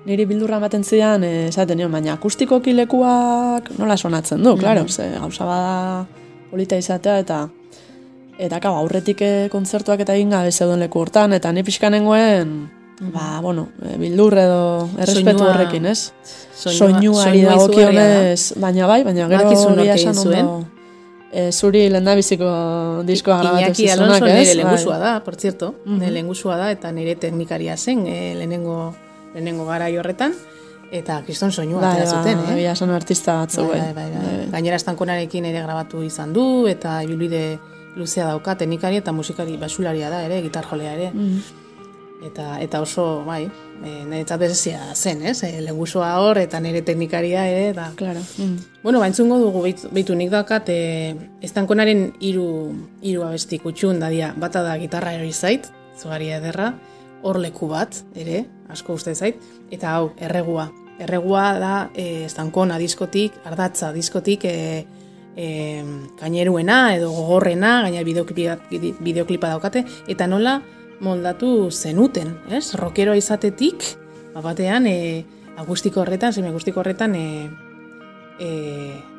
niri 0.06 0.26
bildurra 0.26 0.58
ematen 0.58 0.84
zidan, 0.84 1.24
eh, 1.24 1.48
esaten 1.48 1.78
nion, 1.78 1.92
baina 1.92 2.14
akustikoki 2.14 2.74
lekuak 2.74 3.70
nola 3.78 3.96
sonatzen 3.98 4.42
du, 4.44 4.58
claro, 4.58 4.82
Mhm. 4.82 4.90
ze 4.90 5.10
gauza 5.20 5.46
bada 5.46 6.06
polita 6.50 6.76
izatea, 6.76 7.20
eta 7.20 7.50
eta 8.40 8.60
kau, 8.64 8.74
aurretik 8.80 9.22
eh, 9.26 9.48
kontzertuak 9.52 10.00
eta 10.06 10.16
egin 10.16 10.32
gabe 10.32 10.52
zeuden 10.56 10.80
leku 10.80 11.02
hortan, 11.04 11.34
eta 11.36 11.52
ni 11.52 11.64
pixka 11.68 11.90
nengoen, 11.92 12.54
ba, 13.12 13.40
bueno, 13.44 13.68
eh, 13.84 13.98
bildur 14.00 14.38
edo 14.40 14.62
errespetu 14.98 15.44
horrekin, 15.44 15.86
ez? 15.92 16.12
soinua- 16.56 16.78
soinuari 16.78 17.40
soinua 17.44 17.52
dagokionez, 17.56 18.54
baina 18.60 18.88
bai, 18.88 19.04
baina 19.04 19.28
gero 19.32 19.52
egia 19.84 19.96
esan 19.96 20.18
ondo. 20.26 20.66
E, 21.32 21.52
zuri 21.54 21.84
lehendabiziko 21.94 22.48
diskoa 23.06 23.36
grabatu 23.44 23.62
Iñaki 23.62 23.84
zizunak, 23.86 24.16
Alonso 24.16 24.26
ez? 24.26 24.34
nire 24.34 24.48
Bai. 24.48 24.56
lengusua 24.64 24.98
da, 24.98 25.12
por 25.24 25.36
cierto, 25.36 25.76
nire 25.86 26.10
lengusua 26.12 26.56
da, 26.58 26.72
eta 26.72 26.92
nire 26.92 27.14
teknikaria 27.22 27.76
zen, 27.78 28.08
e, 28.08 28.34
lehenengo, 28.34 28.96
lehenengo 29.36 29.66
garai 29.68 29.92
horretan, 30.02 30.34
eta 30.92 31.22
kriston 31.22 31.52
soinua 31.52 31.82
Bai, 31.84 32.00
ba, 32.02 32.08
zuten, 32.08 32.40
eh? 32.50 32.56
egia 32.58 32.72
esan 32.74 32.90
artista 32.90 33.36
batzu, 33.44 33.68
Bai, 33.68 33.78
bai. 33.80 33.94
bai, 33.94 34.08
bai, 34.10 34.24
bai. 34.26 34.48
Gainera 34.56 34.76
estankonarekin 34.82 35.46
ere 35.46 35.62
grabatu 35.62 36.02
izan 36.02 36.34
du, 36.34 36.66
eta 36.68 37.04
ibilbide 37.04 37.60
luzea 37.96 38.28
dauka, 38.28 38.56
teknikari 38.58 39.00
eta 39.02 39.12
musikari 39.12 39.58
basularia 39.58 40.10
da 40.10 40.22
ere, 40.26 40.42
gitarjolea 40.46 40.94
ere. 40.94 41.12
Eta, 42.20 42.58
eta 42.60 42.82
oso, 42.84 43.24
bai, 43.24 43.46
e, 43.80 43.92
niretzat 44.04 44.42
berezia 44.42 44.80
zen, 44.92 45.22
ez? 45.24 45.38
E, 45.48 45.62
lengusua 45.64 46.10
hor, 46.20 46.38
eta 46.42 46.60
nire 46.60 46.82
teknikaria 46.84 47.46
ere, 47.48 47.70
eta... 47.70 47.94
Claro. 47.96 48.20
Mm. 48.38 48.58
Bueno, 48.84 49.00
baintzungo 49.00 49.38
dugu 49.40 49.62
beit- 49.64 49.86
beitu 49.96 50.18
nik 50.20 50.32
daukat, 50.34 50.68
e, 50.68 51.16
estankonaren 51.48 52.10
hiru 52.20 52.50
hiru 53.02 53.24
abesti 53.24 53.62
kutxun 53.64 54.04
dadia, 54.04 54.34
bata 54.36 54.66
da 54.68 54.76
gitarra 54.82 55.16
erori 55.16 55.32
zait, 55.32 55.72
zugaria 55.96 56.42
ederra, 56.44 56.74
hor 57.24 57.40
leku 57.40 57.72
bat, 57.72 58.02
ere, 58.20 58.44
asko 58.68 59.00
uste 59.00 59.16
zait, 59.16 59.40
eta 59.72 59.96
hau, 59.96 60.12
erregua. 60.20 60.68
Erregua 61.00 61.54
da 61.56 61.74
e, 61.96 62.26
estankona 62.28 62.76
diskotik, 62.84 63.40
ardatza 63.48 63.94
diskotik, 63.96 64.44
e, 64.44 64.84
e, 65.40 65.84
gaineruena 66.20 66.96
edo 66.98 67.12
gogorrena, 67.16 67.80
gaina 67.86 68.04
bideoklipa, 68.04 68.58
bideoklipa 69.00 69.54
daukate, 69.56 69.86
eta 70.12 70.28
nola 70.28 70.60
moldatu 71.00 71.70
zenuten, 71.72 72.36
ez? 72.52 72.74
Rokeroa 72.76 73.16
izatetik, 73.16 73.86
bat 74.34 74.44
batean, 74.44 74.88
e, 74.88 75.24
akustiko 75.60 76.04
horretan, 76.04 76.36
semiakustiko 76.36 76.84
horretan, 76.84 77.16
e, 77.16 77.48
e, 78.40 78.52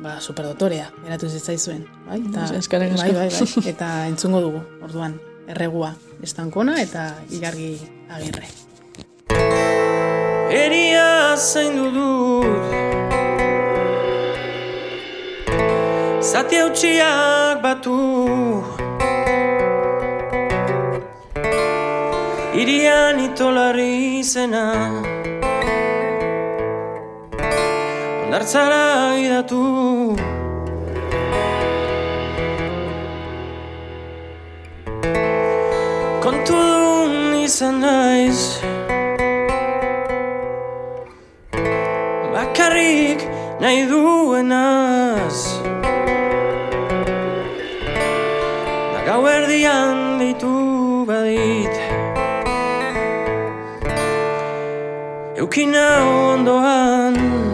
ba, 0.05 0.19
superdotorea, 0.21 0.91
eratu 1.09 1.33
zitzaizuen. 1.33 1.87
Bai? 2.07 2.21
Eta, 2.21 2.51
Eskerrik 2.61 2.99
asko. 2.99 3.17
bai, 3.17 3.17
bai, 3.25 3.33
bai. 3.33 3.67
Eta 3.75 3.91
entzungo 4.13 4.45
dugu, 4.45 4.65
orduan, 4.85 5.17
erregua 5.49 5.95
estankona 6.23 6.77
eta 6.83 7.15
ilargi 7.33 7.73
agirre. 8.13 8.47
Eria 10.51 11.37
zaindu 11.39 11.91
dut 11.95 13.00
Zati 16.21 16.57
eutxiak 16.61 17.63
batu. 17.65 17.97
Irian 22.53 23.17
itolarri 23.25 24.21
zena 24.21 24.65
Ondartzara 28.25 29.17
idatu. 29.17 29.63
Kontu 36.21 36.61
dun 36.61 37.17
izan 37.41 37.81
naiz. 37.81 38.61
Bakarrik 42.37 43.25
Bakarrik 43.25 43.25
nahi 43.65 43.89
duenaz. 43.89 45.60
Gau 49.21 49.29
erdian 49.29 50.17
ditu 50.17 51.05
badit 51.05 51.75
Eukina 55.37 55.89
ondoan 56.09 57.50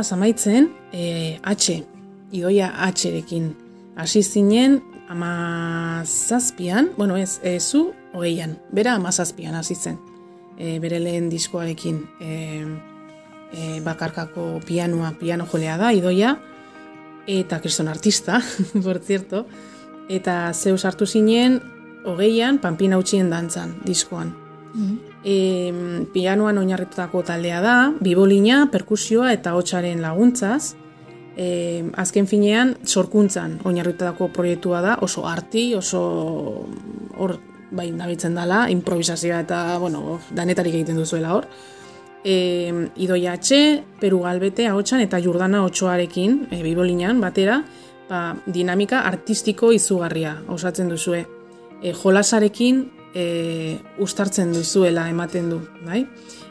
guaz, 0.00 0.12
amaitzen 0.12 0.70
e, 0.92 1.38
H, 1.44 1.82
idoia 2.32 2.70
H-rekin. 2.72 3.50
Hasi 3.96 4.22
zinen 4.22 4.80
ama 5.08 6.02
zazpian, 6.06 6.92
bueno 6.96 7.16
ez, 7.16 7.40
e, 7.42 7.58
zu 7.60 7.92
hogeian, 8.14 8.56
bera 8.72 8.94
ama 8.94 9.12
zazpian 9.12 9.54
hasi 9.54 9.74
zen. 9.74 9.98
E, 10.56 10.78
bere 10.80 11.00
lehen 11.00 11.28
diskoarekin 11.28 12.00
e, 12.20 12.30
e, 13.52 13.80
bakarkako 13.84 14.60
pianoa, 14.64 15.12
piano 15.20 15.44
jolea 15.44 15.76
da, 15.76 15.92
idoia, 15.92 16.38
eta 17.26 17.60
kriston 17.60 17.88
artista, 17.88 18.40
por 18.84 19.02
cierto, 19.04 19.44
eta 20.08 20.54
zeu 20.54 20.78
sartu 20.78 21.06
zinen 21.06 21.60
hogeian 22.06 22.58
Pampina 22.58 22.96
utxien 22.96 23.28
dantzan 23.28 23.76
diskoan. 23.84 24.32
E, 25.24 26.06
pianoan 26.14 26.58
oinarritutako 26.58 27.22
taldea 27.28 27.60
da, 27.60 27.74
bibolina, 28.00 28.64
perkusioa 28.72 29.34
eta 29.36 29.52
hotsaren 29.58 30.00
laguntzaz. 30.00 30.76
E, 31.36 31.84
azken 32.00 32.26
finean, 32.28 32.74
sorkuntzan 32.84 33.58
oinarritutako 33.68 34.30
proiektua 34.34 34.80
da, 34.84 34.96
oso 35.04 35.26
arti, 35.28 35.70
oso 35.76 36.00
hor 37.16 37.36
bai 37.70 37.90
nabitzen 37.94 38.34
dela, 38.34 38.64
improvisazioa 38.70 39.44
eta, 39.44 39.60
bueno, 39.78 40.18
danetarik 40.34 40.74
egiten 40.74 40.98
duzuela 40.98 41.34
hor. 41.36 41.46
E, 42.24 42.88
Idoia 43.00 43.36
H, 43.38 43.60
Peru 44.00 44.20
Galbete, 44.24 44.66
ahotsan 44.68 45.00
eta 45.04 45.20
Jordana 45.22 45.62
Otsoarekin, 45.64 46.46
e, 46.50 46.62
bibolinan, 46.64 47.20
batera, 47.20 47.62
ba, 48.10 48.34
dinamika 48.46 49.04
artistiko 49.08 49.72
izugarria 49.72 50.36
osatzen 50.48 50.90
duzue. 50.90 51.24
E, 51.80 51.94
jolasarekin 51.96 52.82
e, 53.14 53.78
ustartzen 53.98 54.52
duzuela 54.52 55.08
ematen 55.10 55.50
du, 55.50 55.60
bai? 55.86 56.04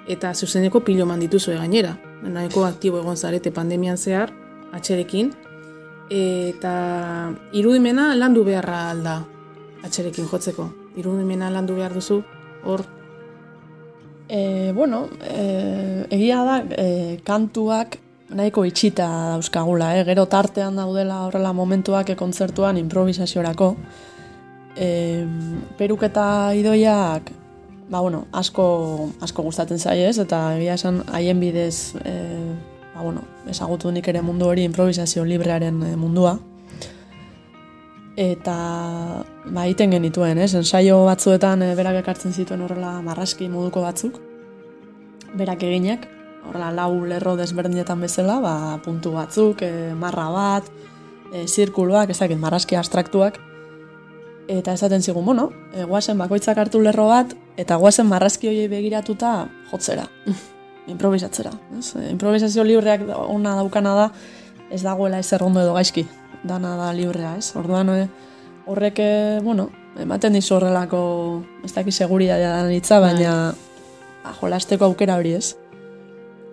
Eta 0.10 0.34
zuzeneko 0.34 0.82
piloman 0.86 1.20
dituzue 1.20 1.56
gainera. 1.58 1.96
Nahiko 2.24 2.66
aktibo 2.66 3.00
egon 3.00 3.18
zarete 3.18 3.52
pandemian 3.56 3.98
zehar, 3.98 4.34
atxerekin. 4.74 5.32
Eta 6.10 6.74
irudimena 7.54 8.12
landu 8.18 8.44
beharra 8.44 8.90
alda 8.92 9.20
atxerekin 9.86 10.28
jotzeko. 10.28 10.70
Irudimena 10.98 11.52
landu 11.54 11.78
behar 11.78 11.94
duzu, 11.94 12.24
hor 12.66 12.86
E, 14.32 14.72
bueno, 14.76 15.10
e, 15.26 16.06
egia 16.14 16.44
da, 16.46 16.60
e, 16.78 17.18
kantuak 17.26 17.98
nahiko 18.30 18.62
itxita 18.70 19.08
dauzkagula, 19.34 19.96
eh? 19.98 20.04
gero 20.06 20.28
tartean 20.30 20.78
daudela 20.78 21.24
horrela 21.26 21.50
momentuak 21.58 22.12
e, 22.14 22.16
kontzertuan 22.16 22.78
improvisaziorako. 22.78 23.72
E, 24.78 25.26
peruketa 25.78 26.54
idoiak, 26.56 27.32
ba, 27.90 28.00
bueno, 28.00 28.28
asko, 28.32 29.10
asko 29.22 29.44
gustatzen 29.44 29.80
zaie 29.80 30.08
ez, 30.10 30.18
eta 30.22 30.56
egia 30.58 30.78
esan 30.78 31.02
haien 31.12 31.40
bidez, 31.42 31.96
e, 32.06 32.14
ba, 32.94 33.02
bueno, 33.02 33.26
ezagutu 33.50 33.92
nik 33.92 34.08
ere 34.08 34.22
mundu 34.22 34.48
hori 34.48 34.64
improvisazio 34.68 35.26
librearen 35.26 35.82
e, 35.84 35.96
mundua. 35.98 36.38
Eta 38.20 38.56
ba, 39.48 39.66
iten 39.72 39.94
genituen, 39.96 40.38
ez? 40.44 40.54
Ensaio 40.60 41.02
batzuetan 41.08 41.64
e, 41.64 41.74
berak 41.78 42.02
ekartzen 42.04 42.36
zituen 42.36 42.62
horrela 42.66 42.98
marraski 43.02 43.50
moduko 43.50 43.86
batzuk. 43.86 44.20
Berak 45.40 45.64
eginak, 45.64 46.08
horrela 46.48 46.72
lau 46.76 47.06
lerro 47.08 47.36
desberdinetan 47.40 48.02
bezala, 48.02 48.40
ba, 48.44 48.56
puntu 48.86 49.16
batzuk, 49.16 49.64
e, 49.66 49.94
marra 49.98 50.30
bat, 50.34 50.70
e, 51.34 51.46
zirkuluak, 51.48 52.12
ez 52.12 52.20
dakit, 52.20 52.38
marraski 52.38 52.78
abstraktuak. 52.78 53.40
Eta 54.50 54.74
esaten 54.74 55.04
zigun, 55.06 55.26
bueno, 55.26 55.52
e, 55.78 55.84
guazen 55.86 56.18
bakoitzak 56.18 56.58
hartu 56.58 56.80
lerro 56.82 57.06
bat, 57.06 57.36
eta 57.62 57.76
guazen 57.78 58.08
marrazki 58.10 58.50
horiei 58.50 58.66
begiratuta 58.72 59.44
jotzera, 59.70 60.08
improvisatzera. 60.94 61.52
Ez? 61.78 61.92
Improvisazio 62.10 62.66
libreak 62.66 63.04
ona 63.14 63.54
daukana 63.60 63.94
da, 63.94 64.08
ez 64.74 64.82
dagoela 64.82 65.20
ezer 65.22 65.46
ondo 65.46 65.62
edo 65.62 65.76
gaizki, 65.78 66.08
dana 66.42 66.74
da 66.80 66.88
librea, 66.98 67.36
ez? 67.38 67.52
Orduan 67.62 67.94
e, 67.94 68.00
horrek, 68.66 69.04
e, 69.06 69.12
bueno, 69.46 69.68
ematen 70.02 70.34
dizu 70.34 70.58
horrelako, 70.58 71.04
ez 71.62 71.72
daki 71.76 71.94
seguridadea 71.94 72.56
da 72.58 72.74
hitza, 72.74 73.00
baina 73.06 73.36
ba, 74.24 74.34
jolasteko 74.42 74.90
aukera 74.90 75.20
hori 75.22 75.36
ez. 75.38 75.52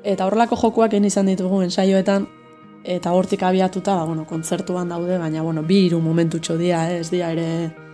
Eta 0.05 0.29
horrelako 0.29 0.61
jokuak 0.67 0.93
egin 0.93 1.09
izan 1.09 1.33
ditugu 1.33 1.63
ensaioetan, 1.65 2.29
eta 2.85 3.17
hortik 3.17 3.41
abiatuta, 3.43 3.97
ba, 3.97 4.05
bueno, 4.05 4.29
kontzertuan 4.29 4.93
daude, 4.93 5.17
baina, 5.17 5.41
bueno, 5.41 5.65
bi 5.65 5.87
hiru 5.87 6.05
momentutxo 6.05 6.61
dira, 6.61 6.85
eh? 6.93 7.01
ez 7.01 7.09
dira 7.09 7.33
ere 7.33 7.86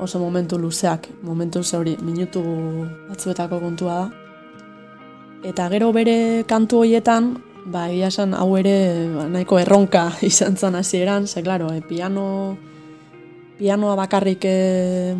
oso 0.00 0.18
momentu 0.18 0.58
luzeak, 0.58 1.08
momentu 1.22 1.60
hori, 1.76 1.96
minutu 2.02 2.42
batzuetako 3.08 3.60
kontua 3.60 3.94
da. 3.94 4.10
Eta 5.44 5.68
gero 5.72 5.92
bere 5.92 6.44
kantu 6.48 6.82
horietan, 6.82 7.34
ba, 7.64 7.88
egia 7.88 8.08
esan 8.08 8.34
hau 8.34 8.56
ere 8.56 9.08
ba, 9.14 9.26
nahiko 9.28 9.58
erronka 9.60 10.10
izan 10.30 10.56
zen 10.56 10.74
hasieran, 10.74 11.26
ze, 11.26 11.42
klaro, 11.42 11.72
e, 11.72 11.80
piano, 11.80 12.56
pianoa 13.58 13.96
bakarrik 13.96 14.44
e, 14.44 15.16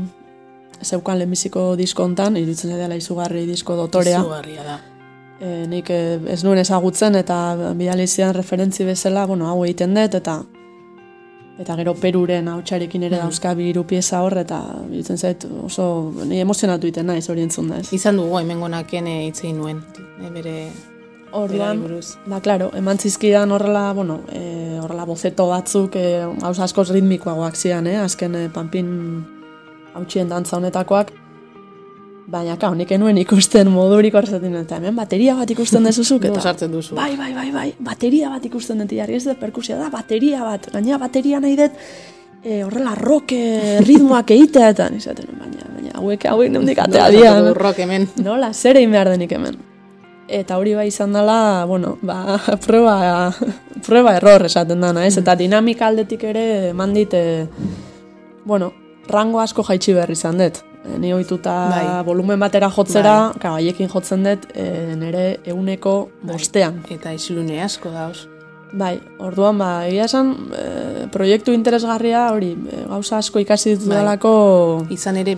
zeukan 0.83 1.19
lehenbiziko 1.21 1.75
diskontan, 1.77 2.37
iruditzen 2.41 2.73
dela 2.77 2.97
izugarri 2.97 3.45
disko 3.47 3.77
dotorea. 3.77 4.21
Izugarria 4.25 4.65
da. 4.65 4.79
E, 5.41 5.67
nik 5.69 5.89
e, 5.93 6.01
ez 6.33 6.43
nuen 6.45 6.61
ezagutzen 6.61 7.17
eta 7.21 7.73
bidali 7.77 8.07
zidan 8.09 8.35
referentzi 8.37 8.85
bezala, 8.89 9.27
bueno, 9.29 9.49
hau 9.49 9.65
egiten 9.65 9.97
dut 9.97 10.17
eta 10.21 10.41
eta 11.59 11.77
gero 11.77 11.95
Peruren 11.95 12.49
hautsarekin 12.49 13.03
ere 13.09 13.19
dauzka 13.19 13.55
bi 13.55 13.71
hiru 13.71 13.85
pieza 13.85 14.23
hor 14.25 14.39
eta 14.39 14.61
iruditzen 14.87 15.19
zait 15.19 15.45
oso 15.65 16.13
ni 16.25 16.41
emozionatu 16.41 16.87
iten 16.87 17.07
naiz 17.07 17.29
hori 17.29 17.43
entzun 17.43 17.69
da 17.69 17.81
ez. 17.81 17.91
Izan 17.93 18.17
dugu 18.17 18.39
hemen 18.39 18.61
gonaken 18.61 19.11
hitz 19.27 19.41
egin 19.43 19.59
nuen, 19.59 19.83
e, 20.21 20.31
bere 20.31 20.55
Orduan, 21.33 21.83
buruz. 21.83 22.17
ba, 22.27 22.41
claro, 22.41 22.71
eman 22.75 22.99
zizkidan 22.99 23.53
horrela, 23.53 23.93
bueno, 23.95 24.21
e, 24.33 24.79
horrela 24.83 25.05
bozeto 25.07 25.47
batzuk, 25.47 25.95
e, 25.97 26.25
gauza 26.41 26.65
askoz 26.65 26.89
ritmikoagoak 26.91 27.57
zian, 27.57 27.87
eh? 27.87 27.99
azken 28.03 28.35
e, 28.35 28.49
panpin 28.49 28.89
hautsien 29.95 30.29
dantza 30.29 30.57
honetakoak, 30.57 31.13
baina, 32.31 32.57
ka, 32.61 32.71
nik 32.77 32.93
enuen 32.95 33.19
ikusten 33.21 33.71
modurik 33.73 34.15
horrezaten, 34.15 34.55
eta 34.63 34.79
hemen 34.79 34.97
bateria 34.99 35.35
bat 35.39 35.51
ikusten 35.51 35.87
dezuzuk, 35.87 36.23
Nola 36.23 36.39
eta 36.39 36.53
sartzen 36.53 36.73
duzu. 36.73 36.95
bai, 36.99 37.13
bai, 37.19 37.33
bai, 37.35 37.51
bai, 37.55 37.67
bateria 37.79 38.31
bat 38.31 38.45
ikusten 38.47 38.83
dut, 38.83 38.95
jarri 38.95 39.19
ez 39.19 39.25
dut 39.27 39.41
perkusia 39.41 39.79
da, 39.81 39.91
bateria 39.91 40.45
bat, 40.47 40.71
gainera 40.73 41.01
bateria 41.03 41.41
nahi 41.43 41.57
dut, 41.59 41.81
e, 42.45 42.63
horrela 42.65 42.95
rock 42.99 43.35
e, 43.37 43.81
ritmoak 43.87 44.31
egitea, 44.37 44.71
eta 44.77 44.89
nizaten, 44.95 45.33
baina, 45.41 45.67
baina, 45.75 45.97
hauek, 45.99 46.29
hauek 46.31 46.55
nondik 46.55 46.79
atea 46.79 47.09
Nola 47.09 47.17
dian. 47.17 47.51
du 47.51 47.57
rock 47.59 47.83
hemen. 47.83 48.09
Nola, 48.23 48.53
zer 48.55 48.79
egin 48.81 48.95
behar 48.95 49.13
denik 49.15 49.35
hemen. 49.37 49.59
Eta 50.31 50.61
hori 50.61 50.77
bai 50.79 50.87
izan 50.87 51.13
dela, 51.13 51.67
bueno, 51.67 51.97
ba, 52.07 52.39
prueba, 52.67 53.35
prueba 53.87 54.15
error 54.21 54.47
esaten 54.47 54.81
dana, 54.81 55.07
ez? 55.07 55.17
Eta 55.19 55.35
dinamika 55.35 55.91
aldetik 55.91 56.25
ere 56.31 56.47
eman 56.71 56.95
dit, 56.95 57.15
e, 57.15 57.49
bueno, 58.47 58.73
rango 59.11 59.43
asko 59.43 59.67
jaitsi 59.67 59.97
behar 59.99 60.15
izan 60.15 60.39
dut. 60.39 60.63
E, 60.95 60.99
ni 60.99 61.13
ohituta 61.15 61.55
Bai. 61.71 62.05
volumen 62.05 62.41
batera 62.41 62.71
jotzera, 62.71 63.33
bai. 63.43 63.53
haiekin 63.63 63.89
jotzen 63.89 64.25
dut, 64.25 64.47
e, 64.55 64.97
nire 64.97 65.41
euneko 65.47 66.11
bostean. 66.23 66.83
Eta 66.91 67.13
isilune 67.15 67.63
asko 67.63 67.91
dauz. 67.91 68.27
Bai, 68.73 69.01
orduan 69.19 69.59
ba, 69.59 69.87
egia 69.89 70.05
esan, 70.07 70.35
e, 70.55 71.07
proiektu 71.11 71.53
interesgarria 71.53 72.29
hori, 72.33 72.53
e, 72.71 72.85
gauza 72.89 73.19
asko 73.19 73.39
ikasi 73.43 73.71
ditut 73.77 73.89
Bai. 73.89 73.99
Izan 74.91 75.17
ere, 75.17 75.37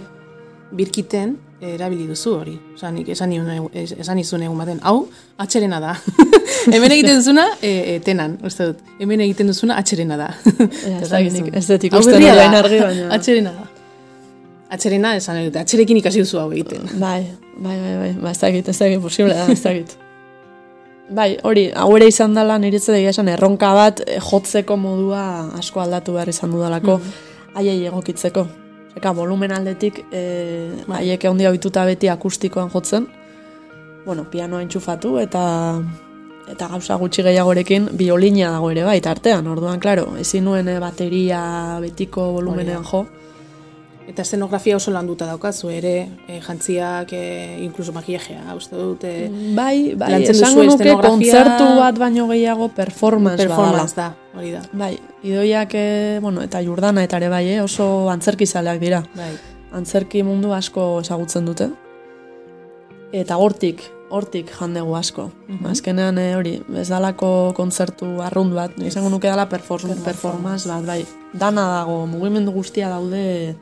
birkiten, 0.73 1.37
erabili 1.63 2.07
duzu 2.09 2.35
hori. 2.41 2.57
Osa, 2.75 2.91
nik 2.91 3.09
esan, 3.15 3.31
nion, 3.31 3.69
esan 3.73 4.19
izun 4.19 4.43
egun 4.43 4.59
baten, 4.59 4.81
hau, 4.83 5.07
atxerena 5.39 5.79
da. 5.81 5.95
Hemen 6.73 6.93
egiten 6.95 7.17
duzuna, 7.21 7.47
e, 7.63 7.73
e, 7.95 8.01
tenan, 8.05 8.37
uste 8.45 8.67
dut. 8.73 8.81
Hemen 9.01 9.21
egiten 9.25 9.47
duzuna, 9.51 9.77
atxerena 9.81 10.17
da. 10.21 10.31
Ja, 10.59 11.01
ez 11.03 11.13
nik- 11.35 11.53
ez 11.57 11.67
dut 11.71 11.85
ikusten 11.89 12.21
da. 12.23 12.35
argi, 12.61 12.81
baina- 12.85 13.13
Atxerena 13.17 13.53
da. 13.57 13.69
Atxerena, 14.73 15.17
esan 15.19 15.41
dute, 15.45 15.61
atxerekin 15.61 15.99
ikasi 16.01 16.23
duzu 16.25 16.41
hau 16.41 16.49
egiten. 16.53 16.87
Bai, 17.05 17.27
bai, 17.59 17.77
bai, 17.77 17.93
bai, 18.01 18.13
ba, 18.23 18.31
ez 18.33 18.41
dakit, 18.41 18.69
ez 18.69 18.79
dakit, 18.79 19.03
posible 19.05 19.35
da, 19.37 19.47
ez 19.53 19.61
dakit. 19.61 19.97
Bai, 21.13 21.35
hori, 21.45 21.67
hau 21.77 21.91
ere 21.99 22.09
izan 22.09 22.33
dela 22.39 22.57
niretzat 22.63 22.97
egia 22.97 23.13
esan 23.13 23.29
erronka 23.29 23.73
bat 23.77 24.01
eh, 24.07 24.17
jotzeko 24.23 24.79
modua 24.81 25.25
asko 25.59 25.83
aldatu 25.83 26.17
behar 26.17 26.31
izan 26.33 26.55
dudalako, 26.55 26.97
haiei 27.59 27.83
egokitzeko. 27.91 28.47
Eka, 28.97 29.13
volumen 29.17 29.53
aldetik, 29.57 30.03
e, 30.13 30.23
haiek 30.93 31.23
handia 31.25 31.49
ohituta 31.49 31.85
beti 31.89 32.11
akustikoan 32.13 32.69
jotzen, 32.73 33.07
bueno, 34.05 34.27
pianoa 34.31 34.61
entxufatu 34.65 35.17
eta 35.23 35.43
eta 36.51 36.69
gauza 36.69 36.97
gutxi 37.01 37.23
gehiagorekin 37.23 37.89
biolina 37.99 38.51
dago 38.51 38.71
ere 38.73 38.85
bai, 38.87 38.99
tartean, 39.05 39.47
orduan, 39.47 39.81
klaro, 39.81 40.17
ezin 40.21 40.45
nuen 40.49 40.69
eh, 40.69 40.79
bateria 40.83 41.43
betiko 41.83 42.33
volumenean 42.35 42.85
jo, 42.89 43.05
Eta 44.09 44.25
eszenografia 44.25 44.77
oso 44.77 44.91
landuta 44.91 45.27
daukazu 45.29 45.71
ere, 45.71 45.95
e, 46.27 46.41
jantziak, 46.43 47.13
e, 47.15 47.61
inkluso 47.63 47.93
makiajea, 47.95 48.55
uste 48.59 48.75
dut, 48.77 49.05
e, 49.07 49.29
Bai, 49.55 49.95
bai, 49.99 50.17
esango 50.27 50.65
nuke 50.67 50.97
kontzertu 50.99 51.69
bat 51.79 52.01
baino 52.01 52.27
gehiago 52.33 52.69
performance, 52.75 53.47
performance 53.47 53.95
badala. 53.95 54.17
da, 54.19 54.39
hori 54.39 54.51
da. 54.57 54.65
Bai, 54.73 54.97
idoiak, 55.23 55.75
eh, 55.79 56.19
bueno, 56.21 56.43
eta 56.43 56.61
jurdana 56.67 57.07
eta 57.07 57.23
ere 57.23 57.31
bai, 57.31 57.47
eh, 57.55 57.63
oso 57.63 58.11
antzerkizaleak 58.11 58.83
dira. 58.83 59.05
Bai. 59.15 59.33
Antzerki 59.73 60.23
mundu 60.27 60.53
asko 60.53 61.01
ezagutzen 61.01 61.47
dute. 61.47 61.71
Eta 63.13 63.37
hortik, 63.39 63.85
hortik 64.11 64.51
jandegu 64.53 64.97
asko. 64.99 65.31
Azkenean 65.71 66.19
eh, 66.19 66.35
hori, 66.37 66.59
ez 66.77 66.89
dalako 66.91 67.53
kontzertu 67.57 68.19
arrunt 68.21 68.53
bat, 68.57 68.75
izango 68.83 69.15
nuke 69.15 69.31
dala 69.31 69.47
performance, 69.49 70.03
performance 70.05 70.69
bat, 70.69 70.85
bai. 70.85 71.05
Dana 71.33 71.69
dago, 71.79 72.03
mugimendu 72.11 72.53
guztia 72.53 72.91
daude 72.91 73.55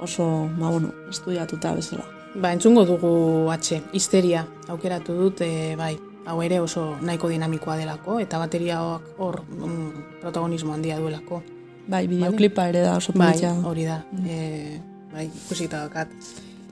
oso, 0.00 0.48
ba, 0.58 0.70
bueno, 0.70 0.92
estudiatuta 1.10 1.74
bezala. 1.74 2.04
Ba, 2.34 2.52
entzungo 2.52 2.84
dugu 2.86 3.50
atxe, 3.50 3.82
histeria, 3.92 4.46
aukeratu 4.68 5.14
dut, 5.18 5.40
e, 5.42 5.74
bai, 5.76 5.96
hau 6.26 6.36
ere 6.42 6.60
oso 6.60 6.96
nahiko 7.02 7.28
dinamikoa 7.28 7.76
delako, 7.80 8.20
eta 8.20 8.38
bateriaok 8.38 9.16
hor 9.18 9.40
mm, 9.42 10.04
protagonismo 10.20 10.72
handia 10.74 10.98
duelako. 10.98 11.42
Bai, 11.90 12.06
bideoklipa 12.06 12.68
ere 12.70 12.84
da 12.86 12.96
oso 12.96 13.12
Bai, 13.16 13.32
politia. 13.32 13.54
hori 13.66 13.84
da, 13.88 14.02
e, 14.26 14.80
bai, 15.12 15.26
ikusita 15.26 15.82
daukat. 15.84 16.12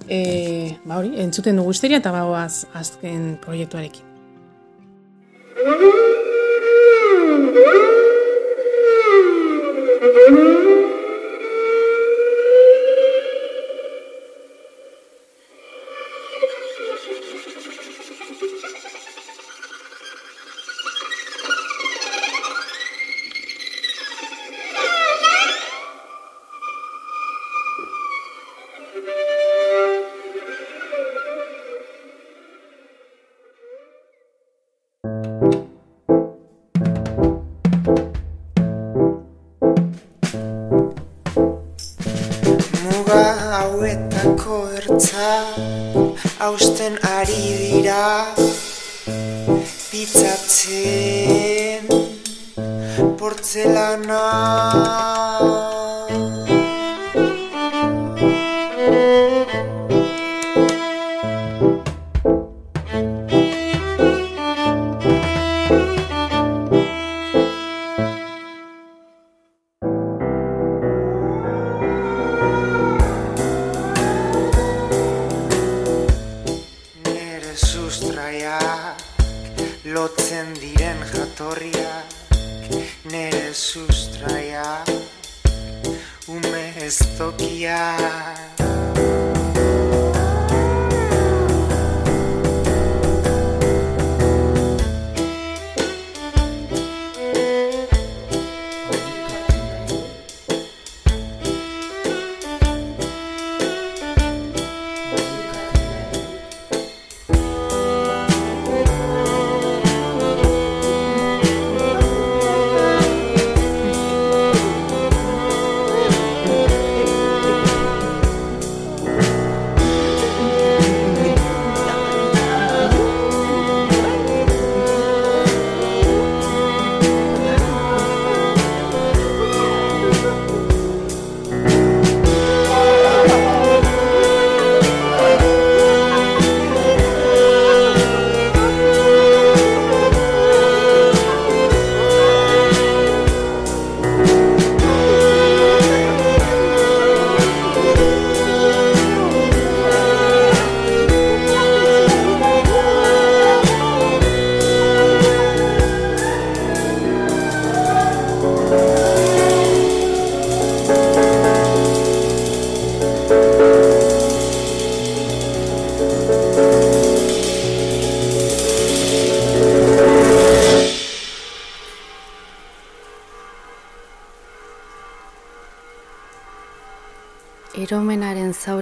E, 0.09 0.76
ba 0.87 1.01
hori, 1.01 1.16
entzuten 1.20 1.57
dugu 1.59 1.74
histeria 1.74 1.99
eta 1.99 2.12
bagoaz 2.14 2.66
azken 2.79 3.37
proiektuarekin. 3.45 4.07
Muga 10.31 10.78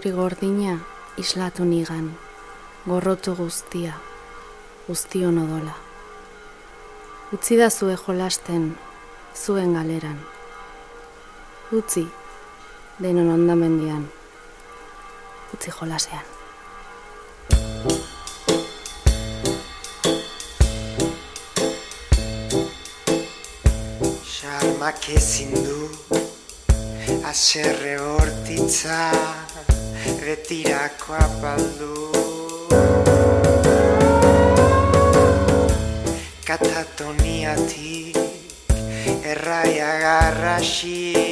Zauri 0.07 0.19
gordina 0.23 0.73
islatu 1.19 1.65
nigan, 1.67 2.13
gorrotu 2.87 3.33
guztia, 3.35 3.97
guztion 4.87 5.39
odola. 5.43 5.73
Utzi 7.35 7.57
da 7.59 7.67
zue 7.71 7.97
jolasten, 7.99 8.69
zuen 9.35 9.75
galeran. 9.75 10.21
Utzi, 11.73 12.05
denon 13.03 13.33
ondamendian, 13.35 14.07
utzi 15.57 15.75
jolasean. 15.75 16.23
Xarmak 24.23 25.11
ezin 25.19 25.51
du 25.67 25.91
Aserre 27.27 27.99
bortitza 27.99 29.46
Betirako 30.15 31.19
apaldu. 31.19 32.15
Katatoniatik 36.47 38.15
Erraia 39.27 39.99
garrasi 39.99 41.26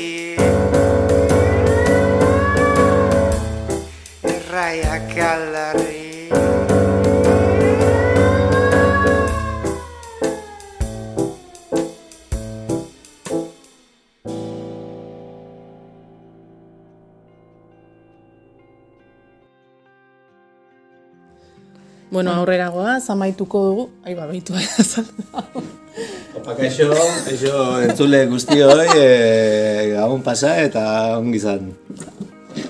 Bueno, 22.14 22.30
aurrera 22.30 22.68
goaz, 22.70 23.10
amaituko 23.10 23.60
dugu. 23.66 23.84
Ai, 24.06 24.14
ba, 24.14 24.26
behitu 24.30 24.54
Opa, 26.38 26.54
kaixo, 26.58 26.88
kaixo 27.24 27.80
entzule 27.82 28.24
guztioi, 28.30 28.86
e, 28.98 29.90
gabon 29.94 30.22
pasa 30.22 30.56
eta 30.62 31.18
ongi 31.18 31.38
zan. 31.40 31.72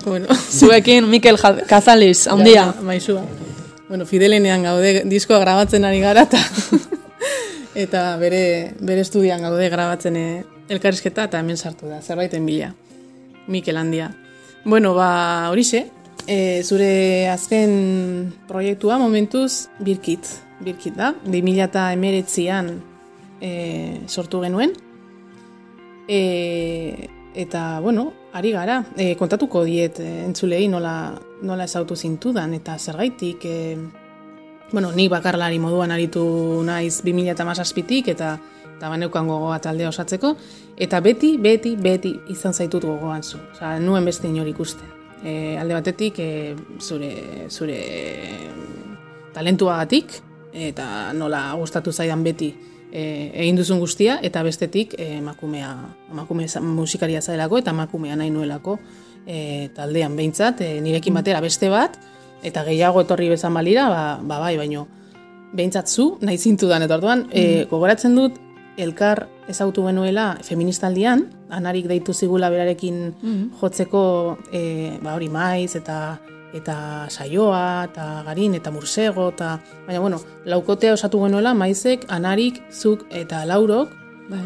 bueno, 0.05 0.27
Zuekin 0.59 1.07
Mikel 1.09 1.37
Ja- 1.37 1.61
Kazaliz, 1.69 2.27
handia. 2.27 2.71
Ja, 2.73 2.81
maizua. 2.81 3.21
Bueno, 3.89 4.05
Fidelenean 4.09 4.63
gaude 4.65 5.03
diskoa 5.05 5.39
grabatzen 5.39 5.85
ari 5.85 5.99
gara 6.01 6.23
eta 6.25 6.41
eta 7.85 8.03
bere, 8.17 8.73
bere 8.81 9.01
estudian 9.05 9.41
gaude 9.45 9.69
grabatzen 9.69 10.15
eh, 10.17 10.43
elkarrizketa 10.69 11.27
eta 11.29 11.39
hemen 11.43 11.57
sartu 11.57 11.89
da, 11.89 12.01
zerbaiten 12.01 12.45
bila. 12.45 12.71
Mikel 13.47 13.77
handia. 13.77 14.09
Bueno, 14.65 14.95
ba, 14.97 15.49
horixe, 15.51 15.85
e, 16.27 16.63
zure 16.63 17.29
azken 17.29 18.33
proiektua 18.47 18.97
momentuz 18.97 19.67
Birkit. 19.79 20.27
Birkit 20.63 20.95
da, 20.95 21.13
2008an 21.25 22.71
e, 23.41 24.01
sortu 24.07 24.41
genuen. 24.41 24.73
E, 26.07 27.09
eta, 27.35 27.79
bueno, 27.81 28.11
ari 28.33 28.51
gara, 28.55 28.83
e, 28.95 29.15
kontatuko 29.19 29.65
diet 29.65 29.99
entzulei 29.99 30.67
nola, 30.71 31.13
nola 31.43 31.67
ezautu 31.67 31.95
zintudan, 31.95 32.53
eta 32.55 32.77
zergaitik, 32.79 33.45
e, 33.45 33.77
bueno, 34.71 34.91
ni 34.95 35.09
bakarlari 35.11 35.59
moduan 35.59 35.91
aritu 35.91 36.25
naiz 36.65 37.01
2008tik, 37.03 38.13
eta 38.15 38.35
eta 38.75 38.89
baneukan 38.91 39.27
gogoa 39.27 39.55
taldea 39.63 39.87
osatzeko, 39.87 40.33
eta 40.77 40.99
beti, 40.99 41.37
beti, 41.39 41.77
beti 41.79 42.11
izan 42.33 42.53
zaitut 42.53 42.83
gogoan 42.83 43.23
zu. 43.23 43.39
Osa, 43.53 43.77
nuen 43.79 44.05
beste 44.05 44.27
inor 44.27 44.51
ikusten. 44.51 45.04
E, 45.23 45.57
alde 45.57 45.73
batetik, 45.73 46.19
e, 46.19 46.55
zure, 46.79 47.11
zure 47.49 47.79
talentuagatik, 49.33 50.19
eta 50.55 51.13
nola 51.13 51.49
gustatu 51.59 51.91
zaidan 51.91 52.23
beti 52.23 52.51
e, 52.91 53.31
egin 53.33 53.57
duzun 53.59 53.79
guztia, 53.79 54.19
eta 54.23 54.43
bestetik 54.43 54.95
emakumea, 54.99 55.71
emakume 56.11 56.47
musikaria 56.61 57.21
zaelako, 57.21 57.59
eta 57.63 57.73
emakumea 57.75 58.15
nahi 58.19 58.31
nuelako 58.31 58.77
e, 59.25 59.69
taldean. 59.75 60.15
Behintzat, 60.15 60.61
e, 60.61 60.79
nirekin 60.81 61.15
batera 61.17 61.41
beste 61.43 61.69
bat, 61.73 61.97
eta 62.45 62.63
gehiago 62.67 63.03
etorri 63.05 63.29
bezan 63.33 63.53
balira, 63.57 63.89
ba, 63.89 64.03
ba 64.21 64.39
bai, 64.43 64.55
baino 64.57 64.87
behintzat 65.55 65.89
zu 65.89 66.17
nahi 66.21 66.37
zintudan, 66.37 66.83
eta 66.85 66.97
orduan, 66.99 67.27
e, 67.31 67.65
gogoratzen 67.71 68.15
dut, 68.17 68.39
elkar 68.77 69.27
ezautu 69.47 69.85
genuela 69.85 70.37
feministaldian, 70.43 71.29
anarik 71.49 71.87
deitu 71.87 72.13
zigula 72.13 72.49
berarekin 72.49 73.13
jotzeko, 73.59 74.37
e, 74.51 74.97
ba 75.03 75.15
hori 75.15 75.29
maiz, 75.29 75.75
eta 75.75 76.17
eta 76.55 77.07
saioa, 77.11 77.89
eta 77.89 78.05
garin, 78.25 78.55
eta 78.55 78.71
mursego, 78.71 79.27
eta, 79.33 79.57
baina, 79.87 79.99
bueno, 79.99 80.21
laukotea 80.47 80.93
osatu 80.95 81.19
genuela, 81.25 81.53
maizek, 81.53 82.05
anarik, 82.07 82.61
zuk 82.71 83.03
eta 83.11 83.43
laurok, 83.49 83.91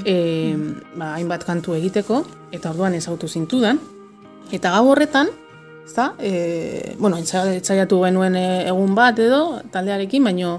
e, 0.06 0.56
ba, 0.96 1.14
hainbat 1.20 1.46
kantu 1.46 1.78
egiteko, 1.78 2.24
eta 2.52 2.72
orduan 2.74 2.98
ezautu 2.98 3.30
zintudan, 3.30 3.78
eta 4.52 4.74
gau 4.74 4.88
horretan, 4.90 5.30
ezta, 5.86 6.14
e, 6.18 6.96
bueno, 6.98 7.22
etsaiatu 7.22 8.02
genuen 8.08 8.36
e, 8.36 8.48
egun 8.72 8.98
bat 8.98 9.22
edo, 9.22 9.44
taldearekin, 9.72 10.26
baino, 10.32 10.58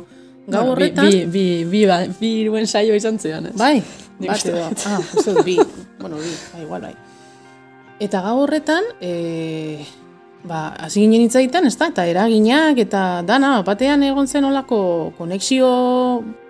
gau 0.51 0.65
Bueno, 0.67 0.75
bi- 0.77 0.83
horretan, 0.83 1.09
Bi, 1.11 1.25
bi, 1.31 1.65
bi, 1.71 1.85
ba, 1.87 2.01
bi 2.21 2.33
iruen 2.43 2.67
saio 2.67 2.95
izan 2.99 3.19
zian, 3.19 3.47
ez? 3.47 3.55
Bai, 3.57 3.79
bat 4.27 4.45
edo. 4.47 4.67
Ah, 4.87 4.99
uste 5.17 5.33
dut 5.37 5.45
bi. 5.47 5.57
bueno, 6.01 6.17
bi, 6.21 6.35
bai, 6.53 6.63
igual, 6.67 6.83
bai. 6.91 6.95
Eta 8.01 8.21
gau 8.25 8.39
horretan, 8.43 8.85
e, 9.01 9.85
ba, 10.49 10.69
hasi 10.81 11.03
ginen 11.05 11.27
hitzaiten, 11.27 11.67
ez 11.69 11.77
da, 11.77 11.91
eta 11.93 12.07
eraginak, 12.09 12.79
eta 12.81 13.23
dana, 13.29 13.59
batean 13.67 14.03
egon 14.07 14.27
zen 14.29 14.45
olako 14.49 15.13
konexio 15.19 15.69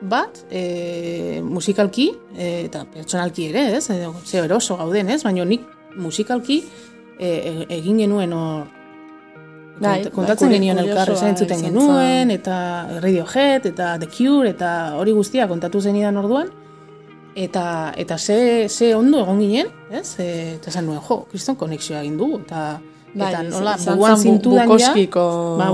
bat, 0.00 0.44
e, 0.50 1.40
musikalki, 1.42 2.10
e, 2.36 2.52
eta 2.68 2.84
pertsonalki 2.92 3.48
ere, 3.50 3.66
ez, 3.76 3.88
edo, 3.90 4.14
ze 4.24 4.38
eroso 4.44 4.76
gauden, 4.78 5.10
ez, 5.10 5.22
baina 5.26 5.44
nik 5.44 5.66
musikalki 5.98 6.60
e, 7.18 7.26
e- 7.28 7.66
egin 7.80 7.98
genuen 7.98 8.32
hor, 8.32 8.68
Bai, 9.80 10.02
bai, 10.02 10.10
kontatzen 10.12 10.50
genion 10.52 10.78
elkar 10.78 11.06
kuriosoa 11.08 11.16
esan 11.16 11.28
entzuten 11.32 11.62
genuen, 11.64 12.30
eta 12.30 12.56
Radiohead, 13.00 13.66
eta 13.70 13.94
The 13.98 14.08
Cure, 14.12 14.50
eta 14.50 14.70
hori 15.00 15.12
guztia 15.16 15.46
kontatu 15.48 15.80
zenidan 15.80 16.16
orduan. 16.20 16.50
eta 17.34 17.92
eta 17.96 18.18
ze, 18.18 18.66
ze 18.68 18.94
ondo 18.94 19.20
egon 19.20 19.38
ginen, 19.38 19.66
ez? 19.90 20.18
E, 20.18 20.54
eta 20.56 20.68
esan 20.70 20.86
nuen, 20.86 20.98
jo, 21.08 21.26
kriston 21.30 21.56
konexioa 21.56 22.00
egin 22.02 22.16
dugu, 22.18 22.40
eta, 22.44 22.80
Bai, 23.14 23.28
eta 23.32 23.42
nola, 23.42 23.76
buruan 23.86 24.16
Bu- 24.16 24.22
zintudan 24.22 24.58
ja, 24.58 24.66
Bukowskiko 24.66 25.56
ba, 25.58 25.70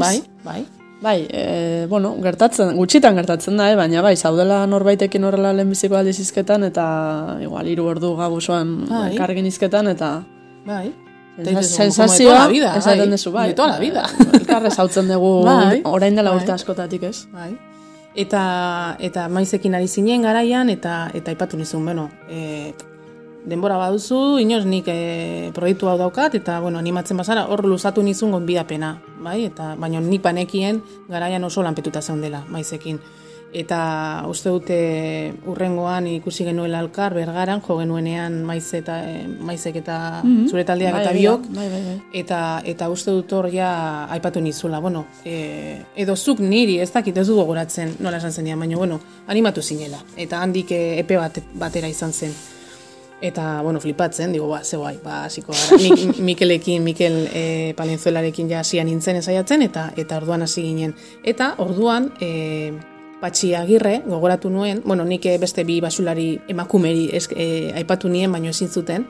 bai, 0.00 0.22
bai. 0.44 0.66
Bai, 1.02 1.26
e, 1.30 1.86
bueno, 1.88 2.16
gertatzen, 2.22 2.74
gutxitan 2.76 3.14
gertatzen 3.14 3.56
da, 3.56 3.70
eh? 3.70 3.76
baina 3.76 4.00
bai, 4.02 4.16
zaudela 4.16 4.66
norbaitekin 4.66 5.24
horrela 5.24 5.52
lehenbiziko 5.52 5.94
aldiz 5.96 6.18
izketan, 6.18 6.64
eta 6.64 7.36
igual 7.44 7.68
hiru 7.68 7.84
ordu 7.86 8.14
gabuzoan 8.16 8.86
Bai. 8.88 9.10
elkarrekin 9.12 9.46
izketan, 9.46 9.86
eta 9.92 10.24
Bai. 10.66 10.92
Sensa- 11.36 11.50
Eta 11.50 11.60
dices, 11.60 11.74
sensazioa, 11.76 12.06
como 12.06 12.14
de 12.14 12.28
toda 12.28 12.38
la 12.46 12.48
vida, 12.52 12.76
esaten 12.78 12.98
bai. 12.98 13.10
duzu, 13.10 13.30
bai. 13.32 13.54
La 13.56 13.78
vida. 13.78 14.02
Elkarre 14.40 14.70
zautzen 14.70 15.08
dugu 15.08 15.44
Bai. 15.44 15.80
orain 15.84 16.16
dela 16.16 16.30
Bai. 16.30 16.40
urte 16.40 16.52
askotatik, 16.52 17.02
ez? 17.02 17.26
Bai. 17.32 17.56
Eta, 18.14 18.96
eta 18.98 19.28
maizekin 19.28 19.74
ari 19.74 19.88
zinen 19.88 20.22
garaian, 20.22 20.70
eta 20.70 21.10
eta 21.12 21.30
aipatu 21.30 21.58
nizun, 21.58 21.84
bueno, 21.84 22.08
e, 22.30 22.72
denbora 23.44 23.76
baduzu, 23.76 24.38
inoz 24.40 24.64
nik 24.64 24.88
e, 24.88 25.50
proiektu 25.54 25.86
hau 25.88 25.98
daukat, 26.00 26.34
eta 26.34 26.58
bueno, 26.60 26.78
animatzen 26.78 27.16
bazara, 27.20 27.44
hor 27.52 27.66
luzatu 27.68 28.02
nizun 28.02 28.32
gonbidapena, 28.32 28.94
bai? 29.20 29.44
Eta, 29.44 29.74
baina 29.76 30.00
nik 30.00 30.22
panekien 30.22 30.80
garaian 31.08 31.44
oso 31.44 31.62
lanpetuta 31.62 32.00
zeundela, 32.02 32.42
maizekin. 32.48 32.98
Eta 33.56 33.78
uste 34.28 34.50
dute 34.52 34.78
urrengoan 35.48 36.04
ikusi 36.10 36.44
genuela 36.44 36.82
alkar, 36.82 37.14
bergaran, 37.16 37.62
jo 37.64 37.78
genuenean 37.78 38.42
maiz 38.44 38.66
eta, 38.76 38.98
e, 39.08 39.22
maizek 39.48 39.78
eta 39.80 39.96
zure 40.50 40.64
taldeak 40.68 40.92
Bai, 40.92 41.04
eta 41.04 41.12
egia, 41.14 41.30
biok, 41.30 41.46
Bai, 41.56 41.68
bai, 41.72 41.78
bai. 41.86 41.94
eta 42.20 42.40
eta 42.68 42.88
uste 42.92 43.14
dut 43.16 43.32
hor 43.32 43.48
ja 43.54 43.70
aipatu 44.12 44.42
nizula, 44.44 44.80
bueno, 44.84 45.06
e, 45.24 45.78
edo 45.96 46.16
zuk 46.16 46.42
niri, 46.44 46.76
ez 46.84 46.90
dakit 46.92 47.16
ez 47.16 47.24
du 47.30 47.38
gogoratzen 47.38 47.94
nola 48.04 48.18
esan 48.20 48.34
zenian, 48.34 48.60
baina 48.60 48.76
bueno, 48.76 48.98
animatu 49.26 49.62
zinela, 49.62 50.02
eta 50.16 50.42
handik 50.42 50.74
e, 50.76 50.82
epe 51.00 51.16
bat, 51.16 51.40
batera 51.54 51.88
izan 51.88 52.12
zen. 52.12 52.34
Eta, 53.24 53.62
bueno, 53.64 53.80
flipatzen, 53.80 54.32
digo, 54.36 54.50
ba, 54.50 54.58
ze 54.64 54.76
guai, 54.76 54.98
ba, 55.02 55.22
hasiko 55.24 55.54
gara. 55.56 55.78
Mik, 55.84 56.18
Mikelekin, 56.20 56.84
Mikel 56.84 57.16
e, 57.32 57.72
Palenzuelarekin 57.78 58.50
ja 58.52 58.60
hasian 58.60 58.90
nintzen 58.90 59.16
esaiatzen, 59.22 59.64
eta 59.64 59.86
eta 59.96 60.18
orduan 60.20 60.44
hasi 60.44 60.66
ginen. 60.66 60.92
Eta 61.24 61.54
orduan, 61.64 62.10
e, 62.20 62.74
Patxi 63.26 63.56
Agirre, 63.58 64.04
gogoratu 64.06 64.50
nuen, 64.54 64.84
bueno, 64.86 65.02
nik 65.04 65.24
eh, 65.26 65.34
beste 65.42 65.64
bi 65.66 65.80
basulari 65.82 66.36
emakumeri 66.46 67.08
ez, 67.10 67.24
e, 67.34 67.72
aipatu 67.74 68.06
nien, 68.08 68.30
baino 68.30 68.54
ezin 68.54 68.70
zuten, 68.70 69.06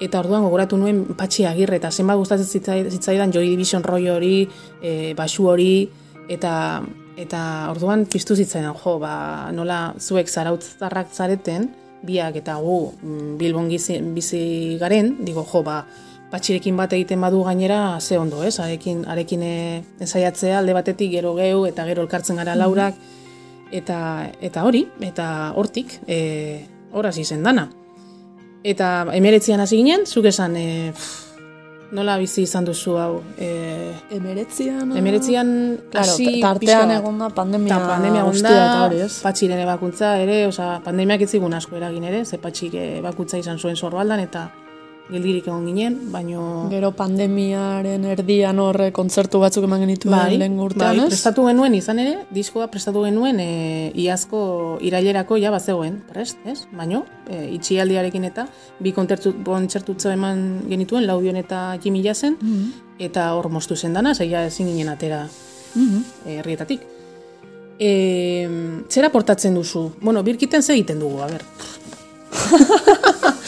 Eta 0.00 0.22
orduan 0.22 0.46
gogoratu 0.46 0.78
nuen 0.80 1.02
Patxi 1.12 1.44
Agirre 1.44 1.76
eta 1.76 1.90
zenbat 1.92 2.16
gustatzen 2.16 2.48
zitzai- 2.48 2.88
zitzaidan 2.88 3.34
Joy 3.34 3.50
Division 3.50 3.82
rollo 3.84 4.14
hori, 4.16 4.48
e, 4.80 5.12
basu 5.12 5.44
hori 5.52 5.90
eta 6.32 6.80
eta 7.20 7.42
orduan 7.68 8.06
piztu 8.08 8.32
zitzaidan 8.32 8.78
jo, 8.80 8.94
ba, 9.02 9.50
nola 9.52 9.92
zuek 10.00 10.32
zarautzarrak 10.32 11.12
zareten, 11.12 11.68
biak 12.00 12.40
eta 12.40 12.56
gu 12.64 12.78
mm, 12.96 13.36
Bilbon 13.36 13.68
gizi, 13.68 14.00
bizi 14.16 14.78
garen, 14.80 15.18
digo 15.20 15.44
jo, 15.44 15.60
ba, 15.68 15.82
patxirekin 16.32 16.80
bat 16.80 16.96
egiten 16.96 17.20
badu 17.20 17.44
gainera 17.44 18.00
ze 18.00 18.16
ondo, 18.16 18.40
ez? 18.42 18.56
Arekin, 18.58 19.04
arekin 19.04 19.44
e, 19.44 19.54
ensaiatzea 20.00 20.62
alde 20.62 20.72
batetik 20.72 21.12
gero 21.12 21.36
geu 21.36 21.66
eta 21.68 21.84
gero 21.84 22.08
elkartzen 22.08 22.40
gara 22.40 22.56
laurak 22.56 22.96
eta 23.72 24.30
eta 24.40 24.64
hori, 24.64 24.84
eta 25.00 25.52
hortik, 25.56 25.98
e, 26.06 26.66
hor 26.92 27.06
hasi 27.06 27.24
zen 27.24 27.42
dana. 27.42 27.68
Eta 28.62 29.06
emeretzian 29.16 29.60
hasi 29.60 29.78
ginen, 29.80 30.06
zuk 30.06 30.26
esan, 30.28 30.56
e, 30.56 30.92
pff, 30.92 31.30
nola 31.92 32.16
bizi 32.20 32.44
izan 32.46 32.66
duzu 32.68 32.96
hau. 33.00 33.20
E, 33.38 33.50
Emeretzian... 34.14 34.92
emeretzian 34.96 35.50
Claro, 35.90 36.14
hasi 36.14 36.40
tartean 36.42 36.94
egon 36.94 37.18
da 37.18 37.30
pandemia, 37.34 37.76
Eta 37.76 37.88
pandemia 37.88 38.24
guztia 38.26 38.56
eta 38.56 38.84
hori, 38.86 39.00
ez? 39.06 39.12
patxiren 39.24 39.62
ebakuntza 39.64 40.14
ere, 40.22 40.42
osea, 40.48 40.78
pandemiak 40.84 41.26
ez 41.26 41.30
zigun 41.34 41.54
asko 41.56 41.78
eragin 41.80 42.06
ere, 42.10 42.24
ze 42.24 42.38
patxik 42.38 42.76
ebakuntza 42.80 43.40
izan 43.42 43.58
zuen 43.58 43.76
sorbaldan, 43.76 44.22
eta 44.22 44.48
geldirik 45.10 45.46
egon 45.48 45.66
ginen, 45.66 45.96
baino... 46.12 46.68
Gero 46.70 46.92
pandemiaren 46.96 48.04
erdian 48.12 48.58
horre 48.62 48.90
kontzertu 48.94 49.40
batzuk 49.42 49.64
eman 49.66 49.80
genituen 49.84 50.14
Bai, 50.16 50.36
lehen 50.38 50.58
urtean, 50.62 50.96
bai, 51.02 51.06
prestatu 51.10 51.46
genuen 51.48 51.74
izan 51.74 51.98
ere, 52.02 52.12
diskoa 52.34 52.68
prestatu 52.70 53.02
genuen 53.06 53.40
e, 53.42 53.48
iazko 54.04 54.78
irailerako 54.86 55.36
ja 55.42 55.50
bazegoen, 55.50 55.98
prest, 56.12 56.38
ez? 56.46 56.60
Baino, 56.76 57.04
e, 57.28 57.42
itxialdiarekin 57.56 58.24
eta 58.30 58.46
bi 58.78 58.92
kontzertu 58.96 59.34
kontzertutzo 59.44 60.12
eman 60.14 60.62
genituen, 60.70 61.06
Laudion 61.10 61.36
eta 61.42 61.76
Jimmy 61.82 62.02
Jazen, 62.06 62.38
Mhm. 62.40 62.70
eta 63.10 63.32
hor 63.34 63.48
moztu 63.50 63.76
zen 63.76 63.92
dana, 63.96 64.14
zeia 64.14 64.46
ezin 64.46 64.66
ginen 64.68 64.88
atera 64.88 65.26
Mhm. 65.74 66.04
e, 66.26 66.38
herrietatik. 66.38 66.80
E, 67.80 68.48
zera 68.88 69.08
portatzen 69.10 69.54
duzu? 69.54 69.92
Bueno, 70.00 70.22
birkiten 70.22 70.62
ze 70.62 70.74
egiten 70.74 71.00
dugu, 71.00 71.22
a 71.22 71.26
ber. 71.26 71.42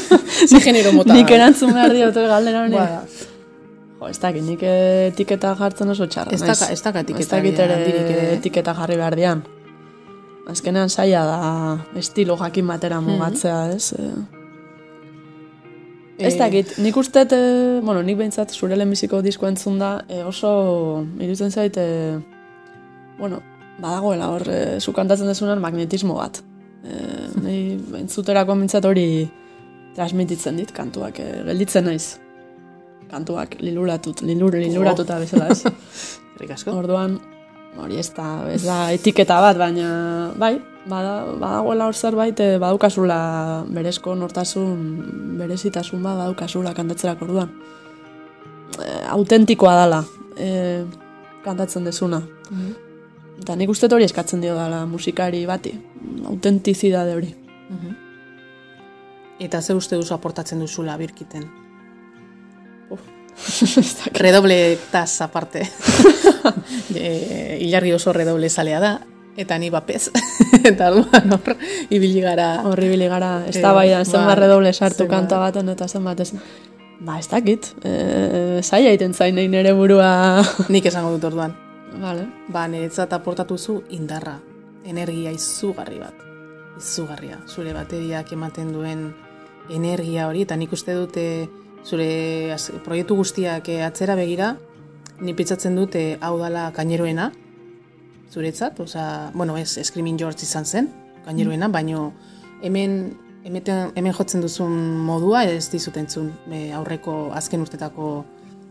Ze 0.50 0.60
genero 0.60 0.92
mota. 0.92 1.14
Nik 1.14 1.30
erantzun 1.30 1.72
behar 1.76 1.92
diote 1.94 2.26
galdera 2.28 2.64
honi. 2.66 2.76
Ba, 2.76 3.02
Jo, 4.02 4.08
ez 4.10 4.18
dakit, 4.18 4.42
nik 4.42 4.62
etiketa 4.66 5.52
jartzen 5.54 5.88
oso 5.94 6.06
txarra. 6.10 6.32
Ez 6.34 6.40
daka- 6.42 6.70
ez 6.74 6.80
daka 6.82 7.00
etiketa 7.04 7.22
Ez 7.22 7.28
dakit 7.30 7.58
ere 7.62 8.32
etiketa 8.34 8.74
jarri 8.74 8.96
behar 8.98 9.14
dian. 9.14 9.42
Azkenean 10.50 10.90
saia 10.90 11.20
da 11.24 11.38
estilo 12.00 12.34
jakin 12.40 12.66
batera 12.66 12.98
mugatzea, 13.00 13.60
ez? 13.76 13.92
Eh, 13.98 14.12
Ez 16.18 16.34
Eh, 16.34 16.38
dakit, 16.38 16.76
nik 16.78 16.96
uste, 16.96 17.24
bueno, 17.82 18.02
nik 18.02 18.16
behintzat 18.18 18.50
zure 18.52 18.76
lehenbiziko 18.76 19.22
disko 19.22 19.46
entzun 19.48 19.78
da, 19.78 20.04
oso 20.26 21.04
iruditzen 21.18 21.50
zait, 21.50 21.78
bueno, 23.18 23.40
badagoela 23.80 24.28
hor, 24.30 24.42
e, 24.48 24.80
zu 24.80 24.92
kantatzen 24.92 25.26
dezunan 25.26 25.58
magnetismo 25.60 26.14
bat. 26.14 26.42
E, 26.84 26.92
nahi 27.42 27.78
entzuterako 28.02 28.54
mintzat 28.54 28.84
hori 28.84 29.28
transmititzen 29.96 30.56
dit 30.56 30.72
kantuak, 30.72 31.18
e, 31.20 31.42
gelditzen 31.48 31.86
naiz. 31.88 32.18
Kantuak 33.12 33.58
liluratut, 33.60 34.22
lilur, 34.24 34.56
liluratuta 34.56 35.18
bezala 35.20 35.52
ez. 35.52 35.64
Asko. 36.52 36.72
Orduan, 36.74 37.20
hori 37.78 38.00
ez 38.00 38.08
da, 38.16 38.26
ez 38.50 38.64
da 38.64 38.76
etiketa 38.90 39.36
bat, 39.44 39.58
baina 39.60 40.32
bai, 40.40 40.56
bada, 40.90 41.12
badagoela 41.38 41.86
hor 41.86 41.94
zerbait, 41.94 42.40
e, 42.40 42.58
badaukazula 42.58 43.18
berezko 43.70 44.16
nortasun, 44.18 44.82
berezitasun 45.38 46.02
bat 46.02 46.18
badaukazula 46.18 46.74
kantatzerak 46.74 47.22
orduan. 47.22 47.52
E, 48.74 48.88
autentikoa 49.14 49.76
dala, 49.84 50.02
e, 50.36 50.50
kantatzen 51.44 51.86
dezuna. 51.86 52.22
Eta 53.38 53.56
nik 53.58 53.70
uste 53.70 53.88
hori 53.90 54.06
eskatzen 54.06 54.42
dio 54.42 54.54
dala 54.58 54.84
musikari 54.86 55.44
bati, 55.46 55.76
autentizidade 56.30 57.14
hori. 57.18 57.36
Eta 59.42 59.60
ze 59.62 59.74
uste 59.74 59.98
duzu 59.98 60.14
aportatzen 60.14 60.60
duzula 60.62 60.96
birkiten? 60.96 61.48
Dakit. 64.04 64.16
Redoble 64.18 64.78
taz 64.92 65.20
aparte. 65.24 65.64
e, 66.94 67.58
Ilargi 67.60 67.92
oso 67.96 68.12
redoble 68.12 68.50
zalea 68.50 68.80
da, 68.80 68.92
eta 69.36 69.58
ni 69.58 69.70
bapez. 69.70 70.10
eta 70.70 70.90
orduan 70.92 71.32
hor, 71.34 71.56
ibili 71.90 72.20
gara. 72.22 72.62
Horribili 72.68 73.08
gara, 73.10 73.40
ez 73.48 73.56
Eh, 73.56 73.62
da 73.62 73.72
bai, 73.72 73.88
zenbat 74.04 74.36
bai, 74.36 74.40
redoble 74.44 74.72
sartu 74.72 75.08
kanta 75.08 75.38
baten 75.42 75.68
eta 75.72 75.88
zenbat 75.88 76.20
ez. 76.20 76.32
Ba, 77.02 77.18
ez 77.18 77.26
dakit, 77.26 77.72
e, 77.82 78.60
zaila 78.62 78.92
egiten 78.92 79.14
zain 79.14 79.34
nahi 79.34 79.48
nire 79.50 79.72
burua. 79.74 80.44
Nik 80.68 80.86
esango 80.86 81.10
dut 81.16 81.24
orduan. 81.32 81.56
vale. 81.98 82.28
Ba, 82.48 82.68
niretzat 82.68 83.12
aportatu 83.12 83.58
zu 83.58 83.82
indarra, 83.90 84.38
energia 84.84 85.32
izugarri 85.32 85.98
bat. 85.98 86.14
Izugarria. 86.78 87.40
Zure 87.48 87.72
bateriak 87.72 88.32
ematen 88.32 88.72
duen 88.72 89.12
energia 89.70 90.26
hori, 90.28 90.42
eta 90.46 90.56
nik 90.56 90.72
uste 90.72 90.94
dute 90.96 91.26
zure 91.84 92.54
proiektu 92.84 93.16
guztiak 93.18 93.68
eh, 93.68 93.82
atzera 93.86 94.16
begira, 94.18 94.56
ni 95.20 95.34
pitzatzen 95.34 95.76
dute 95.76 96.16
hau 96.20 96.36
dala 96.40 96.70
kaineroena, 96.74 97.30
zuretzat, 98.32 98.80
osea, 98.80 99.30
bueno, 99.34 99.56
ez, 99.58 99.78
Screaming 99.82 100.18
George 100.18 100.42
izan 100.42 100.64
zen, 100.64 100.88
kaineroena, 101.26 101.68
baino 101.68 102.12
hemen 102.62 103.12
Hemen, 103.42 103.90
hemen 103.98 104.14
jotzen 104.14 104.38
duzun 104.38 104.70
modua 105.02 105.40
ez 105.50 105.64
dizut 105.72 105.96
entzun 105.98 106.28
e, 106.46 106.70
aurreko 106.78 107.32
azken 107.34 107.64
urtetako 107.64 108.22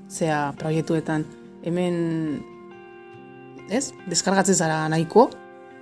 zea 0.07 0.53
proiektuetan. 0.61 1.26
Hemen 1.68 1.97
ez? 3.68 3.89
Deskargatzen 4.07 4.55
zara 4.55 4.85
nahiko, 4.91 5.27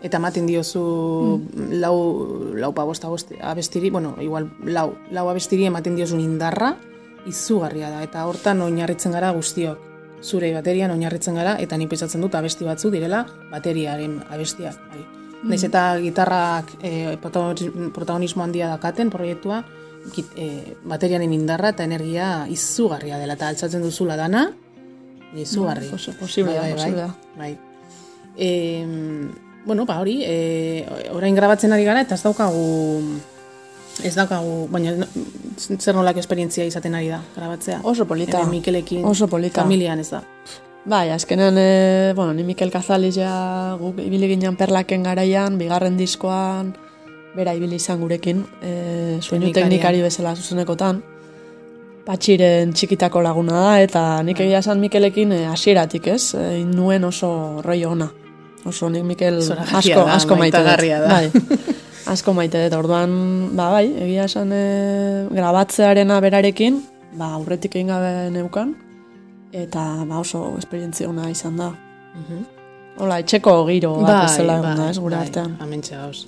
eta 0.01 0.17
ematen 0.17 0.47
diozu 0.47 1.41
lau, 1.71 1.95
lau 2.55 2.71
pa 2.73 2.85
bosta 2.87 3.09
abestiri, 3.41 3.89
bueno, 3.89 4.15
igual 4.21 4.49
lau, 4.63 4.93
lau 5.11 5.27
abestiri 5.29 5.65
ematen 5.67 5.95
diozun 5.95 6.21
indarra, 6.23 6.75
izugarria 7.27 7.89
da, 7.91 8.03
eta 8.03 8.25
hortan 8.27 8.61
oinarritzen 8.61 9.11
gara 9.11 9.31
guztiok. 9.35 9.87
Zure 10.23 10.51
baterian 10.53 10.91
oinarritzen 10.91 11.35
gara, 11.35 11.55
eta 11.59 11.77
ni 11.77 11.87
pentsatzen 11.87 12.21
dut 12.21 12.35
abesti 12.35 12.65
batzu 12.67 12.91
direla 12.91 13.25
bateriaren 13.51 14.17
abestiak. 14.29 14.79
Bai. 14.91 15.03
Naiz 15.47 15.61
eta 15.63 15.83
gitarrak 16.03 16.73
e, 16.83 17.17
protagonismo 17.23 18.43
handia 18.43 18.67
dakaten 18.73 19.11
proiektua, 19.11 19.61
git, 20.15 20.33
e, 20.35 20.75
baterianen 20.83 21.31
indarra 21.35 21.71
eta 21.71 21.87
energia 21.87 22.45
izugarria 22.51 23.19
dela, 23.19 23.37
eta 23.39 23.47
altzatzen 23.47 23.83
duzula 23.83 24.17
dana, 24.19 24.49
izugarri. 25.35 25.87
Bai, 25.87 25.95
posi- 25.95 26.17
posible 26.19 26.57
bai, 26.59 26.73
bai, 26.73 26.91
da. 26.91 27.07
bai. 27.37 27.53
E, 28.35 28.49
bueno, 29.69 29.85
ba 29.85 29.99
hori, 30.01 30.23
e, 30.25 30.85
orain 31.13 31.35
grabatzen 31.37 31.75
ari 31.75 31.85
gara 31.85 32.01
eta 32.01 32.17
ez 32.17 32.23
daukagu 32.25 32.63
ez 34.03 34.15
daukagu, 34.15 34.63
baina 34.73 34.95
zer 35.59 35.93
nolak 35.93 36.17
esperientzia 36.17 36.65
izaten 36.65 36.95
ari 36.97 37.11
da 37.11 37.19
grabatzea. 37.35 37.83
Oso 37.83 38.07
polita. 38.09 38.39
Ere 38.41 38.49
Mikelekin, 38.49 39.05
Oso 39.05 39.27
polita. 39.29 39.61
familian 39.61 39.99
ez 40.01 40.09
da. 40.09 40.23
Bai, 40.89 41.09
azkenean, 41.13 41.57
e, 41.61 42.13
bueno, 42.15 42.33
ni 42.33 42.43
Mikel 42.43 42.71
Kazaliz 42.71 43.13
ja 43.19 43.77
guk 43.77 43.99
ibili 44.01 44.31
ginen 44.31 44.57
perlaken 44.57 45.03
garaian, 45.05 45.59
bigarren 45.59 45.97
diskoan, 45.99 46.71
bera 47.35 47.53
ibili 47.53 47.77
izan 47.77 47.99
gurekin, 48.01 48.41
e, 48.63 49.19
soinu 49.21 49.51
teknikari 49.53 50.01
bezala 50.01 50.33
zuzenekotan. 50.35 51.03
Patxiren 52.07 52.73
txikitako 52.73 53.21
laguna 53.21 53.59
da, 53.67 53.73
eta 53.83 54.01
nik 54.25 54.41
egia 54.41 54.63
esan 54.63 54.81
Mikelekin 54.81 55.35
e, 55.35 55.43
hasieratik 55.51 56.09
ez, 56.15 56.33
e, 56.33 56.63
nuen 56.65 57.05
oso 57.05 57.61
roi 57.61 57.83
ona. 57.85 58.09
Oso 58.69 58.89
nik 58.93 59.05
Mikel 59.07 59.39
asko, 59.41 60.03
da, 60.05 60.15
asko 60.15 60.37
maite 60.37 60.61
dut. 60.61 60.85
da. 60.85 61.09
Bai, 61.09 61.31
asko 62.13 62.33
maite 62.37 62.61
dut, 62.67 62.77
orduan, 62.77 63.11
ba 63.57 63.71
bai, 63.73 63.87
egia 64.05 64.27
esan 64.29 64.53
e, 64.53 64.63
grabatzearena 65.33 66.19
berarekin, 66.25 66.81
ba 67.17 67.33
aurretik 67.39 67.79
egin 67.79 67.89
gabe 67.89 68.29
neukan, 68.35 68.75
eta 69.51 69.89
ba 70.05 70.21
oso 70.21 70.53
esperientzia 70.61 71.09
ona 71.09 71.29
izan 71.33 71.57
da. 71.57 71.73
Hola, 72.99 73.21
etxeko 73.23 73.61
giro 73.69 73.95
bat 74.03 74.25
bezala 74.27 74.59
egon 74.59 74.83
da, 74.83 74.89
ez, 74.91 74.99
gure 74.99 75.17
artean. 75.19 75.55
Amentxe 75.63 75.95
gauz. 75.95 76.25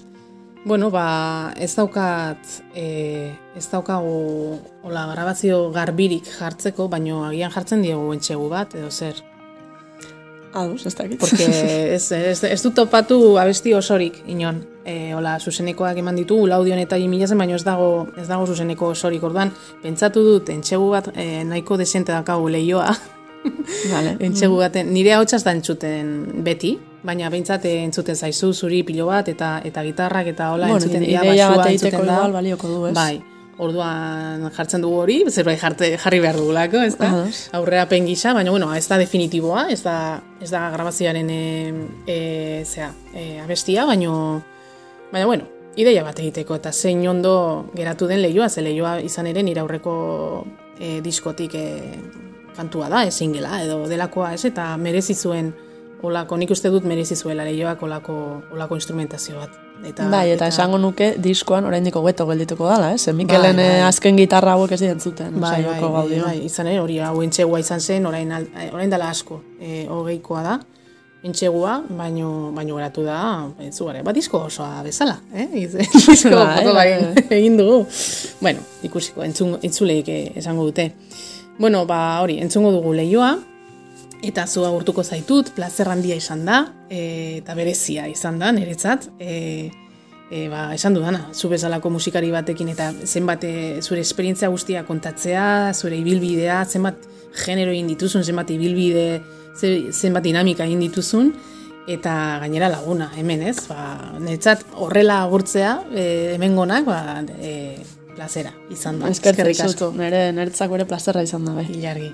Bueno, 0.63 0.91
ba, 0.93 1.51
ez 1.57 1.71
daukat, 1.73 2.51
e, 2.77 3.31
ez 3.57 3.65
daukagu, 3.71 4.59
hola, 4.85 5.07
grabazio 5.09 5.71
garbirik 5.73 6.29
jartzeko, 6.37 6.85
baino 6.87 7.23
agian 7.25 7.51
jartzen 7.53 7.81
diegu 7.81 8.11
entxegu 8.13 8.45
bat, 8.49 8.75
edo 8.77 8.91
zer. 8.93 9.17
Aduz, 10.53 10.85
ez 10.85 10.95
dakit. 10.95 11.19
Porque 11.19 11.45
ez, 11.95 12.11
ez, 12.11 12.43
ez 12.43 12.61
dut 12.63 12.75
topatu 12.75 13.37
abesti 13.39 13.73
osorik, 13.73 14.21
inon. 14.27 14.63
E, 14.85 15.13
hola, 15.13 15.37
zuzenekoak 15.39 15.99
eman 16.01 16.17
ditugu, 16.17 16.47
laudion 16.49 16.79
eta 16.81 16.97
imilazen, 16.97 17.37
baino 17.37 17.55
ez 17.55 17.63
dago, 17.63 18.07
ez 18.17 18.27
dago 18.27 18.47
zuzeneko 18.49 18.91
osorik. 18.95 19.23
Orduan, 19.23 19.53
pentsatu 19.83 20.23
dut, 20.25 20.49
entxegu 20.49 20.89
bat 20.91 21.11
e, 21.15 21.43
nahiko 21.47 21.77
desente 21.77 22.11
dakagu 22.11 22.49
lehioa, 22.49 22.95
Vale. 23.93 24.15
Entxegu 24.21 24.57
baten, 24.59 24.91
nire 24.93 25.15
hau 25.15 25.23
da 25.25 25.51
entzuten 25.51 26.43
beti, 26.45 26.75
baina 27.03 27.29
behintzat 27.33 27.65
eh, 27.65 27.83
entzuten 27.85 28.15
zaizu 28.15 28.53
zuri 28.53 28.83
pilo 28.83 29.07
bat 29.09 29.29
eta 29.31 29.61
eta 29.65 29.83
gitarrak 29.83 30.27
eta 30.33 30.51
hola 30.53 30.67
Bueno, 30.67 30.77
entzuten 30.77 31.05
dira 31.05 31.23
ideia 31.25 31.47
basua 31.47 31.63
bat 31.63 31.71
egiteko 31.71 31.87
entzuten 31.87 32.07
da. 32.07 32.17
igual 32.17 32.35
balioko 32.37 32.67
du, 32.67 32.85
ez? 32.89 32.93
Bai, 32.95 33.21
orduan 33.61 34.47
jartzen 34.55 34.81
dugu 34.81 35.03
hori, 35.03 35.19
zerbait 35.29 35.59
jarte, 35.61 35.91
jarri 36.01 36.19
behar 36.23 36.39
dugulako, 36.39 36.81
ez 36.81 36.95
da? 36.97 37.11
Ados. 37.11 37.49
Aurrera 37.53 37.85
gisa, 38.07 38.33
baina 38.33 38.51
bueno, 38.51 38.73
ez 38.73 38.87
da 38.87 38.97
definitiboa, 38.97 39.67
ez 39.69 39.83
da, 39.83 40.21
ez 40.41 40.49
da 40.49 40.69
grabazioaren 40.73 41.29
e, 41.29 41.73
e, 42.07 42.65
zea, 42.65 42.91
e, 43.13 43.39
abestia, 43.39 43.85
baino, 43.85 44.41
baina 45.11 45.25
bueno, 45.27 45.45
ideia 45.75 46.03
bat 46.03 46.19
egiteko 46.19 46.55
eta 46.55 46.71
zein 46.73 47.07
ondo 47.07 47.69
geratu 47.75 48.07
den 48.07 48.21
lehioa, 48.21 48.49
ze 48.49 48.61
lehioa 48.61 48.99
izan 49.01 49.27
ere 49.27 49.43
nire 49.43 49.61
aurreko 49.61 50.45
e, 50.79 50.99
diskotik 51.01 51.55
e, 51.55 51.67
kantua 52.55 52.89
da, 52.89 53.05
ez 53.05 53.13
singela 53.13 53.61
edo 53.63 53.85
delakoa 53.87 54.33
ez, 54.33 54.45
eta 54.45 54.75
merezi 54.77 55.13
zuen 55.13 55.53
olako, 56.01 56.37
nik 56.37 56.49
uste 56.49 56.69
dut 56.73 56.83
merezi 56.83 57.15
zuela 57.15 57.45
lehioak 57.45 57.83
olako, 57.83 58.15
olako 58.55 58.81
instrumentazio 58.81 59.37
bat. 59.37 59.70
Eta, 59.85 60.05
bai, 60.09 60.29
eta, 60.35 60.47
esango 60.47 60.77
nuke 60.77 61.15
diskoan 61.17 61.65
oraindik 61.65 61.95
hobeto 61.97 62.27
geldituko 62.29 62.67
dala, 62.69 62.91
ez? 62.93 63.07
Mikelen 63.17 63.55
Bai, 63.57 63.65
eh, 63.65 63.69
bai. 63.79 63.87
azken 63.87 64.17
gitarra 64.19 64.53
hauek 64.53 64.71
ez 64.75 64.79
diren 64.83 64.99
zuten. 65.01 65.31
Bai, 65.41 65.63
bai, 65.63 65.79
bai, 65.79 65.79
gaudioan. 65.81 66.25
bai, 66.27 66.45
izan 66.45 66.67
ere, 66.67 66.79
hori 66.83 66.99
hau 66.99 67.21
entxegua 67.25 67.59
izan 67.59 67.79
zen, 67.81 68.05
orain, 68.05 68.31
eh, 68.31 68.69
orain 68.73 68.89
dela 68.93 69.09
asko, 69.09 69.41
e, 69.59 69.87
hogeikoa 69.89 70.43
da, 70.45 70.59
entxegua, 71.23 71.79
baino, 71.97 72.51
baino 72.53 72.75
geratu 72.77 73.03
da, 73.03 73.47
entzugare, 73.59 74.03
bat 74.03 74.15
disko 74.15 74.43
osoa 74.45 74.83
bezala, 74.85 75.17
eh? 75.33 75.47
Iz- 75.63 75.75
disko 76.07 76.29
Bai, 76.35 76.57
foto 76.61 76.73
bai, 76.73 76.87
bai, 77.01 77.25
egin 77.39 77.57
dugu. 77.57 77.85
Bueno, 78.41 78.59
ikusiko, 78.83 79.23
entzun, 79.23 79.57
entzuleik 79.61 80.07
eh, 80.09 80.31
esango 80.35 80.63
dute. 80.69 80.91
Bueno, 81.57 81.85
ba, 81.85 82.21
hori, 82.21 82.39
entzungo 82.41 82.71
dugu 82.71 82.93
lehioa, 82.93 83.37
eta 84.23 84.45
zu 84.47 84.63
agurtuko 84.65 85.03
zaitut, 85.03 85.49
plazer 85.55 85.89
handia 85.89 86.15
izan 86.15 86.45
da, 86.45 86.63
e, 86.89 87.37
eta 87.41 87.55
berezia 87.57 88.07
izan 88.07 88.37
da, 88.39 88.51
niretzat, 88.53 89.07
e, 89.19 89.71
e, 90.31 90.47
ba, 90.51 90.67
esan 90.75 90.93
dudana, 90.93 91.27
zu 91.33 91.49
bezalako 91.49 91.89
musikari 91.89 92.29
batekin 92.31 92.69
eta 92.69 92.91
zenbat 93.05 93.43
e, 93.43 93.53
zure 93.81 94.01
esperientzia 94.05 94.49
guztia 94.53 94.83
kontatzea, 94.87 95.73
zure 95.73 95.97
ibilbidea, 95.97 96.63
zenbat 96.65 97.07
genero 97.45 97.71
egin 97.73 97.87
dituzun, 97.87 98.23
zenbat 98.23 98.51
ibilbide, 98.53 99.21
ze- 99.57 99.91
zenbat 99.91 100.23
dinamika 100.23 100.63
egin 100.69 100.79
dituzun, 100.85 101.33
eta 101.89 102.37
gainera 102.43 102.69
laguna, 102.69 103.09
hemen 103.17 103.41
ez, 103.49 103.65
ba, 103.67 104.13
niretzat 104.19 104.61
horrela 104.77 105.23
agurtzea, 105.23 105.79
e, 105.95 106.03
hemen 106.35 106.55
gonak, 106.55 106.85
ba, 106.85 107.23
e, 107.41 107.79
plazera 108.15 108.51
izan 108.69 108.99
da. 109.01 109.09
Eskerrik 109.09 109.59
asko. 109.65 109.89
nire 109.97 110.27
niretzako 110.35 110.75
ere 110.77 110.85
plazerra 110.85 111.23
izan 111.25 111.45
da, 111.47 111.53
bai. 111.57 111.65
Ilargi. 111.73 112.11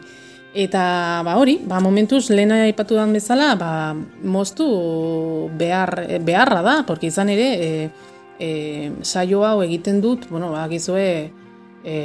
Eta 0.57 1.21
ba 1.21 1.35
hori, 1.37 1.59
ba 1.69 1.77
momentuz 1.77 2.31
lehena 2.33 2.63
aipatu 2.65 2.95
dan 2.97 3.11
bezala, 3.13 3.51
ba 3.59 3.93
moztu 4.25 4.65
behar, 5.53 5.91
beharra 6.25 6.63
da, 6.65 6.75
porque 6.87 7.11
izan 7.11 7.29
ere 7.29 7.49
e, 7.61 7.67
e, 8.41 8.49
saio 9.05 9.43
hau 9.45 9.61
egiten 9.61 10.01
dut, 10.01 10.25
bueno, 10.31 10.49
ba 10.55 10.63
gizue 10.71 11.29
e, 11.85 11.97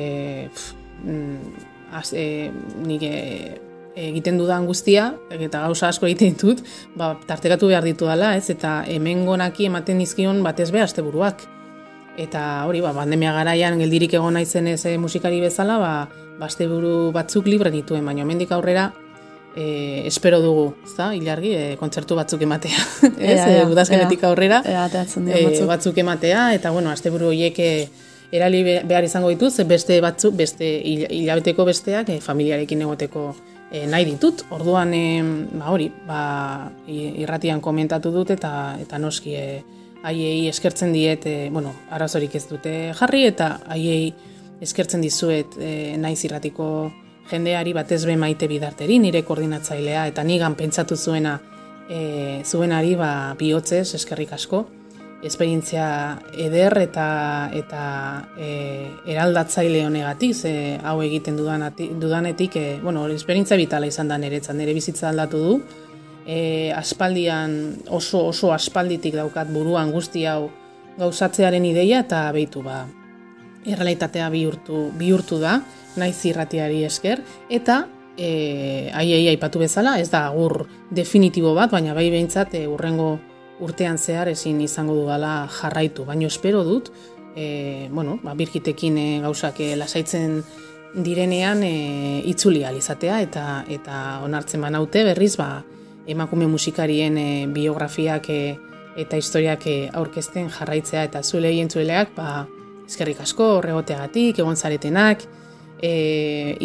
pf, 0.52 0.66
mm, 1.00 1.64
az, 1.96 2.12
e, 2.12 2.52
nik 2.84 3.08
e, 3.08 3.16
egiten 3.96 4.36
dudan 4.36 4.68
guztia, 4.68 5.14
eta 5.32 5.64
gauza 5.64 5.88
asko 5.88 6.10
egiten 6.10 6.36
ditut, 6.36 6.60
ba, 6.92 7.14
tartekatu 7.24 7.72
behar 7.72 7.88
ditu 7.88 8.04
dela, 8.08 8.34
ez, 8.36 8.50
eta 8.52 8.82
hemen 8.84 9.24
gonaki 9.24 9.72
ematen 9.72 10.04
dizkion 10.04 10.44
batez 10.44 10.68
be 10.76 10.84
asteburuak. 10.84 11.48
Eta 12.16 12.66
hori, 12.68 12.80
ba, 12.84 12.92
pandemia 12.92 13.32
garaian 13.32 13.78
geldirik 13.80 14.12
egon 14.18 14.34
naizen 14.36 14.66
ez 14.68 14.84
eh, 14.86 14.98
musikari 14.98 15.40
bezala, 15.40 15.78
ba, 15.80 15.92
basteburu 16.40 17.10
batzuk 17.14 17.46
libre 17.48 17.70
nituen, 17.72 18.04
baina 18.04 18.22
hemendik 18.26 18.52
aurrera 18.52 18.90
e, 19.56 20.06
espero 20.08 20.40
dugu, 20.44 20.74
ezta? 20.84 21.14
Ilargi, 21.16 21.52
e, 21.56 21.76
kontzertu 21.80 22.16
batzuk 22.16 22.42
ematea. 22.44 22.76
ez, 23.18 23.38
Ea, 23.38 23.48
ea, 23.62 23.66
udazkenetik 23.68 24.22
ea. 24.22 24.28
aurrera 24.30 24.62
Ea, 24.64 24.84
ateratzen 24.90 25.24
dira 25.28 25.38
e, 25.40 25.44
batzuk. 25.48 25.66
batzuk 25.72 25.98
ematea, 26.04 26.46
eta 26.56 26.70
bueno, 26.74 26.90
asteburu 26.92 27.30
horiek 27.32 27.58
erali 28.32 28.62
be- 28.64 28.80
behar 28.88 29.04
izango 29.04 29.28
dituz, 29.32 29.54
beste 29.68 30.00
batzuk, 30.04 30.36
beste 30.36 30.68
hil- 30.84 31.08
hilabeteko 31.10 31.64
besteak 31.68 32.08
e, 32.12 32.20
familiarekin 32.24 32.80
egoteko 32.84 33.26
e, 33.70 33.86
nahi 33.86 34.04
ditut. 34.08 34.44
Orduan, 34.52 34.92
e, 34.96 35.04
ba 35.60 35.68
hori, 35.72 35.90
ba, 36.08 36.22
irratian 36.88 37.60
komentatu 37.60 38.12
dut 38.12 38.30
eta 38.36 38.76
eta 38.80 38.98
noski 39.00 39.36
e, 39.36 39.46
haiei 40.02 40.48
eskertzen 40.48 40.92
diet, 40.92 41.26
e, 41.26 41.50
bueno, 41.50 41.72
arazorik 41.90 42.34
ez 42.34 42.46
dute 42.48 42.92
jarri 42.98 43.24
eta 43.28 43.54
haiei 43.70 44.12
eskertzen 44.62 45.02
dizuet 45.02 45.56
e, 45.58 45.96
naiz 45.98 46.20
irratiko 46.24 46.66
jendeari 47.30 47.72
batez 47.72 48.04
be 48.06 48.16
maite 48.18 48.48
bidarteri, 48.50 48.98
nire 48.98 49.22
koordinatzailea 49.26 50.06
eta 50.10 50.24
nigan 50.26 50.56
pentsatu 50.58 50.96
zuena 50.96 51.38
e, 51.88 52.42
zuenari 52.44 52.94
ba, 52.96 53.34
bihotzez 53.38 53.94
eskerrik 53.98 54.32
asko. 54.38 54.66
Esperientzia 55.22 55.86
eder 56.34 56.74
eta 56.82 57.06
eta 57.54 57.82
e, 58.34 58.48
eraldatzaile 59.06 59.84
honegatik, 59.86 60.34
ze 60.34 60.80
hau 60.82 60.96
egiten 61.04 61.36
dudanati, 61.38 61.92
dudanetik, 61.94 62.56
e, 62.56 62.80
bueno, 62.82 63.06
esperientzia 63.06 63.56
vitala 63.56 63.86
izan 63.86 64.10
da 64.10 64.18
niretzat, 64.18 64.56
nire 64.58 64.74
bizitza 64.74 65.08
aldatu 65.12 65.42
du, 65.44 65.54
e, 66.26 66.72
aspaldian 66.76 67.78
oso 67.88 68.26
oso 68.30 68.52
aspalditik 68.52 69.14
daukat 69.14 69.48
buruan 69.52 69.92
guzti 69.92 70.26
hau 70.26 70.50
gauzatzearen 70.98 71.64
ideia 71.64 72.02
eta 72.04 72.26
behitu 72.32 72.62
ba 72.62 72.86
errealitatea 73.66 74.28
bihurtu, 74.30 74.90
bihurtu 74.98 75.38
da, 75.38 75.60
naiz 75.96 76.16
irratiari 76.26 76.82
esker, 76.84 77.22
eta 77.50 77.84
e, 78.16 78.90
aiei 78.94 79.28
aipatu 79.30 79.62
bezala, 79.62 79.98
ez 80.00 80.10
da 80.10 80.26
agur 80.26 80.66
definitibo 80.90 81.54
bat, 81.54 81.70
baina 81.70 81.94
bai 81.94 82.08
behintzat 82.10 82.56
e, 82.58 82.66
urrengo 82.70 83.14
urtean 83.62 83.98
zehar 83.98 84.32
ezin 84.32 84.60
izango 84.64 84.96
dudala 84.98 85.46
jarraitu, 85.60 86.06
baina 86.08 86.26
espero 86.26 86.64
dut, 86.66 86.90
e, 87.36 87.88
bueno, 87.92 88.18
ba, 88.22 88.34
birkitekin 88.34 88.98
e, 88.98 89.08
gauzak 89.22 89.60
e, 89.62 89.74
lasaitzen 89.78 90.42
direnean 90.92 91.62
e, 91.64 91.74
itzuli 92.28 92.64
ahal 92.66 92.76
izatea 92.76 93.22
eta 93.24 93.44
eta 93.72 94.00
onartzen 94.26 94.60
banaute 94.60 95.04
berriz 95.06 95.36
ba, 95.40 95.62
emakume 96.06 96.46
musikarien 96.46 97.18
e, 97.18 97.46
biografiak 97.52 98.28
e, 98.30 98.40
eta 98.96 99.16
historiak 99.16 99.66
e, 99.66 99.76
aurkezten 99.92 100.50
jarraitzea 100.52 101.04
eta 101.08 101.22
zuelei 101.22 101.60
entzueleak 101.62 102.14
ba, 102.16 102.46
eskerrik 102.86 103.22
asko 103.24 103.56
horregoteagatik, 103.58 104.38
egon 104.42 104.56
zaretenak, 104.56 105.24
e, 105.82 106.56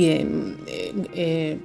e, 1.15 1.57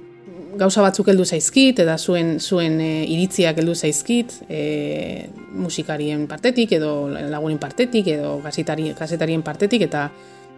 gauza 0.57 0.83
batzuk 0.85 1.09
heldu 1.09 1.25
zaizkit, 1.25 1.81
eta 1.83 1.97
zuen 1.97 2.37
zuen 2.39 2.79
e, 2.81 2.91
iritziak 3.09 3.59
heldu 3.61 3.75
zaizkit, 3.75 4.37
e, 4.49 5.29
musikarien 5.53 6.27
partetik, 6.29 6.75
edo 6.79 6.93
lagunen 7.09 7.59
partetik, 7.61 8.07
edo 8.15 8.37
gazetari, 8.43 8.91
gazetarien 8.97 9.43
partetik, 9.45 9.89
eta 9.89 10.09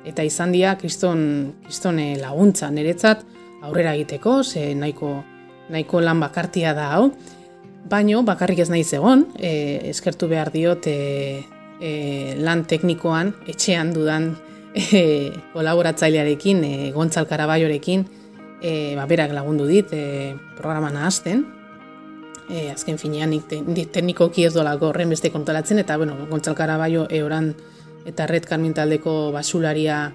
eta 0.06 0.22
izan 0.22 0.52
dira 0.54 0.76
kriston, 0.78 1.22
kriston 1.66 1.98
laguntza 2.22 2.68
niretzat 2.70 3.24
aurrera 3.66 3.96
egiteko, 3.96 4.44
ze 4.44 4.68
nahiko, 4.78 5.16
nahiko 5.70 6.02
lan 6.02 6.20
bakartia 6.20 6.74
da 6.78 6.92
hau, 6.96 7.10
baino 7.90 8.24
bakarrik 8.26 8.60
ez 8.64 8.70
naiz 8.70 8.92
egon, 8.94 9.28
e, 9.38 9.90
eskertu 9.92 10.30
behar 10.30 10.52
diot 10.54 10.88
e, 10.90 11.44
e, 11.80 11.92
lan 12.42 12.66
teknikoan, 12.70 13.34
etxean 13.48 13.94
dudan 13.94 14.32
e, 14.74 15.32
kolaboratzailearekin, 15.54 16.64
e, 16.64 16.92
Gontzal 16.96 17.28
Karabaiorekin, 17.30 18.06
e, 18.62 18.96
ba, 18.98 19.06
berak 19.10 19.34
lagundu 19.36 19.68
dit 19.70 19.94
e, 19.94 20.34
programa 20.58 20.92
nahazten, 20.94 21.46
e, 22.50 22.70
azken 22.74 23.00
finean 23.02 23.34
nik 23.34 23.48
te, 23.50 23.62
nik 23.62 23.94
teknikoki 23.94 24.46
ez 24.48 24.54
dolako 24.56 24.90
horren 24.92 25.14
beste 25.14 25.32
kontolatzen, 25.34 25.82
eta 25.82 25.98
bueno, 26.02 26.18
Gontzal 26.30 26.58
Karabaio 26.58 27.06
eoran 27.10 27.54
eta 28.06 28.28
Red 28.30 28.46
Carmin 28.46 28.74
taldeko 28.78 29.32
basularia 29.34 30.12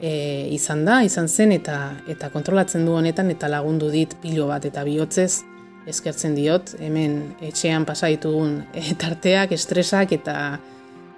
e, 0.00 0.48
izan 0.54 0.84
da, 0.84 1.00
izan 1.04 1.28
zen, 1.28 1.52
eta 1.52 1.78
eta 2.10 2.30
kontrolatzen 2.30 2.86
du 2.86 2.94
honetan, 2.98 3.30
eta 3.30 3.48
lagundu 3.48 3.90
dit 3.92 4.14
pilo 4.22 4.48
bat 4.50 4.64
eta 4.64 4.84
bihotzez, 4.84 5.44
eskertzen 5.90 6.34
diot, 6.34 6.74
hemen 6.80 7.34
etxean 7.44 7.84
pasa 7.84 8.08
ditugun 8.12 8.62
e, 8.72 8.84
tarteak, 9.00 9.52
estresak, 9.52 10.12
eta 10.16 10.58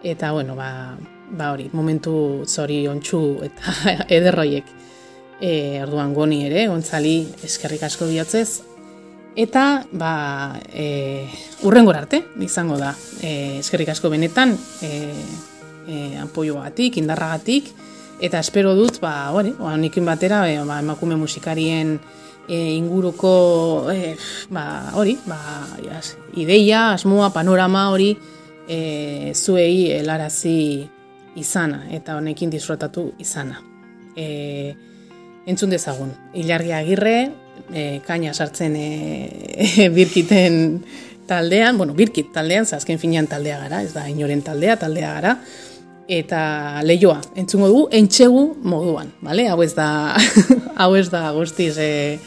eta 0.06 0.32
bueno, 0.32 0.56
ba, 0.56 0.96
ba 1.30 1.52
hori, 1.54 1.70
momentu 1.72 2.44
zori 2.46 2.84
ontsu 2.88 3.22
eta 3.46 3.76
ederroiek. 4.18 4.74
E, 5.36 5.82
orduan 5.84 6.14
goni 6.16 6.46
ere, 6.46 6.64
gontzali 6.70 7.18
eskerrik 7.44 7.82
asko 7.84 8.08
bihotzez, 8.08 8.76
Eta, 9.36 9.84
ba, 9.92 10.56
e, 10.72 11.28
urrengor 11.68 11.98
arte, 11.98 12.22
izango 12.40 12.78
da, 12.80 12.94
e, 13.20 13.58
eskerrik 13.60 13.90
asko 13.92 14.08
benetan, 14.08 14.54
e, 14.80 14.90
e, 15.84 15.96
anpoioagatik, 16.22 16.96
indarragatik, 17.02 17.68
eta 18.20 18.40
espero 18.40 18.74
dut, 18.74 19.00
ba, 19.00 19.30
hori, 19.32 19.52
ba, 19.58 19.76
nikin 19.76 20.06
batera, 20.06 20.44
e, 20.50 20.58
ba, 20.64 20.80
emakume 20.80 21.16
musikarien 21.16 21.96
e, 22.48 22.58
inguruko, 22.76 23.90
e, 23.92 24.16
ba, 24.50 24.92
hori, 24.94 25.16
ba, 25.26 25.38
jas, 25.84 26.16
ideia, 26.36 26.92
asmoa, 26.94 27.30
panorama 27.34 27.90
hori, 27.90 28.14
e, 28.68 29.32
zuei 29.34 29.92
helarazi 29.92 30.86
izana, 31.36 31.84
eta 31.92 32.16
honekin 32.16 32.50
disfrutatu 32.50 33.10
izana. 33.22 33.60
E, 34.16 34.74
entzun 35.46 35.70
dezagun, 35.70 36.14
Ilargi 36.34 36.72
Agirre, 36.72 37.18
e, 37.72 38.00
kaina 38.06 38.32
sartzen 38.34 38.76
e, 38.76 39.88
birkiten 39.96 40.82
taldean, 41.26 41.76
bueno, 41.76 41.94
birkit 41.94 42.32
taldean, 42.34 42.66
zazken 42.66 43.00
finean 43.02 43.28
taldea 43.28 43.58
gara, 43.64 43.82
ez 43.82 43.92
da 43.94 44.06
inoren 44.08 44.42
taldea, 44.46 44.78
taldea 44.80 45.12
gara, 45.18 45.36
eta 46.08 46.82
leioa, 46.86 47.20
entzungo 47.34 47.68
dugu, 47.70 47.84
entxegu 47.94 48.42
moduan, 48.62 49.10
bale? 49.24 49.48
Hau 49.50 49.60
ez 49.64 49.72
da, 49.74 50.16
hau 50.80 50.94
ez 50.98 51.08
da 51.10 51.30
guztiz 51.34 51.74
e, 51.82 52.18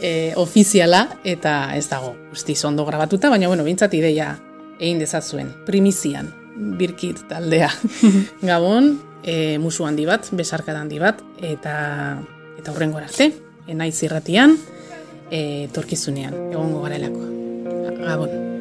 e, 0.00 0.32
ofiziala, 0.38 1.06
eta 1.24 1.74
ez 1.76 1.86
dago 1.90 2.14
guztiz 2.30 2.62
ondo 2.68 2.86
grabatuta, 2.86 3.30
baina, 3.32 3.50
bueno, 3.50 3.66
bintzat 3.66 3.94
ideia 3.98 4.36
egin 4.78 5.00
dezazuen, 5.02 5.52
primizian, 5.66 6.30
birkit 6.78 7.26
taldea. 7.30 7.70
Gabon, 8.50 8.94
e, 9.24 9.58
musu 9.62 9.88
handi 9.88 10.06
bat, 10.08 10.30
besarka 10.36 10.76
handi 10.78 11.02
bat, 11.02 11.22
eta 11.42 11.76
eta 12.56 12.72
horrengo 12.72 12.98
arte, 13.02 13.30
enaiz 13.68 13.96
irratian, 14.06 14.56
e, 15.30 15.68
torkizunean, 15.74 16.34
egongo 16.52 16.84
garelako. 16.86 17.32
Gabon. 18.02 18.55